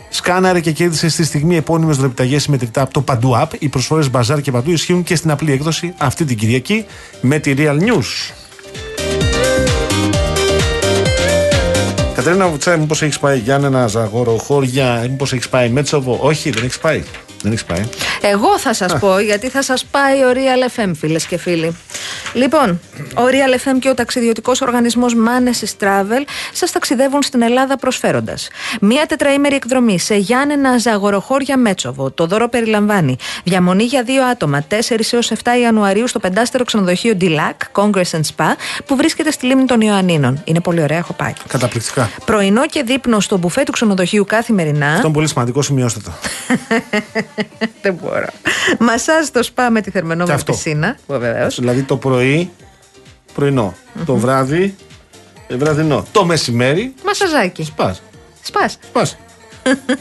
[0.09, 3.47] Σκάναρε και κέρδισε στη στιγμή επώνυμες δωρεπιταγές συμμετρητά από το Παντού App.
[3.59, 6.85] Οι προσφορές Bazaar και Παντού ισχύουν και στην απλή έκδοση αυτή την Κυριακή
[7.21, 8.33] με τη Real News.
[12.15, 16.79] Κατερίνα Βουτσάη, μήπως έχεις πάει Γιάννενα, Ζαγόρο, Χώρια, μήπως έχεις πάει Μέτσοβο; Όχι, δεν έχεις
[16.79, 17.03] πάει.
[17.45, 17.83] Δεν έχεις πάει.
[18.21, 21.75] Εγώ θα σας πω, γιατί θα σας πάει ο Real FM, φίλες και φίλοι.
[22.33, 22.79] Λοιπόν,
[23.13, 26.23] ο Real FM και ο ταξιδιωτικός οργανισμός Manesis Travel
[26.53, 28.47] σας ταξιδεύουν στην Ελλάδα προσφέροντας
[28.81, 32.11] μία τετραήμερη εκδρομή σε Γιάννενα Ζαγοροχώρια Μέτσοβο.
[32.11, 34.75] Το δώρο περιλαμβάνει διαμονή για δύο άτομα 4
[35.11, 38.53] έως 7 Ιανουαρίου στο πεντάστερο ξενοδοχείο Dilac Congress and Spa
[38.85, 40.41] που βρίσκεται στη λίμνη των Ιωαννίνων.
[40.43, 41.33] Είναι πολύ ωραία, έχω πάει.
[41.47, 42.09] Καταπληκτικά.
[42.25, 44.87] Πρωινό και δείπνο στο μπουφέ του ξενοδοχείου καθημερινά.
[44.87, 46.11] Αυτό είναι πολύ σημαντικό, σημειώστε το.
[47.81, 48.25] Δεν μπορώ.
[48.79, 50.51] Μασάζ στο σπα με τη Και θερμενόμενη αυτό.
[50.51, 50.97] πισίνα.
[51.07, 51.59] Βεβαίως.
[51.59, 52.51] Δηλαδή το πρωί,
[53.33, 53.73] πρωινό.
[54.05, 54.75] Το βράδυ,
[55.47, 56.05] ε, βραδινό.
[56.11, 57.63] Το μεσημέρι, Μασαζάκι.
[57.63, 58.01] σπάς.
[58.41, 58.69] Σπα.
[59.65, 59.97] Σπάς.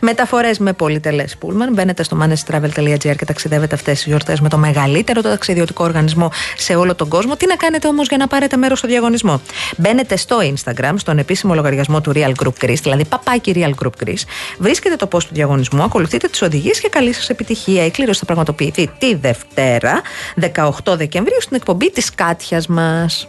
[0.00, 1.72] Μεταφορές με πολυτελές πούλμαν.
[1.72, 6.74] Μπαίνετε στο manestravel.gr και ταξιδεύετε αυτές τις γιορτές με το μεγαλύτερο το ταξιδιωτικό οργανισμό σε
[6.74, 7.36] όλο τον κόσμο.
[7.36, 9.40] Τι να κάνετε όμως για να πάρετε μέρος στο διαγωνισμό;
[9.76, 14.24] Μπαίνετε στο Instagram, στον επίσημο λογαριασμό του Real Group Greece, δηλαδή παπάκι Real Group Greece.
[14.58, 17.84] Βρίσκετε το post του διαγωνισμού, ακολουθείτε τις οδηγίες και καλή σας επιτυχία.
[17.84, 20.00] Η κλήρωση θα πραγματοποιηθεί τη Δευτέρα,
[20.84, 23.28] 18 Δεκεμβρίου, στην εκπομπή της Κάτιας μας.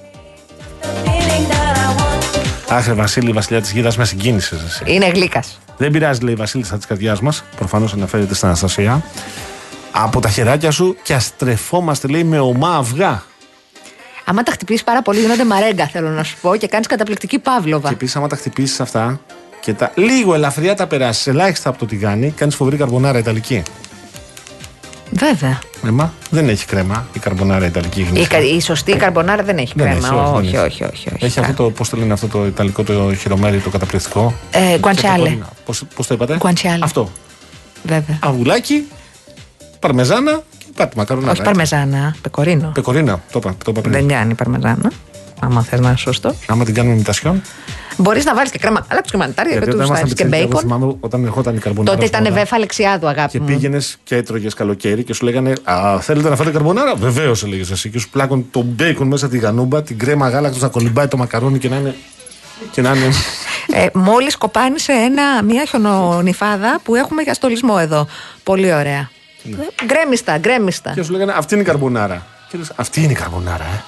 [2.71, 4.63] Άχρε Βασίλη, βασιλιά τη γίδας, με συγκίνησες.
[4.63, 4.83] Εσύ.
[4.85, 5.59] Είναι γλύκας.
[5.77, 7.43] Δεν πειράζει, λέει η Βασίλισσα της καρδιά μας.
[7.55, 9.03] Προφανώς αναφέρεται στην Αναστασία.
[9.91, 13.23] Από τα χεράκια σου και αστρεφόμαστε, λέει, με ομά αυγά.
[14.25, 17.87] Άμα τα χτυπήσεις πάρα πολύ, γίνονται μαρέγκα, θέλω να σου πω, και κάνεις καταπληκτική παύλοβα.
[17.87, 19.19] Και επίσης, άμα τα χτυπήσεις αυτά
[19.61, 23.63] και τα λίγο ελαφριά τα περάσεις, ελάχιστα από το τηγάνι, κάνεις φοβερή καρμπονάρα ιταλική.
[25.11, 25.59] Βέβαια.
[25.87, 28.27] Έμα, δεν έχει κρέμα η καρμπονάρα ιταλική Η, γνήσια.
[28.27, 30.07] κα- η σωστή καρμπονάρα δεν έχει Δεν κρέμα.
[30.07, 31.25] έχει, όχι, όχι, δεν όχι, όχι, όχι.
[31.25, 35.37] Έχει αυτό το, πώς το λένε αυτό το ιταλικό το χειρομέρι, το καταπληκτικό; Ε, γκουαντσιάλε.
[35.95, 36.83] Πώς το είπατε, Γκουαντσιάλε.
[36.83, 37.09] Αυτό.
[37.83, 38.19] Βέβαια.
[38.23, 38.87] Αυγουλάκι,
[39.79, 41.31] παρμεζάνα και πάτη μακαρονάρα.
[41.31, 42.71] όχι παρμεζάνα, πεκορίνο.
[42.73, 43.93] Πεκορίνα, το είπα, το είπα πριν.
[43.93, 44.91] Δεν κάνει παρμεζάνα.
[45.43, 46.35] Άμα θες να είναι σωστό.
[46.47, 47.41] Άμα την κάνουμε ημιτασιόν.
[47.97, 48.85] Μπορείς να βάλεις και κρέμα.
[48.87, 50.79] Αλλά του κρεμαντάρια Γιατί του όταν ήμασταν βάζεις και πιτσιρίκια, εγώ μπέικον.
[50.79, 51.95] θυμάμαι όταν ερχόταν η καρμπονάρα.
[51.95, 53.45] Τότε στην ήταν ώρα βέφα Αλεξιάδου, αγάπη Και μου.
[53.45, 57.89] πήγαινες και έτρωγες καλοκαίρι και σου λέγανε Α, θέλετε να φάτε καρμπονάρα; Βεβαίως, έλεγες εσύ.
[57.89, 61.57] Και σου πλάκουν το μπέικον μέσα τη γανούμπα, την κρέμα γάλακτος να κολυμπάει το μακαρόνι
[61.57, 61.95] και να είναι.
[62.71, 63.05] Και να είναι.
[63.73, 68.07] Ε, Μόλις κοπάνισε ένα, μια χιονονιφάδα που έχουμε για στολισμό εδώ.
[68.43, 69.09] Πολύ ωραία.
[69.45, 70.89] Ε, Γκρέμιστα, γκρέμιστα.
[70.89, 70.95] Ναι.
[70.95, 72.25] και σου λέγανε Αυτή είναι η καρμπονάρα.
[72.49, 73.83] Και λες, Αυτή είναι η καρμπονάρα, ε.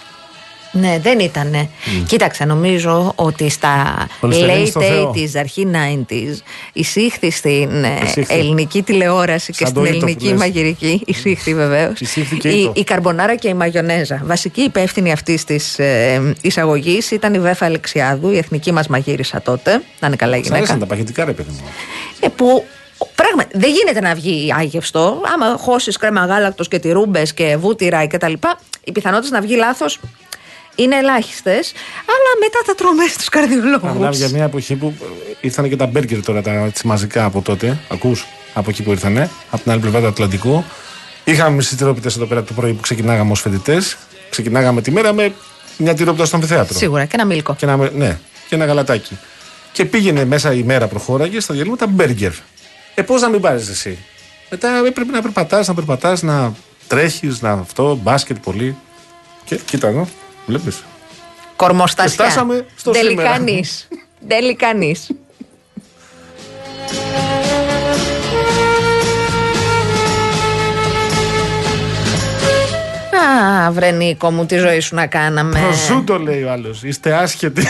[0.76, 1.70] Ναι, δεν ήτανε.
[2.08, 5.12] Κοίταξε, νομίζω ότι στα Πολυστερίνη late στο Θεό.
[5.16, 6.38] 80s, αρχή 90s,
[6.74, 8.34] εισήχθη στην ε, Εισήχθη.
[8.34, 10.38] ελληνική τηλεόραση και Σαν στην το Ήτο που ελληνική λες.
[10.40, 11.02] μαγειρική.
[11.06, 12.00] Εισήχθη βεβαίως.
[12.02, 12.72] Εισήχθη και η, Ήτο.
[12.76, 14.22] η καρμπονάρα και η μαγιονέζα.
[14.26, 19.82] Βασική υπεύθυνη αυτής της ε, εισαγωγής ήταν η Βέφα Αλεξιάδου, η εθνική μας μαγείρισα τότε.
[20.00, 20.80] Να είναι καλά η Σ' αρέσαν γυναίκα.
[20.80, 21.62] τα παγετικά, ρε παιδί μου.
[22.20, 22.66] Ε, που
[23.16, 25.22] πράγμα, δεν γίνεται να βγει άγευστο.
[25.34, 28.34] Άμα χώσεις κρέμα γάλακτος και τυρούμπες και βούτυρα κτλ.,
[28.84, 30.00] οι πιθανότητες να βγει λάθος
[30.76, 31.74] είναι ελάχιστες.
[32.06, 34.16] Αλλά μετά τα τρώμε στους Να μιλάμε καρδιολόγου.
[34.16, 37.80] για μια εποχή που ε, ήρθαν και τα μπέργκερ τώρα τα έτσι, μαζικά από τότε.
[37.90, 40.64] Ακούς από εκεί που ήρθανε, από την άλλη πλευρά του Ατλαντικού.
[41.24, 43.98] Είχαμε εμεί τι τυρόπιτες εδώ πέρα το πρωί που ξεκινάγαμε ως φοιτητές.
[44.30, 45.34] Ξεκινάγαμε τη μέρα με
[45.78, 46.78] μια τυρόπιτα στο αμφιθέατρο.
[46.78, 47.56] Σίγουρα και ένα μίλκο.
[47.56, 48.20] Και ένα, ναι,
[48.50, 49.18] και ένα γαλατάκι.
[49.72, 52.32] Και πήγαινε μέσα η μέρα προχώραγε στα διαλύματα μπέργκερ.
[52.96, 53.98] Ε, πώς να μην πάρεις εσύ;
[54.50, 56.54] Μετά έπρεπε να περπατάς, να περπατάς, να
[56.88, 58.76] τρέχεις, να αυτό, μπάσκετ πολύ.
[59.46, 60.08] Και κοίτα εδώ,
[60.46, 60.84] βλέπεις.
[61.56, 62.26] Κορμοστασιά.
[62.26, 63.32] Και φτάσαμε στο σήμερα.
[63.32, 63.64] Τελικανή.
[64.28, 64.96] Τελικανή.
[73.66, 75.60] Α, βρε Νίκο μου, τι ζωή σου να κάναμε.
[75.60, 76.84] Προσούτο λέει ο άλλος.
[76.84, 77.64] Είστε άσχετοι.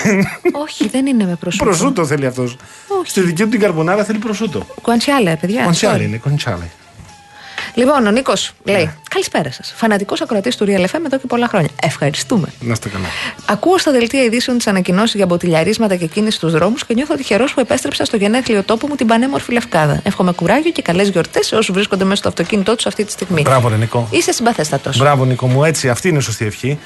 [0.52, 1.64] Όχι, δεν είναι με προσούτο.
[1.64, 2.56] προσούτο θέλει αυτός.
[3.04, 4.66] Στη δική του την καρμπονάρα θέλει προσούτο.
[4.82, 5.64] Κουαντσιάλε, παιδιά.
[5.64, 6.08] Κοντσάλι sorry.
[6.08, 6.72] είναι, κοντσάλι.
[7.74, 8.94] Λοιπόν, ο Νίκος λέει: Ναι.
[9.10, 9.74] Καλησπέρα σας.
[9.76, 11.70] Φανατικός ακροατής του Real FM εδώ και πολλά χρόνια.
[11.82, 12.48] Ευχαριστούμε.
[12.60, 13.06] Να είστε καλά.
[13.46, 17.54] Ακούω στα δελτία ειδήσεων τις ανακοινώσεις για μποτιλιαρίσματα και κίνηση στους δρόμους και νιώθω τυχερός
[17.54, 20.00] που επέστρεψα στο γενέθλιο τόπο μου την πανέμορφη Λευκάδα.
[20.04, 23.42] Εύχομαι κουράγιο και καλές γιορτές σε όσους βρίσκονται μέσα στο αυτοκίνητό τους αυτή τη στιγμή.
[23.42, 24.08] Μπράβο, ρε Νικό.
[24.12, 24.98] Είσαι συμπαθέστατος.
[24.98, 26.80] Μπράβο, Νικό μου, έτσι, αυτή είναι η σωστή ευχή.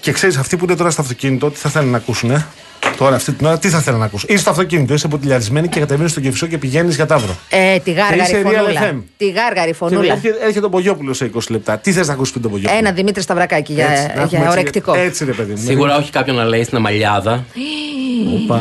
[0.00, 2.46] Και ξέρεις, αυτοί που είναι τώρα στο αυτοκίνητο, τι θα θέλουν να ακούσουν, ε;
[2.96, 4.28] Τώρα, αυτή την ώρα, τι θα θέλουν να ακούσουν.
[4.32, 7.36] Είσαι στο αυτοκίνητο, είσαι ποτηλιαρισμένη και κατεβαίνεις στο κεφισό και πηγαίνεις για τάβρο.
[7.48, 8.90] Ε, τη Και γάργαρη είσαι Real φωνούλα.
[8.92, 9.02] FM.
[9.16, 10.12] Τη γάργαρη Και φωνούλα.
[10.12, 11.78] έρχεται, έρχεται ο Μπογιόπουλος σε 20 λεπτά.
[11.78, 14.38] Τι θες να ακούσεις πριν τον Μπογιόπουλο; Ένα Δημήτρη Σταυρακάκη για, Έτσι, να έχουμε για
[14.38, 14.94] έτσι- ορεκτικό.
[14.94, 15.62] Έτσι, ρε παιδί μου.
[15.66, 17.44] Σίγουρα όχι κάποιον να λέει στην αμαλιάδα.
[18.44, 18.60] Οπα.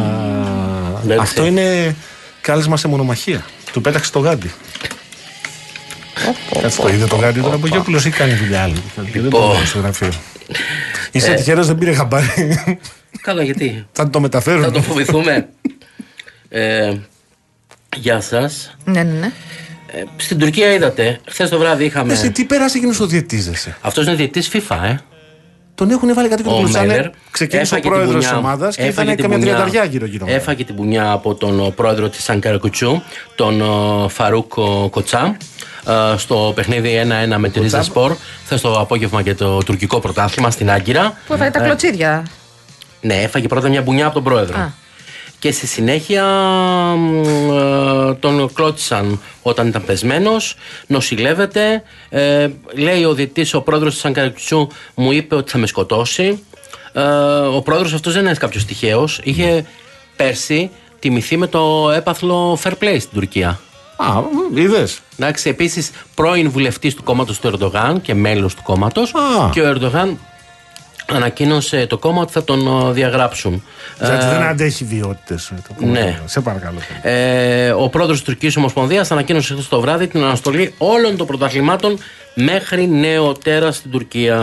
[1.04, 1.48] Δεν Αυτό ξέρω.
[1.48, 1.96] είναι
[2.42, 3.46] κάλεσμα σε μονομαχία.
[3.72, 4.52] Του πέταξε το γάντι.
[6.62, 7.56] Κάτσε το είδε το γάντι τώρα.
[7.56, 8.74] Ο Μπογιόπουλος έχει κάνει δουλειά άλλη.
[8.96, 9.50] Δεν το Λοιπόν.
[9.52, 10.10] βλέπω στο γραφείο.
[11.12, 11.36] Είσαι Ε.
[11.36, 12.28] τυχερός, δεν πήρε χαμπάρι.
[13.22, 14.64] Καλά, γιατί; Θα το μεταφέρουν.
[14.64, 15.48] Θα το φοβηθούμε.
[16.50, 16.94] ε,
[17.96, 18.76] γεια σας.
[18.86, 19.32] Ναι, ναι, ναι.
[19.92, 22.14] Ε, στην Τουρκία είδατε, χθες το βράδυ είχαμε.
[22.14, 24.96] Εσύ τι πέρασε έγινε στο διαιτής, Αυτός είναι διαιτητή FIFA, ε.
[25.76, 27.10] Τον έχουν βάλει κάτι Ο κοντά Μέλλερ.
[27.32, 29.84] Ξεκίνησε ο Έφαγε την πρόεδρος της μπουνιά- ομάδας και έφαγε ήταν την καμιά μπουνιά- τριανταριά
[29.92, 30.26] γύρω-γύρω.
[30.30, 33.02] Έφαγε την πουνιά από τον ο, πρόεδρο της Αγκαρακουτσού,
[33.36, 35.38] τον ο, Φαρούκ ο, Κοτσά.
[35.88, 38.16] ε, στο παιχνίδι 1-1 με τη Ρίζα Σπορ.
[38.46, 41.18] Χθες το απόγευμα και το τουρκικό πρωτάθλημα στην Άγκυρα.
[41.28, 42.26] Που έφαγε τα Ε, κλωτσίδια.
[43.02, 44.58] Ναι, έφαγε πρώτα μια μπουνιά από τον πρόεδρο.
[44.60, 44.72] Α.
[45.40, 46.26] Και στη συνέχεια
[46.98, 50.56] μ, ε, τον κλώτσισαν όταν ήταν πεσμένος,
[50.88, 51.84] νοσηλεύεται.
[52.10, 56.44] Ε, λέει ο διετής, ο πρόεδρος της Ανκαρικτσού μου είπε ότι θα με σκοτώσει.
[56.94, 57.02] Ε,
[57.56, 59.20] ο πρόεδρος αυτός δεν είναι κάποιος τυχαίος.
[59.24, 59.66] Είχε
[60.16, 60.70] πέρσι
[61.00, 63.60] τιμηθεί με το έπαθλο fair play στην Τουρκία.
[63.98, 64.22] Α,
[64.56, 65.00] είδες.
[65.20, 69.14] Εντάξει, επίσης πρώην βουλευτής του κόμματος του Ερντογάν και μέλος του κόμματος.
[69.16, 69.50] Α.
[69.52, 70.18] Και ο Ερντογάν
[71.14, 73.64] ανακοίνωσε το κόμμα ότι θα τον ε, διαγράψουν.
[74.00, 75.52] Γιατί Ε, δεν αντέχει ιδιότητες.
[75.78, 76.20] ναι.
[76.26, 76.78] Σε παρακαλώ.
[77.02, 81.98] ε, ο πρόεδρος της Τουρκικής Ομοσπονδίας ανακοίνωσε χθες το βράδυ την αναστολή όλων των πρωταθλημάτων
[82.34, 84.38] μέχρι νεοτέρα στην Τουρκία.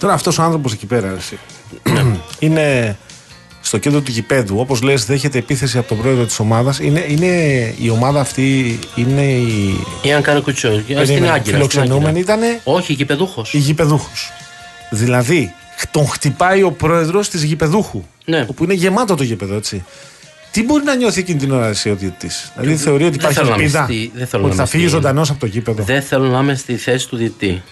[0.00, 1.38] Τώρα αυτός ο άνθρωπος εκεί πέρα, εσύ,
[2.38, 2.96] είναι
[3.60, 4.58] στο κέντρο του γηπέδου.
[4.58, 6.78] Όπως λες, δέχεται επίθεση από τον πρόεδρο της ομάδας.
[6.78, 7.26] Είναι, είναι
[7.78, 9.84] η ομάδα αυτή, είναι η.
[10.02, 11.56] Η Ανκάρα Κουτσό, στην Περίμενε, Άγκυρα.
[11.56, 13.52] Φιλοξενούμενη ήταν Όχι, γηπεδούχος.
[13.54, 14.32] η γηπεδούχος.
[14.90, 15.54] Δηλαδή,
[15.90, 18.02] τον χτυπάει ο πρόεδρος της γηπεδούχου.
[18.24, 18.44] Ναι.
[18.48, 19.84] Όπου είναι γεμάτο το γήπεδο, έτσι.
[20.50, 22.30] Τι μπορεί να νιώθει εκείνη την ώρα εσύ ο διαιτητή.
[22.56, 24.62] Δηλαδή θεωρεί ότι Δεν υπάρχει θέλω να είμαι ελπίδα στη- δεν θέλω ότι να θα
[24.62, 27.62] είμαι φύγει στη- ζωντανός από το γήπεδο; Δεν θέλω να είμαι στη θέση του διετή.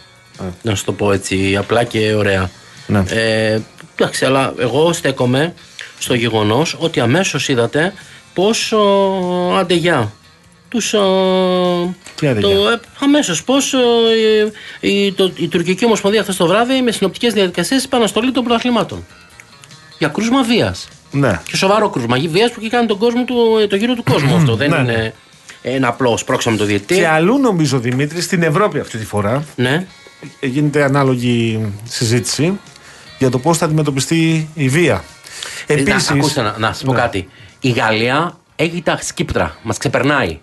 [0.62, 2.50] Να σου το πω έτσι απλά και ωραία.
[2.86, 3.02] Ναι.
[3.08, 3.60] Ε,
[3.96, 5.54] εντάξει, αλλά εγώ στέκομαι
[5.98, 7.92] στο γεγονός ότι αμέσως είδατε
[8.34, 8.78] πόσο
[9.58, 10.12] αντεγιά.
[10.68, 11.00] Τους, α,
[12.14, 13.78] Τι αντεγιά; το, ε, αμέσως πώς ε,
[14.80, 18.44] η, η- το- η τουρκική ομοσπονδία χθες το βράδυ με συνοπτικές διαδικασίες είπε αναστολή των
[18.44, 19.06] πρωταθλημάτων.
[19.98, 20.88] Για κρούσμα βίας.
[21.10, 21.40] Ναι.
[21.50, 24.56] Και σοβαρό κρούσμα βίας που και κάνει τον κόσμο του, το γύρο του κόσμου αυτό.
[24.56, 24.92] Δεν Ναι, ναι.
[24.92, 25.12] είναι
[25.62, 26.94] ένα απλό σπρώξαμε το διετή.
[26.94, 29.86] Και αλλού νομίζω Δημήτρης, στην Ευρώπη αυτή τη φορά Ναι.
[30.40, 32.58] γίνεται ανάλογη συζήτηση
[33.18, 35.04] για το πώς θα αντιμετωπιστεί η βία.
[35.66, 36.12] Επίσης, Επίση.
[36.12, 36.98] να, ακούστε, να, να σας πω Ναι.
[37.00, 37.28] κάτι.
[37.60, 39.56] Η Γαλλία έχει τα σκύπτρα.
[39.62, 40.38] Μας ξεπερνάει.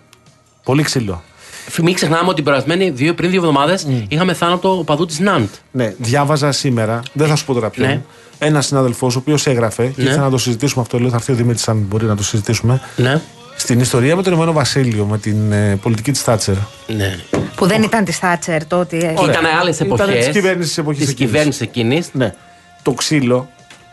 [0.65, 1.23] Πολύ ξύλο.
[1.67, 5.47] Φ- Μην ξεχνάμε ότι την περασμένη δύο, πριν δύο εβδομάδες είχαμε θάνατο οπαδού της Ναντ.
[5.71, 7.87] Ναι, διάβαζα σήμερα, δεν θα σου πω τώρα ποιον.
[7.87, 8.01] Ναι.
[8.39, 10.09] Ένα συνάδελφό, ο οποίος έγραφε, και Ναι.
[10.09, 12.81] ήθελα να το συζητήσουμε αυτό, λέω θα έρθει ο Δημήτρης, αν μπορεί να το συζητήσουμε.
[12.95, 13.21] Ναι.
[13.55, 16.55] Στην ιστορία με τον Ηνωμένο Βασίλειο, με την ε, πολιτική της Θάτσερ.
[16.87, 17.19] ναι.
[17.55, 18.97] Που δεν ήταν της Θάτσερ τότε.
[18.97, 19.11] ε.
[19.11, 20.23] Ήταν άλλες Ήταν εποχές.
[20.25, 21.31] της κυβέρνησης της εποχής Της εκείνης.
[21.31, 22.09] κυβέρνησης εκείνης.
[22.13, 22.33] Ναι.
[22.81, 23.49] Το ξύλο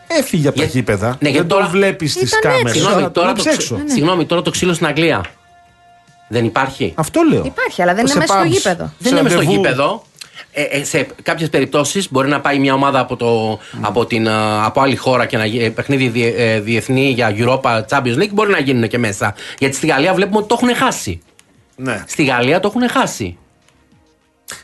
[0.07, 1.07] έφυγε από τα Για- γήπεδα.
[1.07, 2.61] Ναι, δεν γιατί το τώρα- βλέπεις στι Ήταν κάμερες.
[2.65, 2.73] έξω.
[2.79, 3.93] Συγγνώμη, το τώρα το, βλέπεις ξύ- έξω.
[3.93, 5.21] συγγνώμη, τώρα το ξύλο στην Αγγλία.
[6.27, 7.45] Δεν υπάρχει; Αυτό λέω.
[7.45, 8.51] Υπάρχει, αλλά δεν Σε είναι μέσα στο pubs.
[8.51, 8.93] γήπεδο.
[8.97, 9.61] Δεν είναι μες στο ραντεβού.
[9.61, 10.03] γήπεδο.
[10.55, 14.65] Ε, ε, σε κάποιες περιπτώσεις μπορεί να πάει μια ομάδα από, το, από, την, α,
[14.65, 18.29] από άλλη χώρα και να γίνει παιχνίδι διε- ε, διεθνή για Europa Champions League.
[18.31, 19.33] Μπορεί να γίνουν και μέσα.
[19.59, 21.21] Γιατί στη Γαλλία βλέπουμε ότι το έχουν χάσει.
[21.75, 22.03] Ναι.
[22.07, 23.37] Στη Γαλλία το έχουν χάσει.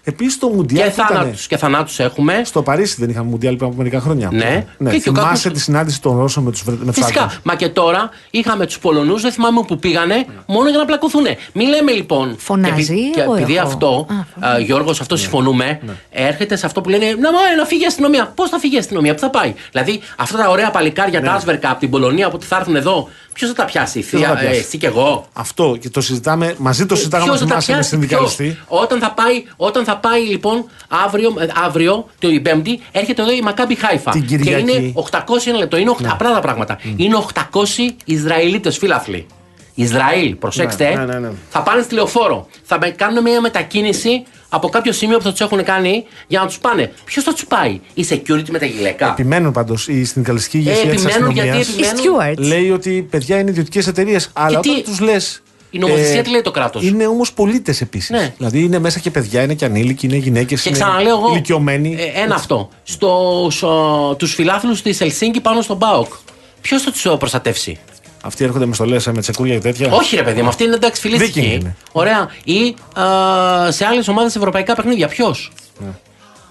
[0.09, 2.41] Επίσης το Και Μουντιάλ που ήταν- θάνατου και θανάτους έχουμε.
[2.45, 4.29] Στο Παρίσι δεν είχαμε Μουντιάλ πριν από μερικά χρόνια.
[4.31, 4.65] Ναι.
[4.77, 4.89] ναι.
[4.89, 7.21] Και- και ο Θυμάσαι κάποιος- τη συνάντηση των Ρώσων με τους με τους Φυσικά.
[7.21, 7.39] Άγγλους.
[7.43, 11.25] Μα και τώρα είχαμε τους Πολωνούς, δεν θυμάμαι που πήγανε, μόνο για να πλακωθούν.
[11.53, 12.35] Μην λέμε λοιπόν.
[12.37, 13.67] Φωνάζει Και, επει- και εγώ επειδή έχω.
[13.67, 14.07] αυτό,
[14.39, 15.79] Α, α, Γιώργος, σε αυτό συμφωνούμε,
[16.11, 18.31] έρχεται σε αυτό που λένε Να, μα, να φύγει η αστυνομία.
[18.35, 19.53] Πώς θα φύγει η αστυνομία, πού θα πάει.
[19.71, 23.09] Δηλαδή αυτά τα ωραία παλικάρια, τα άσβερκα από την Πολωνία που θα έρθουν εδώ,
[23.39, 25.77] ποιος θα τα πιάσει, η Ποιος θα θεία, τα πιάσει; ε, εσύ και εγώ; Αυτό
[25.79, 28.43] και το συζητάμε, μαζί το συζητάμε Ποιος με θα τα θυμάσαι με πιάσει, συνδικαλιστή.
[28.43, 30.65] ποιος; Όταν θα πάει, όταν θα πάει λοιπόν
[31.05, 34.11] αύριο, ε, αύριο το η Πέμπτη, έρχεται εδώ η Μακάμπι Χάιφα.
[34.11, 34.71] Την και Κυριακή.
[34.71, 35.77] είναι 800 ένα λεπτό.
[35.77, 36.77] Είναι οχτα- απλά τα πράγματα.
[36.95, 39.25] Είναι 800 Ισραηλίτες φίλαθλοι.
[39.73, 40.83] Ισραήλ, προσέξτε.
[40.83, 41.05] Ναι, ε.
[41.05, 41.29] ναι, ναι, ναι.
[41.49, 42.47] Θα πάνε στη λεωφόρο.
[42.63, 46.45] Θα με- κάνουν μια μετακίνηση από κάποιο σημείο που θα τους έχουν κάνει για να
[46.47, 46.91] τους πάνε.
[47.05, 49.07] Ποιος θα τους πάει, η security με τα γυλαίκα.
[49.09, 51.85] Επιμένουν πάντως η συνδικαλιστική Ε, ηγεσία της επιμένουν γιατί αστυνομία.
[51.85, 52.43] Οι επιμένουν.
[52.43, 52.47] stewards.
[52.47, 54.29] Λέει ότι παιδιά είναι ιδιωτικές εταιρείες.
[54.33, 55.41] Αλλά τι- όταν τους λες.
[55.71, 58.09] Η νομοθεσία τι λέει το κράτος; Είναι όμως πολίτες επίσης.
[58.09, 58.33] Ναι.
[58.37, 60.61] Δηλαδή είναι μέσα και παιδιά, είναι και ανήλικοι, είναι γυναίκες.
[60.61, 61.29] Και ξαναλέω εγώ.
[61.31, 61.95] Ηλικιωμένοι.
[61.99, 62.69] ε, ένα αυτό.
[62.83, 66.13] Στους, α, τους φιλάθλους της Ελσίνκη πάνω στον ΠΑΟΚ.
[66.61, 67.77] Ποιος θα τους προστατεύσει;
[68.21, 69.91] Αυτοί έρχονται με στολές με τσεκούρια και τέτοια.
[69.91, 71.53] Όχι, ρε παιδί μου, αυτή είναι εντάξει Viking φιλίστικη.
[71.61, 71.75] είναι.
[71.91, 72.29] Ωραία.
[72.43, 75.07] Ή α, σε άλλες ομάδες ευρωπαϊκά παιχνίδια.
[75.07, 75.87] Ποιος; Ναι.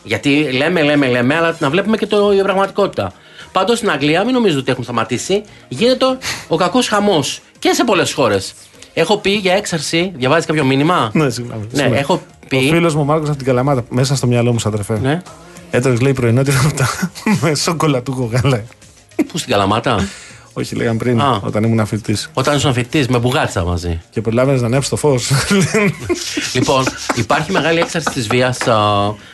[0.03, 3.13] Γιατί λέμε, λέμε, λέμε, αλλά να βλέπουμε και το, η πραγματικότητα.
[3.53, 5.43] Πάντως στην Αγγλία, μην νομίζετε ότι έχουν σταματήσει.
[5.69, 6.05] Γίνεται
[6.49, 8.55] ο κακός χαμός και σε πολλές χώρες.
[8.95, 11.61] Έχω πει για έξαρση, διαβάζεις κάποιο μήνυμα; Ναι, συγγνώμη.
[11.63, 11.99] Ναι, συγγνώμη.
[11.99, 12.69] έχω Ο πει.
[12.73, 14.99] φίλος μου ο Μάρκος από την Καλαμάτα, μέσα στο μυαλό μου, σαν αδερφέ.
[14.99, 15.23] Ναι.
[15.71, 16.89] Έτρεξε λέει πρωινότητα από τα
[17.41, 18.63] με σοκολατούχο γάλα.
[19.33, 20.09] Πού στην Καλαμάτα;
[20.59, 21.41] Όχι, λέγαμε πριν, Α.
[21.45, 22.23] όταν ήμουν φοιτητή.
[22.33, 24.01] Όταν ήσουν φοιτητή με μπουγάτσα μαζί.
[24.11, 25.31] Και προλάβαινε να ανέψει το φως.
[26.55, 28.59] λοιπόν, υπάρχει μεγάλη έξαρση της βίας,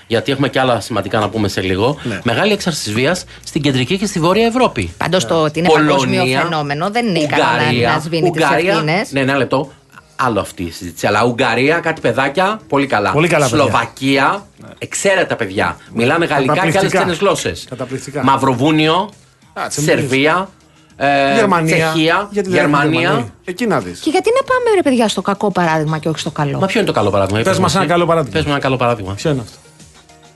[0.07, 1.97] γιατί έχουμε και άλλα σημαντικά να πούμε σε λίγο.
[2.03, 2.21] Ναι.
[2.25, 4.93] Μεγάλη έξαρση της βίας στην κεντρική και στη βόρεια Ευρώπη.
[4.97, 9.13] Πάντως το ότι είναι παγκόσμιο φαινόμενο δεν είναι καλά να, να σβήνει τις Ουγγαρία, ευθύνες.
[9.13, 9.73] Ναι, ένα λεπτό.
[10.17, 11.07] Άλλο αυτή η συζήτηση.
[11.07, 13.11] Αλλά Ουγγαρία, κάτι παιδάκια, πολύ καλά.
[13.13, 13.63] Πολύ καλά παιδιά.
[13.65, 14.47] Σλοβακία,
[14.79, 15.77] εξαίρετα παιδιά.
[15.95, 17.03] Μιλάνε γαλλικά και άλλες Καταπληκτικά.
[17.03, 17.67] ξένες γλώσσες.
[17.69, 18.25] Καταπληκτικά.
[18.25, 19.11] Μαυροβούνιο,
[19.53, 19.95] Α, τσεμπλής.
[19.95, 20.49] Σερβία,
[20.97, 21.75] ε, Γερμανία.
[21.91, 23.33] Τσεχία, Γιατί δεν έχουμε Γερμανία; Γερμανία.
[23.45, 24.01] Εκεί να δεις.
[24.01, 26.79] Και γιατί να πάμε, ρε παιδιά, στο κακό παράδειγμα και όχι στο καλό; Μα ποιο
[26.81, 28.33] είναι το καλό παράδειγμα; Πες μας ένα καλό παράδειγμα.
[28.37, 29.13] Πες μου ένα καλό παράδειγμα.
[29.15, 29.57] Ποιο είναι αυτό;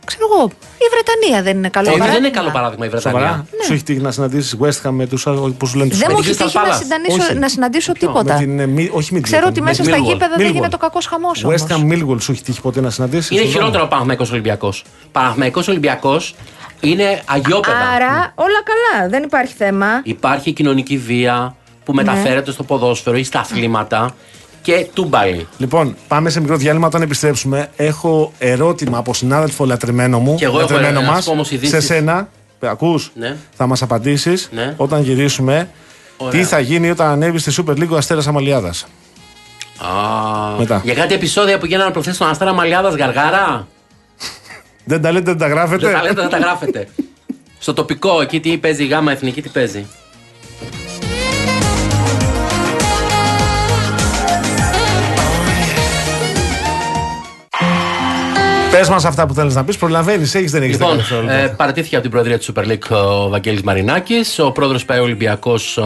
[0.04, 2.20] Ξέρω εγώ, η Βρετανία δεν είναι καλό Όχι, παράδειγμα.
[2.22, 3.18] δεν είναι καλό παράδειγμα η Βρετανία.
[3.20, 3.46] Σοβαρά.
[3.66, 5.22] Σου έχει τύχει να συναντήσεις West Ham με τους.
[5.58, 6.78] Πώ σου λένε τους Δεν μου την έχει Crystal τύχει να, Palace.
[6.82, 7.34] συναντήσω, Όχι.
[7.38, 8.34] να συναντήσω Με τίποτα.
[8.34, 10.02] την, ε, μη- όχι με Ξέρω ότι μέσα στα Millwall.
[10.04, 10.52] γήπεδα δεν Millwall.
[10.52, 13.30] γίνεται ο κακός χαμός West Ham Millwall σου έχει τύχει ποτέ να συναντήσεις.
[13.30, 14.84] Είναι χειρότερο ο Παναθυμαϊκό Ολυμπιακός.
[15.12, 16.34] Παναθυμαϊκό Ολυμπιακός
[16.80, 17.76] είναι αγιόπεδα.
[17.94, 19.86] Άρα όλα καλά, δεν υπάρχει θέμα.
[20.02, 22.02] Υπάρχει κοινωνική βία που Ναι.
[22.02, 24.14] μεταφέρεται στο ποδόσφαιρο ή στα αθλήματα
[24.62, 25.46] και τούμπαλι.
[25.58, 27.68] Λοιπόν, πάμε σε μικρό διάλειμμα όταν επιστρέψουμε.
[27.76, 30.34] Έχω ερώτημα από συνάδελφο λατρεμένο μου.
[30.34, 31.74] Και εγώ έχω λατρεμένο ένα, να μας, σου πω όμως ειδήσεις.
[31.74, 32.28] σε σένα.
[32.60, 33.36] Ακούς, Ναι.
[33.56, 34.74] θα μας απαντήσεις Ναι.
[34.76, 35.68] όταν γυρίσουμε
[36.16, 36.40] Ωραία.
[36.40, 38.86] τι θα γίνει όταν ανέβεις στη Super League ο Αστέρας Αμαλιάδας;
[39.78, 39.86] Α,
[40.58, 40.80] Μετά.
[40.84, 43.66] Για κάτι επεισόδια που γίνανε προχθές στον Αστέρα Μαλιάδα Γαργάρα;
[44.88, 45.86] Δεν τα λέτε, δεν τα γράφετε.
[45.86, 46.88] Δεν τα λέτε, δεν τα γράφετε.
[47.58, 49.86] Στο τοπικό, εκεί τι παίζει η γάμα εθνική, τι παίζει;
[58.70, 59.76] Πες μας αυτά που θέλεις να πεις.
[59.76, 63.62] Προλαβαίνεις, έχεις δεν έχεις Λοιπόν, ε, παρατήθηκε από την Προεδρία τη Super League ο Βαγγέλης
[63.62, 64.38] Μαρινάκης.
[64.38, 65.78] Ο πρόεδρος ΠαΕ Ολυμπιακός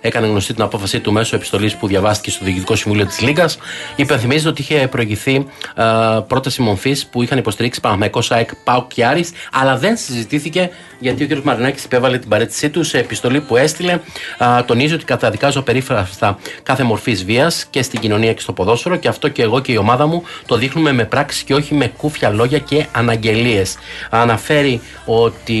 [0.00, 3.48] έκανε γνωστή την απόφασή του μέσω επιστολής που διαβάστηκε στο Διοικητικό Συμβούλιο της Λίγκα.
[3.96, 5.84] Υπενθυμίζεται ότι είχε προηγηθεί ε,
[6.26, 11.26] πρόταση μορφή που είχαν υποστηρίξει Παναμαϊκό ΑΕΚ, ΠΑΟΚ και Άρης, αλλά δεν συζητήθηκε γιατί ο
[11.26, 11.42] κ.
[11.44, 13.92] Μαρινάκης υπέβαλε την παρέτησή του σε επιστολή που έστειλε.
[14.38, 19.08] Ε, τονίζει ότι καταδικάζω περίφραστα κάθε μορφής βίας και στην κοινωνία και στο ποδόσφαιρο και
[19.08, 22.27] αυτό και εγώ και η ομάδα μου το δείχνουμε με πράξη και όχι με κούφια
[22.30, 23.76] λόγια και αναγγελίες.
[24.10, 25.58] Αναφέρει ότι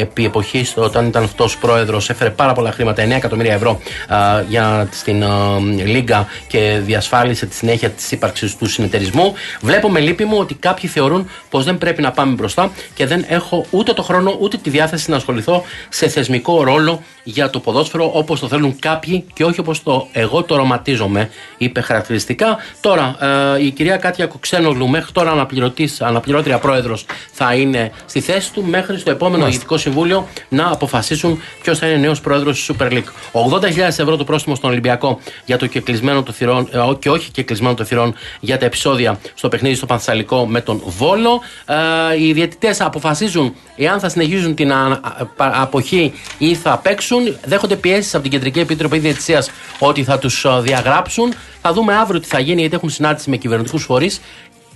[0.00, 4.88] επί εποχής όταν ήταν αυτός πρόεδρος έφερε πάρα πολλά χρήματα, 9 εκατομμύρια ευρώ α, για
[4.90, 9.32] στην α, Λίγκα και διασφάλισε τη συνέχεια της ύπαρξης του συνεταιρισμού.
[9.60, 13.24] Βλέπω με λύπη μου ότι κάποιοι θεωρούν πως δεν πρέπει να πάμε μπροστά και δεν
[13.28, 18.10] έχω ούτε το χρόνο ούτε τη διάθεση να ασχοληθώ σε θεσμικό ρόλο για το ποδόσφαιρο
[18.14, 22.56] όπως το θέλουν κάποιοι και όχι όπως το εγώ το οραματίζομαι, είπε χαρακτηριστικά.
[22.80, 23.16] Τώρα,
[23.56, 25.30] ε, η κυρία Κάτια Κουξένογλου, μέχρι τώρα
[25.78, 31.40] αναπληρωτής, αναπληρώτρια πρόεδρος, θα είναι στη θέση του μέχρι στο επόμενο Διοικητικό Συμβούλιο να αποφασίσουν
[31.62, 33.04] ποιος θα είναι νέος πρόεδρος της Super League.
[33.32, 37.74] 80.000 ευρώ το πρόστιμο στον Ολυμπιακό για το κεκλεισμένο των θυρών, ε, και όχι κεκλεισμένο
[37.74, 41.40] των θυρών για τα επεισόδια στο παιχνίδι στο Πανθεσσαλικό με τον Βόλο.
[41.66, 47.36] Ε, οι διαιτητές αποφασίζουν εάν θα συνεχίζουν την α- α- πα- αποχή ή θα παίξουν.
[47.44, 51.34] Δέχονται πιέσεις από την Κεντρική Επιτροπή Διαιτησίας ότι θα τους διαγράψουν.
[51.62, 54.20] Θα δούμε αύριο τι θα γίνει γιατί έχουν συνάντηση με κυβερνητικούς φορείς.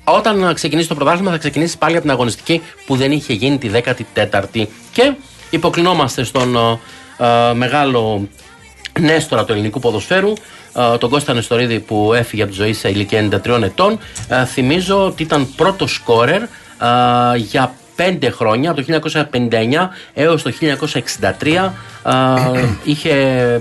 [0.04, 3.58] Όταν ε, ξεκινήσει το πρωτάθλημα θα ξεκινήσει πάλι από την αγωνιστική που δεν είχε γίνει
[3.58, 4.66] τη 14η.
[4.92, 5.14] Και
[5.50, 6.78] υποκλεινόμαστε στον ε,
[7.50, 8.28] ε, μεγάλο
[9.00, 10.32] Νέστορα του ελληνικού ποδοσφαίρου,
[10.74, 13.98] ε, τον Κώστα Νεστορίδη που έφυγε από τη ζωή σε ηλικία 93 ετών.
[14.28, 16.48] Ε, θυμίζω ότι ήταν πρώτος σκόρερ ε,
[17.36, 19.00] για πέντε χρόνια, από το
[19.32, 21.72] 1959 έως το 1963.
[22.04, 23.14] Ε, είχε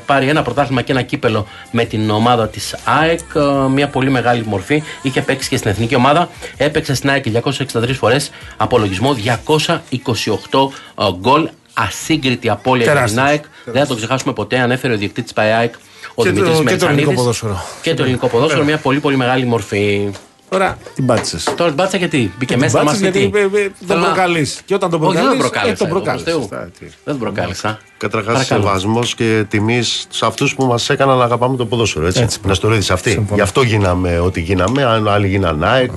[0.05, 3.39] πάρει ένα πρωτάθλημα και ένα κύπελο με την ομάδα της ΑΕΚ, ε,
[3.69, 4.83] μια πολύ μεγάλη μορφή.
[5.01, 6.29] Είχε παίξει και στην εθνική ομάδα.
[6.57, 11.49] Έπαιξε στην ΑΕΚ 263 φορές, απολογισμό 228 ε, γκολ.
[11.73, 13.27] Ασύγκριτη απώλεια για την Τεράστιος.
[13.27, 13.43] ΑΕΚ.
[13.65, 14.59] Δεν θα το ξεχάσουμε ποτέ.
[14.59, 15.73] Ανέφερε ο διοκτήτης τη ΠΑΕΑΕΚ,
[16.15, 16.87] ο Και το- Δημήτρης και το Μελισανίδης.
[16.97, 17.63] ελληνικό ποδόσφαιρο.
[17.81, 20.09] Και το ελληνικό ποδόσφαιρο, μια πολύ πολύ μεγάλη μορφή.
[20.55, 21.43] Τώρα την πάτησες.
[21.43, 24.61] Τώρα την πάτησα γιατί μπήκε Την μέσα να μας πάτησες γιατί, ε, ε, τον προκαλείς.
[24.65, 25.77] Και όταν τον Όχι, δεν τον προκαλείς, ε, προκάλεσα.
[25.77, 26.33] τον εγώ, προκάλεσες.
[26.33, 26.59] προς Θεού.
[26.59, 26.85] Στα- τι.
[26.85, 27.79] Δεν τον προκάλεσα.
[27.97, 28.61] Καταρχάς, Παρακαλώ.
[28.61, 32.05] σεβασμός και τιμής σε αυτούς που μας έκαναν να αγαπάμε το ποδόσφαιρο.
[32.05, 32.21] Έτσι.
[32.21, 32.39] Έτσι.
[32.45, 33.09] Νεστορίδη αυτοί.
[33.09, 33.35] Συμφωνώ.
[33.35, 34.83] Γι' αυτό γίναμε ό,τι γίναμε.
[34.83, 35.91] Αν Άλλοι γίνανε ΑΕΚ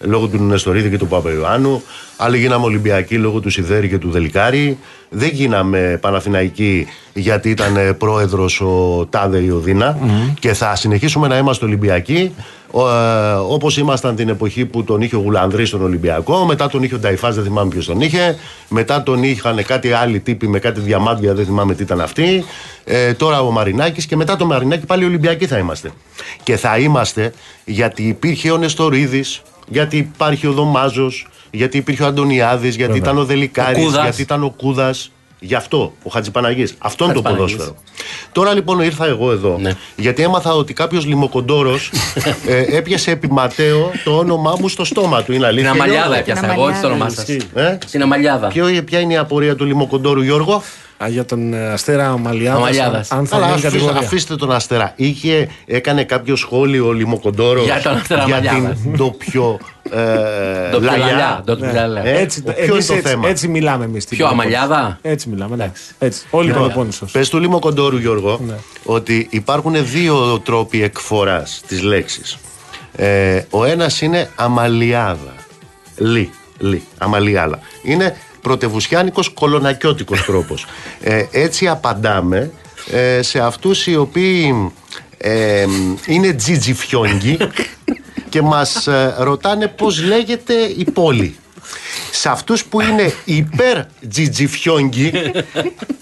[0.00, 1.82] λόγω του Νεστορίδη και του Παπαϊωάννου.
[2.16, 4.78] Άλλοι γίναμε Ολυμπιακοί λόγω του Σιδέρη και του Δελικάρη.
[5.08, 9.98] Δεν γίναμε Παναθηναϊκοί γιατί ήταν πρόεδρος ο Τάδε Ιωδίνα.
[10.38, 12.34] Και θα συνεχίσουμε να είμαστε Ολυμπιακοί.
[13.48, 16.98] Όπως ήμασταν την εποχή που τον είχε ο Γουλανδρής στον Ολυμπιακό, μετά τον είχε ο
[16.98, 18.36] Νταϊφάς, δεν θυμάμαι ποιος τον είχε.
[18.68, 22.44] Μετά τον είχαν κάτι άλλοι τύποι με κάτι διαμάντια, δεν θυμάμαι τι ήταν αυτοί.
[22.84, 25.90] Ε, τώρα ο Μαρινάκης και μετά το Μαρινάκη πάλι Ολυμπιακοί θα είμαστε.
[26.42, 27.32] Και θα είμαστε
[27.64, 33.24] γιατί υπήρχε ο Νεστορίδης, γιατί υπάρχει ο Δωμάζος, γιατί υπήρχε ο Αντωνιάδης, γιατί ήταν ο
[33.24, 34.02] Δελικάρης, Ο Κούδας.
[34.02, 35.10] γιατί ήταν ο Κούδας.
[35.42, 36.74] Γι' αυτό, ο Χατζηπαναγής.
[36.78, 37.56] Αυτό είναι το Χατζηπαναγής.
[37.56, 37.84] ποδόσφαιρο.
[38.32, 39.72] Τώρα λοιπόν ήρθα εγώ εδώ, Ναι.
[39.96, 41.90] γιατί έμαθα ότι κάποιος λιμοκοντόρος
[42.46, 45.32] ε, έπιασε επί Ματέο το όνομά μου στο στόμα του.
[45.32, 45.70] Είναι Την αλήθεια.
[45.70, 46.94] αμαλιάδα Γιώργο; έπιασα Την εγώ, όχι το αμαλιάδα.
[46.94, 47.22] όνομά σα.
[47.22, 47.48] Ισχύει.
[47.54, 48.46] Ε; Την αμαλιάδα.
[48.48, 50.62] Ποιο, ποια είναι η απορία του λιμοκοντόρου Γιώργο;
[51.04, 53.10] Α, για τον ε, Αστέρα Αμαλιάδας, Αμαλιάδας.
[53.10, 54.06] Αν θα Αλλά γίνει αφήστε, κατηγορία.
[54.06, 54.92] αφήστε τον Αστέρα.
[54.96, 58.78] Είχε, έκανε κάποιο σχόλιο ο λιμοκοντόρος Για τον Αστέρα για Αμαλιάδας.
[58.82, 59.58] την ντοπιο
[59.90, 61.06] ε, Το πιο λαλιά.
[61.06, 62.02] λαλιά, το πιο λαλιά.
[62.04, 64.04] Ε, Έτσι, ποιο εμείς είναι το έτσι, θέμα; έτσι μιλάμε εμείς.
[64.04, 65.82] Πιο αμαλιάδα; Έτσι μιλάμε, εντάξει.
[65.98, 66.26] Έτσι.
[66.30, 67.10] Όλοι οι Πελοπόννησος.
[67.10, 68.54] Πες του Λιμοκοντόρου, Γιώργο, Ναι.
[68.84, 72.38] ότι υπάρχουν δύο τρόποι εκφορά της λέξης.
[72.96, 75.34] Ε, ο ένας είναι αμαλιάδα.
[75.96, 77.58] Λι, λι, αμαλιάδα.
[77.82, 80.66] Είναι πρωτευουσιάνικος κολονακιώτικος τρόπος.
[81.00, 82.50] Ε, έτσι απαντάμε
[82.90, 84.72] ε, σε αυτούς οι οποίοι
[85.18, 85.66] ε,
[86.06, 87.36] είναι τζιτζιφιόγγι
[88.28, 91.36] και μας ε, ρωτάνε πώς λέγεται η πόλη.
[92.10, 93.78] Σε αυτούς που είναι υπέρ
[94.10, 95.12] τζιτζιφιόγγι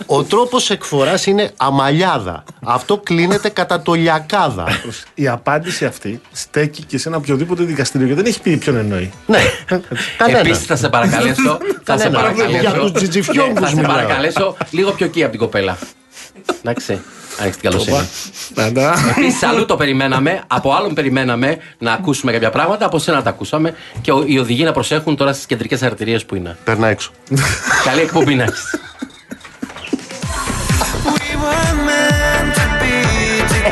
[0.06, 2.44] ο τρόπος εκφοράς είναι αμαλιάδα.
[2.64, 4.66] Αυτό κλείνεται κατά το λιακάδα.
[5.14, 9.10] Η απάντηση αυτή στέκει και σε ένα οποιοδήποτε δικαστήριο γιατί δεν έχει πει ποιον εννοεί.
[9.26, 9.38] Ναι,
[10.18, 10.38] κανένα.
[10.38, 11.58] Επίση θα σε παρακαλέσω.
[11.84, 12.18] θα σε Κανένα.
[12.20, 12.60] παρακαλέσω.
[12.60, 13.92] Για τους τζιτζιφιόγκους Ναι, Θα σε μιλάω.
[13.92, 15.78] παρακαλέσω λίγο πιο εκεί από την κοπέλα.
[16.62, 17.00] Εντάξει.
[17.40, 18.08] Αν έχει την καλοσύνη.
[18.54, 18.94] Πάντα.
[19.16, 23.74] Επίσης, αλλού το περιμέναμε, από άλλον περιμέναμε να ακούσουμε κάποια πράγματα, από σένα τα ακούσαμε
[24.00, 26.56] και ο- οι οδηγοί να προσέχουν τώρα στις κεντρικές αρτηρίες που είναι.
[26.64, 27.10] Περνά έξω.
[27.84, 28.74] Καλή εκπομπή να έχεις.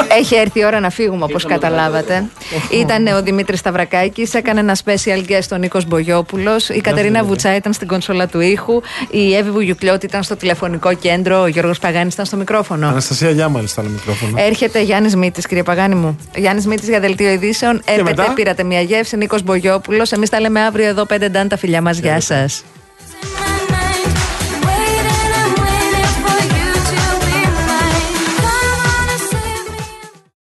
[0.09, 2.25] Έχει έρθει η ώρα να φύγουμε, όπως καταλάβατε.
[2.71, 6.69] Ήταν ο Δημήτρης Σταυρακάκης, έκανε ένα special guest ο Νίκος Μπογιόπουλος.
[6.69, 8.81] Η Κατερίνα Βουτσά ήταν στην κονσόλα του ήχου.
[9.11, 11.41] Η Εύη Βουγιουκλιώτη ήταν στο τηλεφωνικό κέντρο.
[11.41, 12.89] Ο Γιώργος Παγάνης ήταν στο μικρόφωνο.
[12.89, 14.43] Αναστασία Γιάμαλη στα άλλα μικρόφωνα.
[14.43, 16.19] Έρχεται Γιάννης Μήτης, κύριε Παγάνη μου.
[16.37, 17.83] Γιάννης Μήτης για δελτίο ειδήσεων.
[17.85, 19.17] Έρχεται, μετά; πήρατε μια γεύση.
[19.17, 20.13] Νίκος Μπογιόπουλος.
[20.13, 21.99] Εμείς τα λέμε αύριο εδώ 5 ντάν τα φιλιά μας.
[21.99, 22.65] Γεια σας.